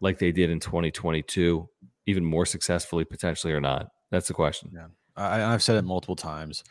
like 0.00 0.18
they 0.18 0.32
did 0.32 0.48
in 0.48 0.58
2022, 0.60 1.68
even 2.06 2.24
more 2.24 2.46
successfully, 2.46 3.04
potentially 3.04 3.52
or 3.52 3.60
not? 3.60 3.90
That's 4.14 4.28
the 4.28 4.34
question. 4.34 4.70
Yeah. 4.72 4.86
I, 5.16 5.42
I've 5.42 5.62
said 5.62 5.76
it 5.76 5.84
multiple 5.84 6.14
times. 6.14 6.62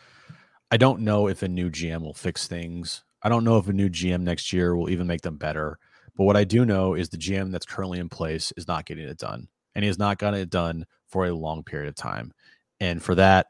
I 0.72 0.78
don't 0.78 1.02
know 1.02 1.28
if 1.28 1.44
a 1.44 1.48
new 1.50 1.70
GM 1.70 2.02
will 2.02 2.14
fix 2.14 2.48
things. 2.48 3.04
I 3.22 3.28
don't 3.28 3.44
know 3.44 3.58
if 3.58 3.68
a 3.68 3.74
new 3.74 3.90
GM 3.90 4.22
next 4.22 4.54
year 4.54 4.78
will 4.78 4.90
even 4.90 5.08
make 5.08 5.22
them 5.24 5.36
better. 5.36 5.78
But 6.16 6.24
what 6.24 6.38
I 6.38 6.46
do 6.46 6.66
know 6.66 6.94
is 6.94 7.10
the 7.10 7.18
GM 7.18 7.52
that's 7.52 7.66
currently 7.66 8.00
in 8.00 8.08
place 8.08 8.54
is 8.56 8.66
not 8.66 8.86
getting 8.86 9.08
it 9.08 9.18
done. 9.18 9.50
And 9.76 9.84
he 9.84 9.88
has 9.88 10.00
not 10.00 10.20
gotten 10.20 10.40
it 10.40 10.50
done 10.50 10.86
for 11.08 11.26
a 11.26 11.36
long 11.36 11.64
period 11.64 11.90
of 11.90 11.96
time. 11.96 12.32
And 12.80 13.04
for 13.04 13.16
that, 13.16 13.48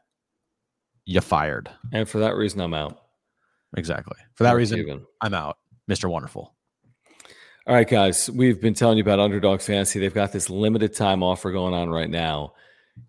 you 1.04 1.20
fired. 1.20 1.70
And 1.92 2.08
for 2.08 2.18
that 2.18 2.34
reason, 2.34 2.60
I'm 2.60 2.74
out. 2.74 3.00
Exactly. 3.76 4.16
For 4.34 4.42
that 4.42 4.50
Mark 4.50 4.58
reason, 4.58 4.78
Cuban. 4.78 5.06
I'm 5.20 5.34
out. 5.34 5.58
Mr. 5.88 6.10
Wonderful. 6.10 6.52
All 7.66 7.74
right, 7.74 7.88
guys, 7.88 8.28
we've 8.28 8.60
been 8.60 8.74
telling 8.74 8.98
you 8.98 9.04
about 9.04 9.20
Underdog 9.20 9.60
Fantasy. 9.60 10.00
They've 10.00 10.12
got 10.12 10.32
this 10.32 10.50
limited 10.50 10.94
time 10.94 11.22
offer 11.22 11.52
going 11.52 11.74
on 11.74 11.90
right 11.90 12.10
now. 12.10 12.54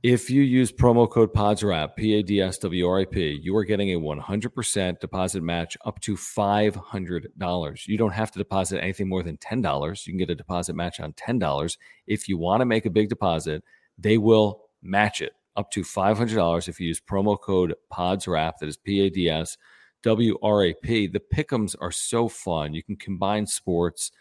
If 0.01 0.31
you 0.31 0.41
use 0.41 0.71
promo 0.71 1.09
code 1.09 1.31
PADSWRAP, 1.31 1.95
P 1.95 2.15
A 2.15 2.23
D 2.23 2.41
S 2.41 2.57
W 2.57 2.87
R 2.87 3.01
A 3.01 3.05
P, 3.05 3.39
you 3.41 3.55
are 3.55 3.63
getting 3.63 3.93
a 3.93 3.99
100% 3.99 4.99
deposit 4.99 5.43
match 5.43 5.77
up 5.85 5.99
to 6.01 6.15
$500. 6.15 7.87
You 7.87 7.97
don't 7.97 8.11
have 8.11 8.31
to 8.31 8.39
deposit 8.39 8.81
anything 8.81 9.07
more 9.07 9.21
than 9.21 9.37
$10. 9.37 10.07
You 10.07 10.13
can 10.13 10.17
get 10.17 10.31
a 10.31 10.35
deposit 10.35 10.75
match 10.75 10.99
on 10.99 11.13
$10. 11.13 11.77
If 12.07 12.27
you 12.27 12.37
want 12.37 12.61
to 12.61 12.65
make 12.65 12.87
a 12.87 12.89
big 12.89 13.09
deposit, 13.09 13.63
they 13.97 14.17
will 14.17 14.63
match 14.81 15.21
it 15.21 15.33
up 15.55 15.69
to 15.71 15.81
$500 15.81 16.67
if 16.67 16.79
you 16.79 16.87
use 16.87 16.99
promo 16.99 17.39
code 17.39 17.75
PADSWRAP. 17.93 18.53
That 18.59 18.69
is 18.69 18.77
P 18.77 19.01
A 19.01 19.09
D 19.11 19.29
S 19.29 19.55
W 20.01 20.37
R 20.41 20.65
A 20.65 20.73
P. 20.73 21.05
The 21.05 21.21
pickums 21.33 21.75
are 21.79 21.91
so 21.91 22.27
fun. 22.27 22.73
You 22.73 22.81
can 22.81 22.95
combine 22.95 23.45
sports. 23.45 24.11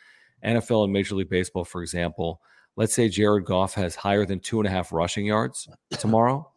NFL 0.44 0.84
and 0.84 0.92
Major 0.92 1.14
League 1.14 1.30
Baseball, 1.30 1.64
for 1.64 1.80
example, 1.80 2.42
let's 2.76 2.94
say 2.94 3.08
Jared 3.08 3.44
Goff 3.44 3.74
has 3.74 3.94
higher 3.94 4.24
than 4.26 4.40
two 4.40 4.58
and 4.60 4.66
a 4.66 4.70
half 4.70 4.92
rushing 4.92 5.26
yards 5.26 5.68
tomorrow. 5.98 6.50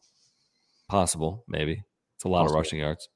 Possible, 0.88 1.44
maybe. 1.48 1.84
It's 2.16 2.24
a 2.24 2.30
lot 2.30 2.44
Possible. 2.44 2.56
of 2.60 2.64
rushing 2.64 2.80
yards. 2.80 3.10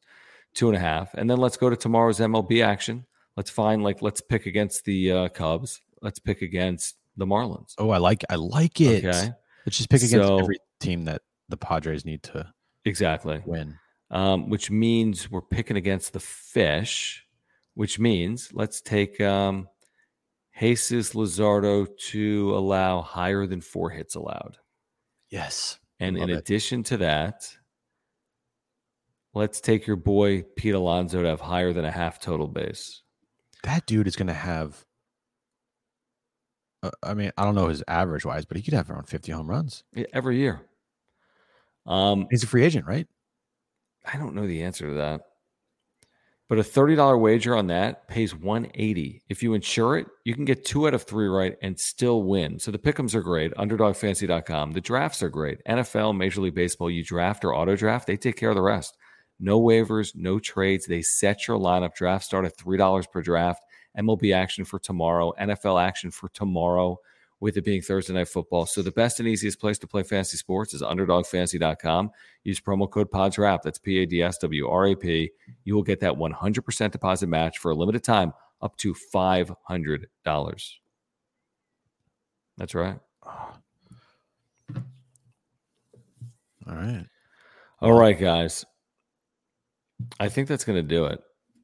Two 0.53 0.67
and 0.67 0.75
a 0.75 0.79
half. 0.79 1.13
And 1.13 1.29
then 1.29 1.37
let's 1.37 1.57
go 1.57 1.69
to 1.69 1.75
tomorrow's 1.75 2.19
MLB 2.19 2.63
action. 2.63 3.05
Let's 3.37 3.49
find, 3.49 3.81
like, 3.83 4.01
let's 4.01 4.19
pick 4.21 4.45
against 4.45 4.83
the 4.85 5.11
uh, 5.11 5.29
Cubs. 5.29 5.81
Let's 6.01 6.19
pick 6.19 6.41
against 6.41 6.97
the 7.15 7.25
Marlins. 7.25 7.73
Oh, 7.77 7.89
I 7.91 7.97
like 7.97 8.23
I 8.29 8.35
like 8.35 8.81
it. 8.81 9.05
Okay. 9.05 9.31
Let's 9.65 9.77
just 9.77 9.89
pick 9.89 10.01
against 10.01 10.13
So- 10.27 10.39
every 10.39 10.57
team 10.79 11.05
that 11.05 11.21
the 11.49 11.57
Padres 11.57 12.05
need 12.05 12.23
to 12.23 12.51
Exactly. 12.85 13.41
win. 13.45 13.77
um, 14.09 14.49
which 14.49 14.69
means 14.69 15.31
we're 15.31 15.41
picking 15.41 15.77
against 15.77 16.11
the 16.11 16.19
fish, 16.19 17.25
which 17.75 17.97
means 17.99 18.49
let's 18.53 18.81
take 18.81 19.21
um, 19.21 19.69
Jesus 20.59 21.13
Luzardo 21.13 21.87
to 22.11 22.55
allow 22.55 23.01
higher 23.01 23.45
than 23.47 23.61
four 23.61 23.89
hits 23.89 24.15
allowed. 24.15 24.57
Yes. 25.29 25.79
And 25.99 26.17
in 26.17 26.29
it. 26.29 26.37
addition 26.37 26.83
to 26.83 26.97
that, 26.97 27.49
let's 29.33 29.61
take 29.61 29.87
your 29.87 29.95
boy 29.95 30.43
Pete 30.55 30.73
Alonso 30.75 31.21
to 31.21 31.27
have 31.29 31.41
higher 31.41 31.73
than 31.73 31.85
a 31.85 31.91
half 31.91 32.19
total 32.19 32.47
base. 32.47 33.01
that 33.63 33.85
dude 33.85 34.07
is 34.07 34.15
going 34.15 34.27
to 34.27 34.33
have 34.33 34.83
uh, 36.83 36.89
i 37.03 37.13
mean 37.13 37.31
i 37.37 37.43
don't 37.45 37.53
know 37.55 37.67
his 37.67 37.83
average 37.87 38.25
wise 38.25 38.43
but 38.45 38.57
he 38.57 38.63
could 38.63 38.73
have 38.73 38.89
around 38.89 39.07
50 39.07 39.31
home 39.31 39.47
runs 39.47 39.83
Yeah, 39.93 40.05
every 40.13 40.37
year. 40.37 40.61
Um, 41.85 42.27
he's 42.31 42.43
a 42.43 42.47
free 42.47 42.63
agent 42.63 42.85
right 42.87 43.07
I 44.11 44.17
don't 44.17 44.33
know 44.33 44.47
the 44.47 44.63
answer 44.63 44.87
to 44.87 44.93
that. 44.95 45.21
But 46.51 46.59
a 46.59 46.63
$30 46.63 47.17
wager 47.17 47.55
on 47.55 47.67
that 47.67 48.09
pays 48.09 48.35
180. 48.35 49.21
If 49.29 49.41
you 49.41 49.53
insure 49.53 49.97
it, 49.97 50.07
you 50.25 50.35
can 50.35 50.43
get 50.43 50.65
two 50.65 50.85
out 50.85 50.93
of 50.93 51.03
three 51.03 51.29
right 51.29 51.55
and 51.61 51.79
still 51.79 52.23
win. 52.23 52.59
So 52.59 52.71
the 52.71 52.77
pickums 52.77 53.15
are 53.15 53.21
great. 53.21 53.53
Underdogfantasy.com. 53.53 54.73
The 54.73 54.81
drafts 54.81 55.23
are 55.23 55.29
great. 55.29 55.63
NFL, 55.63 56.17
Major 56.17 56.41
League 56.41 56.53
Baseball, 56.53 56.91
you 56.91 57.05
draft 57.05 57.45
or 57.45 57.55
auto 57.55 57.77
draft, 57.77 58.05
they 58.05 58.17
take 58.17 58.35
care 58.35 58.49
of 58.49 58.57
the 58.57 58.61
rest. 58.61 58.97
No 59.39 59.61
waivers, 59.61 60.13
no 60.13 60.39
trades. 60.39 60.85
They 60.85 61.01
set 61.01 61.47
your 61.47 61.57
lineup. 61.57 61.95
Draft 61.95 62.25
start 62.25 62.43
at 62.43 62.57
$3 62.57 63.09
per 63.09 63.21
draft. 63.21 63.63
MLB 63.97 64.35
action 64.35 64.65
for 64.65 64.77
tomorrow, 64.77 65.31
NFL 65.39 65.81
action 65.81 66.11
for 66.11 66.27
tomorrow, 66.27 66.99
with 67.41 67.57
it 67.57 67.65
being 67.65 67.81
Thursday 67.81 68.13
night 68.13 68.29
football. 68.29 68.65
So 68.65 68.81
the 68.81 68.91
best 68.91 69.19
and 69.19 69.27
easiest 69.27 69.59
place 69.59 69.77
to 69.79 69.87
play 69.87 70.03
fantasy 70.03 70.37
sports 70.37 70.73
is 70.73 70.81
underdogfantasy.com. 70.81 72.11
Use 72.43 72.61
promo 72.61 72.89
code 72.89 73.11
PADSWRAP. 73.11 73.63
That's 73.63 73.79
P 73.79 73.97
A 73.97 74.05
D 74.05 74.21
S 74.21 74.37
W 74.37 74.69
R 74.69 74.87
A 74.87 74.95
P. 74.95 75.31
You 75.65 75.75
will 75.75 75.83
get 75.83 75.99
that 75.99 76.13
100% 76.13 76.91
deposit 76.91 77.27
match 77.27 77.57
for 77.57 77.71
a 77.71 77.75
limited 77.75 78.03
time 78.03 78.31
up 78.61 78.77
to 78.77 78.93
$500. 78.93 80.05
That's 82.57 82.75
right. 82.75 82.99
All 86.67 86.75
right. 86.75 87.07
All 87.81 87.93
right, 87.93 88.19
guys. 88.19 88.63
I 90.19 90.29
think 90.29 90.47
that's 90.47 90.63
going 90.63 90.77
to 90.77 90.83
do 90.83 91.05
it. 91.05 91.19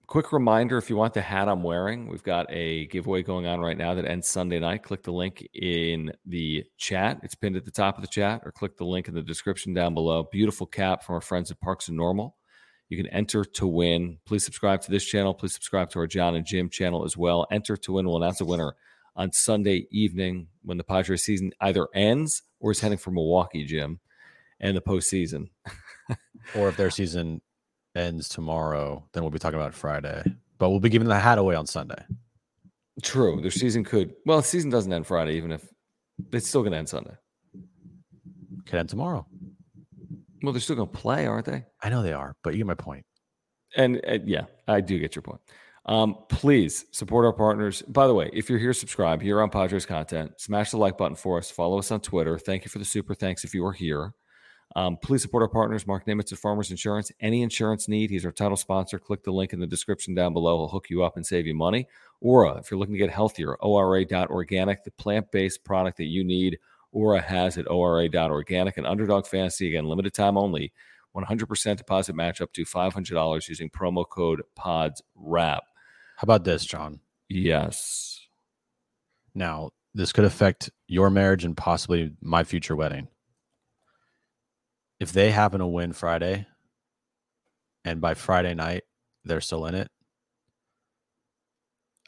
Quick 0.07 0.31
reminder 0.31 0.77
if 0.77 0.89
you 0.89 0.95
want 0.95 1.13
the 1.13 1.21
hat 1.21 1.49
I'm 1.49 1.63
wearing, 1.63 2.07
we've 2.07 2.23
got 2.23 2.45
a 2.49 2.87
giveaway 2.87 3.23
going 3.23 3.45
on 3.45 3.59
right 3.59 3.77
now 3.77 3.93
that 3.93 4.05
ends 4.05 4.29
Sunday 4.29 4.57
night. 4.57 4.83
Click 4.83 5.03
the 5.03 5.11
link 5.11 5.45
in 5.53 6.13
the 6.25 6.63
chat. 6.77 7.19
It's 7.23 7.35
pinned 7.35 7.57
at 7.57 7.65
the 7.65 7.71
top 7.71 7.97
of 7.97 8.03
the 8.03 8.07
chat, 8.07 8.39
or 8.45 8.53
click 8.53 8.77
the 8.77 8.85
link 8.85 9.09
in 9.09 9.15
the 9.15 9.21
description 9.21 9.73
down 9.73 9.93
below. 9.93 10.25
Beautiful 10.31 10.65
cap 10.65 11.03
from 11.03 11.15
our 11.15 11.21
friends 11.21 11.51
at 11.51 11.59
Parks 11.59 11.89
and 11.89 11.97
Normal. 11.97 12.37
You 12.87 12.95
can 12.95 13.07
enter 13.07 13.43
to 13.43 13.67
win. 13.67 14.19
Please 14.25 14.45
subscribe 14.45 14.79
to 14.83 14.91
this 14.91 15.03
channel. 15.03 15.33
Please 15.33 15.53
subscribe 15.53 15.89
to 15.89 15.99
our 15.99 16.07
John 16.07 16.35
and 16.35 16.45
Jim 16.45 16.69
channel 16.69 17.03
as 17.03 17.17
well. 17.17 17.45
Enter 17.51 17.75
to 17.75 17.91
win. 17.91 18.05
We'll 18.05 18.23
announce 18.23 18.39
a 18.39 18.45
winner 18.45 18.75
on 19.13 19.33
Sunday 19.33 19.87
evening 19.91 20.47
when 20.63 20.77
the 20.77 20.85
Padres 20.85 21.25
season 21.25 21.51
either 21.59 21.89
ends 21.93 22.43
or 22.61 22.71
is 22.71 22.79
heading 22.79 22.97
for 22.97 23.11
Milwaukee, 23.11 23.65
Jim, 23.65 23.99
and 24.57 24.77
the 24.77 24.81
postseason. 24.81 25.49
or 26.55 26.69
if 26.69 26.77
their 26.77 26.91
season 26.91 27.41
ends 27.97 28.29
tomorrow, 28.29 29.03
then 29.13 29.23
we'll 29.23 29.31
be 29.31 29.39
talking 29.39 29.59
about 29.59 29.73
Friday. 29.73 30.23
But 30.59 30.69
we'll 30.69 30.79
be 30.79 30.89
giving 30.89 31.07
the 31.07 31.19
hat 31.19 31.37
away 31.37 31.55
on 31.55 31.65
Sunday. 31.67 32.03
True. 33.03 33.41
Their 33.41 33.51
season 33.51 33.83
could, 33.83 34.13
well, 34.25 34.37
the 34.37 34.43
season 34.43 34.69
doesn't 34.69 34.91
end 34.91 35.05
Friday, 35.05 35.35
even 35.35 35.51
if 35.51 35.67
it's 36.31 36.47
still 36.47 36.61
going 36.61 36.71
to 36.71 36.77
end 36.77 36.89
Sunday. 36.89 37.13
Could 38.65 38.79
end 38.79 38.89
tomorrow. 38.89 39.25
Well, 40.41 40.53
they're 40.53 40.61
still 40.61 40.75
going 40.75 40.89
to 40.89 40.97
play, 40.97 41.25
aren't 41.25 41.45
they? 41.45 41.65
I 41.81 41.89
know 41.89 42.01
they 42.01 42.13
are, 42.13 42.35
but 42.43 42.53
you 42.53 42.59
get 42.59 42.67
my 42.67 42.75
point. 42.75 43.05
And 43.75 44.01
uh, 44.07 44.19
yeah, 44.25 44.45
I 44.67 44.81
do 44.81 44.97
get 44.99 45.15
your 45.15 45.21
point. 45.21 45.41
Um, 45.85 46.17
please 46.29 46.85
support 46.91 47.25
our 47.25 47.33
partners. 47.33 47.81
By 47.83 48.07
the 48.07 48.13
way, 48.13 48.29
if 48.33 48.49
you're 48.49 48.59
here, 48.59 48.73
subscribe 48.73 49.21
here 49.21 49.41
on 49.41 49.49
Padres 49.49 49.85
content. 49.85 50.33
Smash 50.37 50.71
the 50.71 50.77
like 50.77 50.97
button 50.97 51.15
for 51.15 51.37
us. 51.37 51.49
Follow 51.49 51.79
us 51.79 51.91
on 51.91 52.01
Twitter. 52.01 52.37
Thank 52.37 52.65
you 52.65 52.69
for 52.69 52.79
the 52.79 52.85
super 52.85 53.15
thanks 53.15 53.43
if 53.43 53.53
you 53.53 53.65
are 53.65 53.73
here. 53.73 54.13
Um, 54.75 54.97
please 54.97 55.21
support 55.21 55.41
our 55.41 55.49
partners, 55.49 55.87
Marc 55.87 56.05
Nimetz 56.05 56.31
at 56.31 56.39
Farmers 56.39 56.71
Insurance. 56.71 57.11
Any 57.19 57.41
insurance 57.41 57.87
need, 57.87 58.09
he's 58.09 58.25
our 58.25 58.31
title 58.31 58.57
sponsor. 58.57 58.99
Click 58.99 59.23
the 59.23 59.31
link 59.31 59.53
in 59.53 59.59
the 59.59 59.67
description 59.67 60.13
down 60.13 60.33
below. 60.33 60.57
He'll 60.57 60.67
hook 60.67 60.89
you 60.89 61.03
up 61.03 61.15
and 61.15 61.25
save 61.25 61.47
you 61.47 61.55
money. 61.55 61.87
Ora, 62.21 62.57
if 62.57 62.69
you're 62.69 62.79
looking 62.79 62.93
to 62.93 62.99
get 62.99 63.09
healthier, 63.09 63.55
ORA.organic, 63.55 64.83
the 64.83 64.91
plant 64.91 65.31
based 65.31 65.63
product 65.63 65.97
that 65.97 66.05
you 66.05 66.23
need. 66.23 66.59
Ora 66.91 67.21
has 67.21 67.57
at 67.57 67.69
ORA.organic 67.69 68.77
and 68.77 68.87
Underdog 68.87 69.25
Fantasy. 69.25 69.67
Again, 69.69 69.85
limited 69.85 70.13
time 70.13 70.37
only. 70.37 70.73
100% 71.15 71.77
deposit 71.77 72.15
match 72.15 72.41
up 72.41 72.53
to 72.53 72.63
$500 72.63 73.49
using 73.49 73.69
promo 73.69 74.07
code 74.07 74.43
PADS 74.55 75.01
WRAP. 75.15 75.61
How 76.17 76.23
about 76.23 76.43
this, 76.43 76.65
John? 76.65 76.99
Yes. 77.29 78.27
Now, 79.33 79.71
this 79.93 80.11
could 80.11 80.25
affect 80.25 80.69
your 80.87 81.09
marriage 81.09 81.45
and 81.45 81.57
possibly 81.57 82.11
my 82.21 82.43
future 82.43 82.75
wedding 82.75 83.07
if 84.99 85.11
they 85.11 85.31
happen 85.31 85.59
to 85.59 85.67
win 85.67 85.93
Friday 85.93 86.47
and 87.85 88.01
by 88.01 88.13
Friday 88.13 88.53
night 88.53 88.83
they're 89.25 89.41
still 89.41 89.65
in 89.65 89.75
it, 89.75 89.89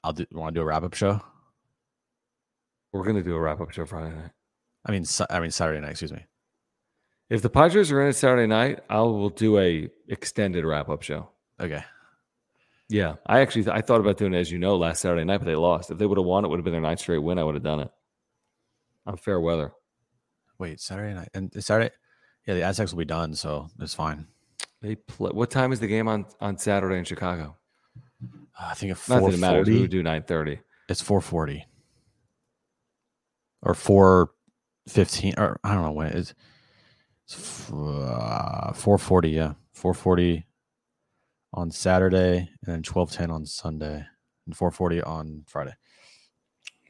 I'll 0.04 0.14
do 0.14 0.26
want 0.32 0.54
to 0.54 0.60
do 0.60 0.62
a 0.62 0.66
wrap 0.66 0.84
up 0.84 0.94
show. 0.94 1.22
We're 2.92 3.04
gonna 3.04 3.24
do 3.24 3.36
a 3.36 3.40
wrap 3.40 3.62
up 3.62 3.72
show 3.72 3.86
Friday 3.86 4.16
night. 4.16 4.32
I 4.86 4.92
mean, 4.92 5.06
I 5.30 5.40
mean 5.40 5.52
Saturday 5.52 5.82
night. 5.82 5.92
Excuse 5.92 6.14
me. 6.14 6.26
If 7.30 7.42
the 7.44 7.50
Padres 7.50 7.92
are 7.92 8.02
in 8.02 8.10
it 8.10 8.14
Saturday 8.14 8.48
night, 8.48 8.80
I 8.90 9.02
will 9.02 9.30
do 9.30 9.60
a 9.60 9.90
extended 10.08 10.66
wrap 10.66 10.90
up 10.90 11.04
show. 11.04 11.30
Okay. 11.60 11.84
Yeah, 12.88 13.16
I 13.28 13.42
actually 13.42 13.66
th- 13.66 13.76
I 13.76 13.82
thought 13.82 14.00
about 14.00 14.18
doing 14.18 14.34
it 14.34 14.40
as 14.40 14.52
you 14.52 14.58
know 14.58 14.76
last 14.76 15.02
Saturday 15.02 15.24
night, 15.24 15.38
but 15.38 15.46
they 15.46 15.56
lost. 15.56 15.92
If 15.92 16.00
they 16.00 16.08
would 16.08 16.18
have 16.18 16.26
won, 16.26 16.44
it 16.44 16.48
would 16.48 16.58
have 16.58 16.64
been 16.64 16.74
their 16.74 16.82
ninth 16.82 17.02
straight 17.02 17.20
win. 17.20 17.38
I 17.38 17.44
would 17.44 17.54
have 17.54 17.64
done 17.64 17.82
it 17.82 17.92
on 19.06 19.18
fair 19.18 19.40
weather. 19.40 19.74
Wait, 20.58 20.80
Saturday 20.80 21.14
night 21.14 21.30
and 21.36 21.52
Saturday. 21.64 21.92
Yeah, 22.46 22.56
the 22.56 22.64
Aztecs 22.64 22.92
will 22.92 23.00
be 23.00 23.06
done, 23.06 23.36
so 23.36 23.70
it's 23.80 23.94
fine. 23.94 24.28
They 24.82 24.96
play. 24.96 25.32
What 25.32 25.52
time 25.52 25.72
is 25.72 25.80
the 25.80 25.88
game 25.88 26.08
on 26.08 26.26
on 26.42 26.58
Saturday 26.58 26.98
in 26.98 27.04
Chicago? 27.04 27.58
Uh, 28.24 28.68
I 28.72 28.74
think 28.74 28.92
it's 28.92 29.02
four 29.02 29.32
forty. 29.32 29.82
We 29.82 29.88
do 29.88 30.02
nine 30.04 30.24
thirty. 30.24 30.60
It's 30.88 31.02
four 31.02 31.22
forty 31.22 31.66
or 33.62 33.74
four 33.74 34.32
fifteen, 34.88 35.34
or 35.38 35.60
I 35.64 35.74
don't 35.74 35.84
know 35.84 35.92
when 35.92 36.08
it 36.08 36.16
is. 36.16 36.34
It's 37.26 37.70
uh, 37.72 38.72
four 38.74 38.98
forty. 38.98 39.30
Yeah, 39.32 39.54
four 39.74 39.94
forty 39.94 40.46
on 41.54 41.72
Saturday, 41.72 42.38
and 42.38 42.74
then 42.76 42.82
twelve 42.82 43.12
ten 43.12 43.30
on 43.30 43.46
Sunday, 43.46 44.06
and 44.48 44.56
four 44.58 44.72
forty 44.72 45.02
on 45.02 45.44
Friday. 45.46 45.74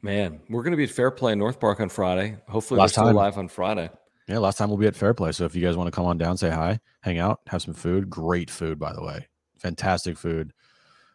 Man, 0.01 0.39
we're 0.49 0.63
going 0.63 0.71
to 0.71 0.77
be 0.77 0.85
at 0.85 0.91
Fair 0.91 1.11
Play 1.11 1.35
North 1.35 1.59
Park 1.59 1.81
on 1.81 1.89
Friday. 1.89 2.37
Hopefully, 2.47 2.79
Last 2.79 2.91
we're 2.91 2.93
still 2.93 3.03
time. 3.05 3.15
live 3.15 3.37
on 3.37 3.49
Friday. 3.49 3.89
Yeah, 4.29 4.37
last 4.37 4.59
time 4.59 4.69
we'll 4.69 4.77
be 4.77 4.85
at 4.85 4.95
Fair 4.95 5.15
Play. 5.15 5.31
So 5.31 5.45
if 5.45 5.55
you 5.55 5.65
guys 5.65 5.75
want 5.75 5.87
to 5.87 5.91
come 5.91 6.05
on 6.05 6.19
down, 6.19 6.37
say 6.37 6.51
hi, 6.51 6.79
hang 7.01 7.17
out, 7.17 7.41
have 7.47 7.63
some 7.63 7.73
food. 7.73 8.11
Great 8.11 8.51
food, 8.51 8.77
by 8.77 8.93
the 8.93 9.01
way. 9.01 9.27
Fantastic 9.57 10.19
food. 10.19 10.53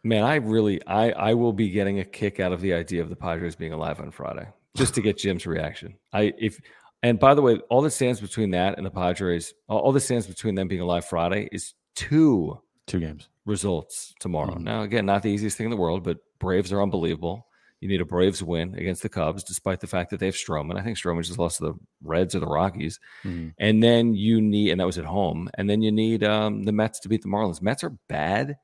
Man, 0.03 0.23
I 0.23 0.35
really 0.35 0.85
I 0.85 1.11
I 1.11 1.33
will 1.33 1.53
be 1.53 1.69
getting 1.69 1.99
a 2.01 2.05
kick 2.05 2.41
out 2.41 2.51
of 2.51 2.59
the 2.59 2.73
idea 2.73 3.01
of 3.01 3.09
the 3.09 3.15
Padres 3.15 3.55
being 3.55 3.71
alive 3.71 4.01
on 4.01 4.11
Friday. 4.11 4.47
Just 4.75 4.93
to 4.95 5.01
get 5.01 5.17
Jim's 5.17 5.47
reaction. 5.47 5.95
I 6.11 6.33
if 6.37 6.59
and 7.03 7.17
by 7.17 7.33
the 7.33 7.41
way, 7.41 7.55
all 7.69 7.81
that 7.83 7.91
stands 7.91 8.19
between 8.19 8.51
that 8.51 8.77
and 8.77 8.85
the 8.85 8.91
Padres, 8.91 9.53
all, 9.69 9.91
that 9.93 10.01
stands 10.01 10.27
between 10.27 10.55
them 10.55 10.67
being 10.67 10.81
alive 10.81 11.05
Friday 11.05 11.47
is 11.53 11.73
two 11.95 12.59
two 12.85 12.99
games 12.99 13.29
results 13.45 14.13
tomorrow. 14.19 14.55
Mm-hmm. 14.55 14.63
Now, 14.63 14.81
again, 14.81 15.05
not 15.05 15.23
the 15.23 15.29
easiest 15.29 15.57
thing 15.57 15.67
in 15.67 15.71
the 15.71 15.77
world, 15.77 16.03
but 16.03 16.17
Braves 16.39 16.73
are 16.73 16.81
unbelievable. 16.81 17.47
You 17.85 17.91
need 17.91 18.01
a 18.01 18.05
Braves 18.05 18.41
win 18.41 18.73
against 18.73 19.03
the 19.03 19.09
Cubs, 19.09 19.43
despite 19.43 19.79
the 19.79 19.85
fact 19.85 20.09
that 20.09 20.19
they 20.19 20.25
have 20.25 20.33
Stroman. 20.33 20.75
I 20.75 20.81
think 20.81 20.97
Stroman 20.97 21.23
just 21.23 21.37
lost 21.37 21.57
to 21.57 21.65
the 21.65 21.73
Reds 22.03 22.33
or 22.33 22.39
the 22.39 22.47
Rockies. 22.47 22.99
Mm-hmm. 23.23 23.49
And 23.59 23.83
then 23.83 24.15
you 24.15 24.41
need, 24.41 24.71
and 24.71 24.79
that 24.79 24.87
was 24.87 24.97
at 24.97 25.05
home. 25.05 25.51
And 25.53 25.69
then 25.69 25.83
you 25.83 25.91
need 25.91 26.23
um, 26.23 26.63
the 26.63 26.71
Mets 26.71 26.99
to 27.01 27.09
beat 27.09 27.21
the 27.21 27.27
Marlins. 27.27 27.61
Mets 27.61 27.83
are 27.83 27.93
bad, 28.09 28.57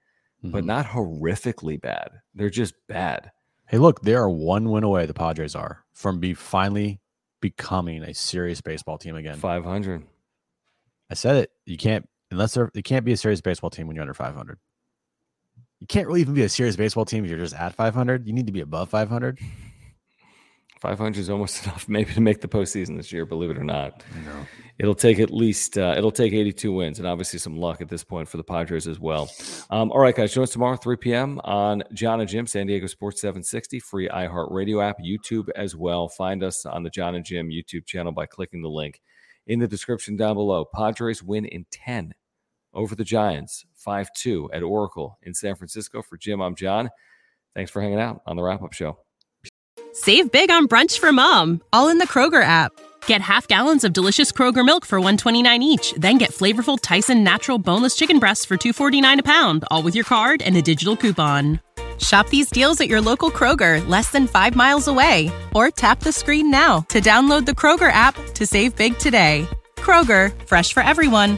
mm-hmm. 0.44 0.50
but 0.50 0.66
not 0.66 0.88
horrifically 0.88 1.80
bad. 1.80 2.10
They're 2.34 2.50
just 2.50 2.74
bad. 2.88 3.32
Hey, 3.68 3.78
look, 3.78 4.02
they 4.02 4.16
are 4.16 4.28
one 4.28 4.72
win 4.72 4.84
away. 4.84 5.06
The 5.06 5.14
Padres 5.14 5.54
are 5.54 5.86
from 5.94 6.20
be 6.20 6.34
finally 6.34 7.00
becoming 7.42 8.02
a 8.02 8.16
serious 8.16 8.60
baseball 8.60 8.98
team 8.98 9.16
again. 9.16 9.38
Five 9.38 9.64
hundred. 9.64 10.02
I 11.12 11.14
said 11.14 11.36
it. 11.36 11.52
You 11.68 11.78
can't 11.78 12.10
unless 12.32 12.56
they're. 12.56 12.72
You 12.74 12.82
can't 12.82 13.06
be 13.06 13.12
a 13.12 13.18
serious 13.18 13.42
baseball 13.42 13.70
team 13.70 13.86
when 13.86 13.96
you're 13.96 14.02
under 14.02 14.16
five 14.16 14.34
hundred 14.34 14.58
you 15.82 15.88
can't 15.88 16.08
really 16.08 16.22
even 16.22 16.36
be 16.36 16.44
a 16.44 16.50
serious 16.50 16.76
baseball 16.76 17.06
team 17.06 17.26
if 17.26 17.30
you're 17.30 17.40
just 17.40 17.56
at 17.56 17.74
500. 17.74 18.28
You 18.28 18.34
need 18.34 18.46
to 18.46 18.54
be 18.54 18.62
above 18.62 18.90
500. 18.90 19.40
500 20.80 21.20
is 21.20 21.30
almost 21.30 21.64
enough, 21.66 21.90
maybe 21.90 22.14
to 22.14 22.22
make 22.22 22.40
the 22.40 22.48
postseason 22.48 22.98
this 22.98 23.12
year. 23.12 23.26
Believe 23.26 23.50
it 23.50 23.58
or 23.58 23.64
not, 23.64 24.04
it'll 24.78 24.96
take 24.96 25.20
at 25.20 25.32
least 25.32 25.80
uh, 25.80 25.96
it'll 25.98 26.12
take 26.12 26.34
82 26.34 26.72
wins, 26.72 27.00
and 27.00 27.08
obviously 27.08 27.40
some 27.40 27.58
luck 27.58 27.82
at 27.82 27.90
this 27.90 28.04
point 28.04 28.28
for 28.28 28.38
the 28.38 28.44
Padres 28.44 28.88
as 28.88 29.00
well. 29.00 29.30
Um, 29.72 29.92
all 29.92 30.00
right, 30.00 30.16
guys, 30.16 30.34
join 30.34 30.44
us 30.44 30.52
tomorrow 30.52 30.76
3 30.76 30.98
p.m. 30.98 31.42
on 31.44 31.84
John 31.94 32.20
and 32.20 32.30
Jim, 32.30 32.46
San 32.46 32.68
Diego 32.68 32.86
Sports 32.86 33.22
760, 33.22 33.80
free 33.80 34.08
iHeartRadio 34.08 34.88
app, 34.88 34.98
YouTube 35.00 35.50
as 35.56 35.76
well. 35.76 36.10
Find 36.10 36.44
us 36.44 36.66
on 36.66 36.84
the 36.84 36.92
John 36.92 37.16
and 37.16 37.26
Jim 37.26 37.50
YouTube 37.50 37.86
channel 37.86 38.12
by 38.12 38.28
clicking 38.28 38.62
the 38.62 38.70
link 38.70 39.02
in 39.48 39.60
the 39.60 39.68
description 39.68 40.16
down 40.16 40.36
below. 40.36 40.66
Padres 40.66 41.24
win 41.24 41.46
in 41.46 41.66
10 41.72 42.14
over 42.74 42.96
the 42.96 43.04
Giants, 43.04 43.66
5 43.84 44.14
2 44.14 44.52
at 44.54 44.64
Oracle 44.64 45.18
in 45.24 45.34
San 45.34 45.56
Francisco. 45.56 46.02
For 46.02 46.18
Jim, 46.18 46.42
I'm 46.42 46.56
John. 46.56 46.90
Thanks 47.56 47.72
for 47.72 47.82
hanging 47.82 48.00
out 48.00 48.22
on 48.26 48.36
the 48.36 48.44
wrap 48.44 48.62
up 48.62 48.74
show. 48.74 48.98
Save 49.94 50.32
big 50.32 50.50
on 50.50 50.68
brunch 50.68 51.00
for 51.00 51.12
mom, 51.12 51.62
all 51.74 51.90
in 51.90 51.98
the 51.98 52.08
Kroger 52.08 52.44
app. 52.44 52.72
Get 53.08 53.20
half 53.20 53.48
gallons 53.48 53.84
of 53.84 53.94
delicious 53.94 54.32
Kroger 54.32 54.66
milk 54.66 54.86
for 54.86 55.00
129 55.00 55.64
each, 55.64 55.94
then 55.98 56.18
get 56.18 56.32
flavorful 56.32 56.80
Tyson 56.82 57.24
natural 57.24 57.58
boneless 57.58 57.96
chicken 57.96 58.20
breasts 58.20 58.46
for 58.46 58.56
249 58.56 59.20
a 59.20 59.24
pound, 59.24 59.66
all 59.70 59.84
with 59.84 59.96
your 59.96 60.06
card 60.06 60.42
and 60.42 60.56
a 60.56 60.62
digital 60.62 60.96
coupon. 60.96 61.60
Shop 62.00 62.30
these 62.30 62.50
deals 62.50 62.80
at 62.80 62.88
your 62.88 63.02
local 63.02 63.30
Kroger, 63.30 63.86
less 63.88 64.12
than 64.12 64.28
5 64.28 64.56
miles 64.56 64.88
away, 64.88 65.30
or 65.54 65.70
tap 65.70 66.00
the 66.00 66.12
screen 66.12 66.50
now 66.50 66.82
to 66.90 67.02
download 67.02 67.46
the 67.46 67.52
Kroger 67.52 67.92
app 67.92 68.16
to 68.36 68.46
save 68.46 68.76
big 68.76 68.98
today. 68.98 69.48
Kroger, 69.76 70.32
fresh 70.48 70.72
for 70.72 70.84
everyone. 70.84 71.38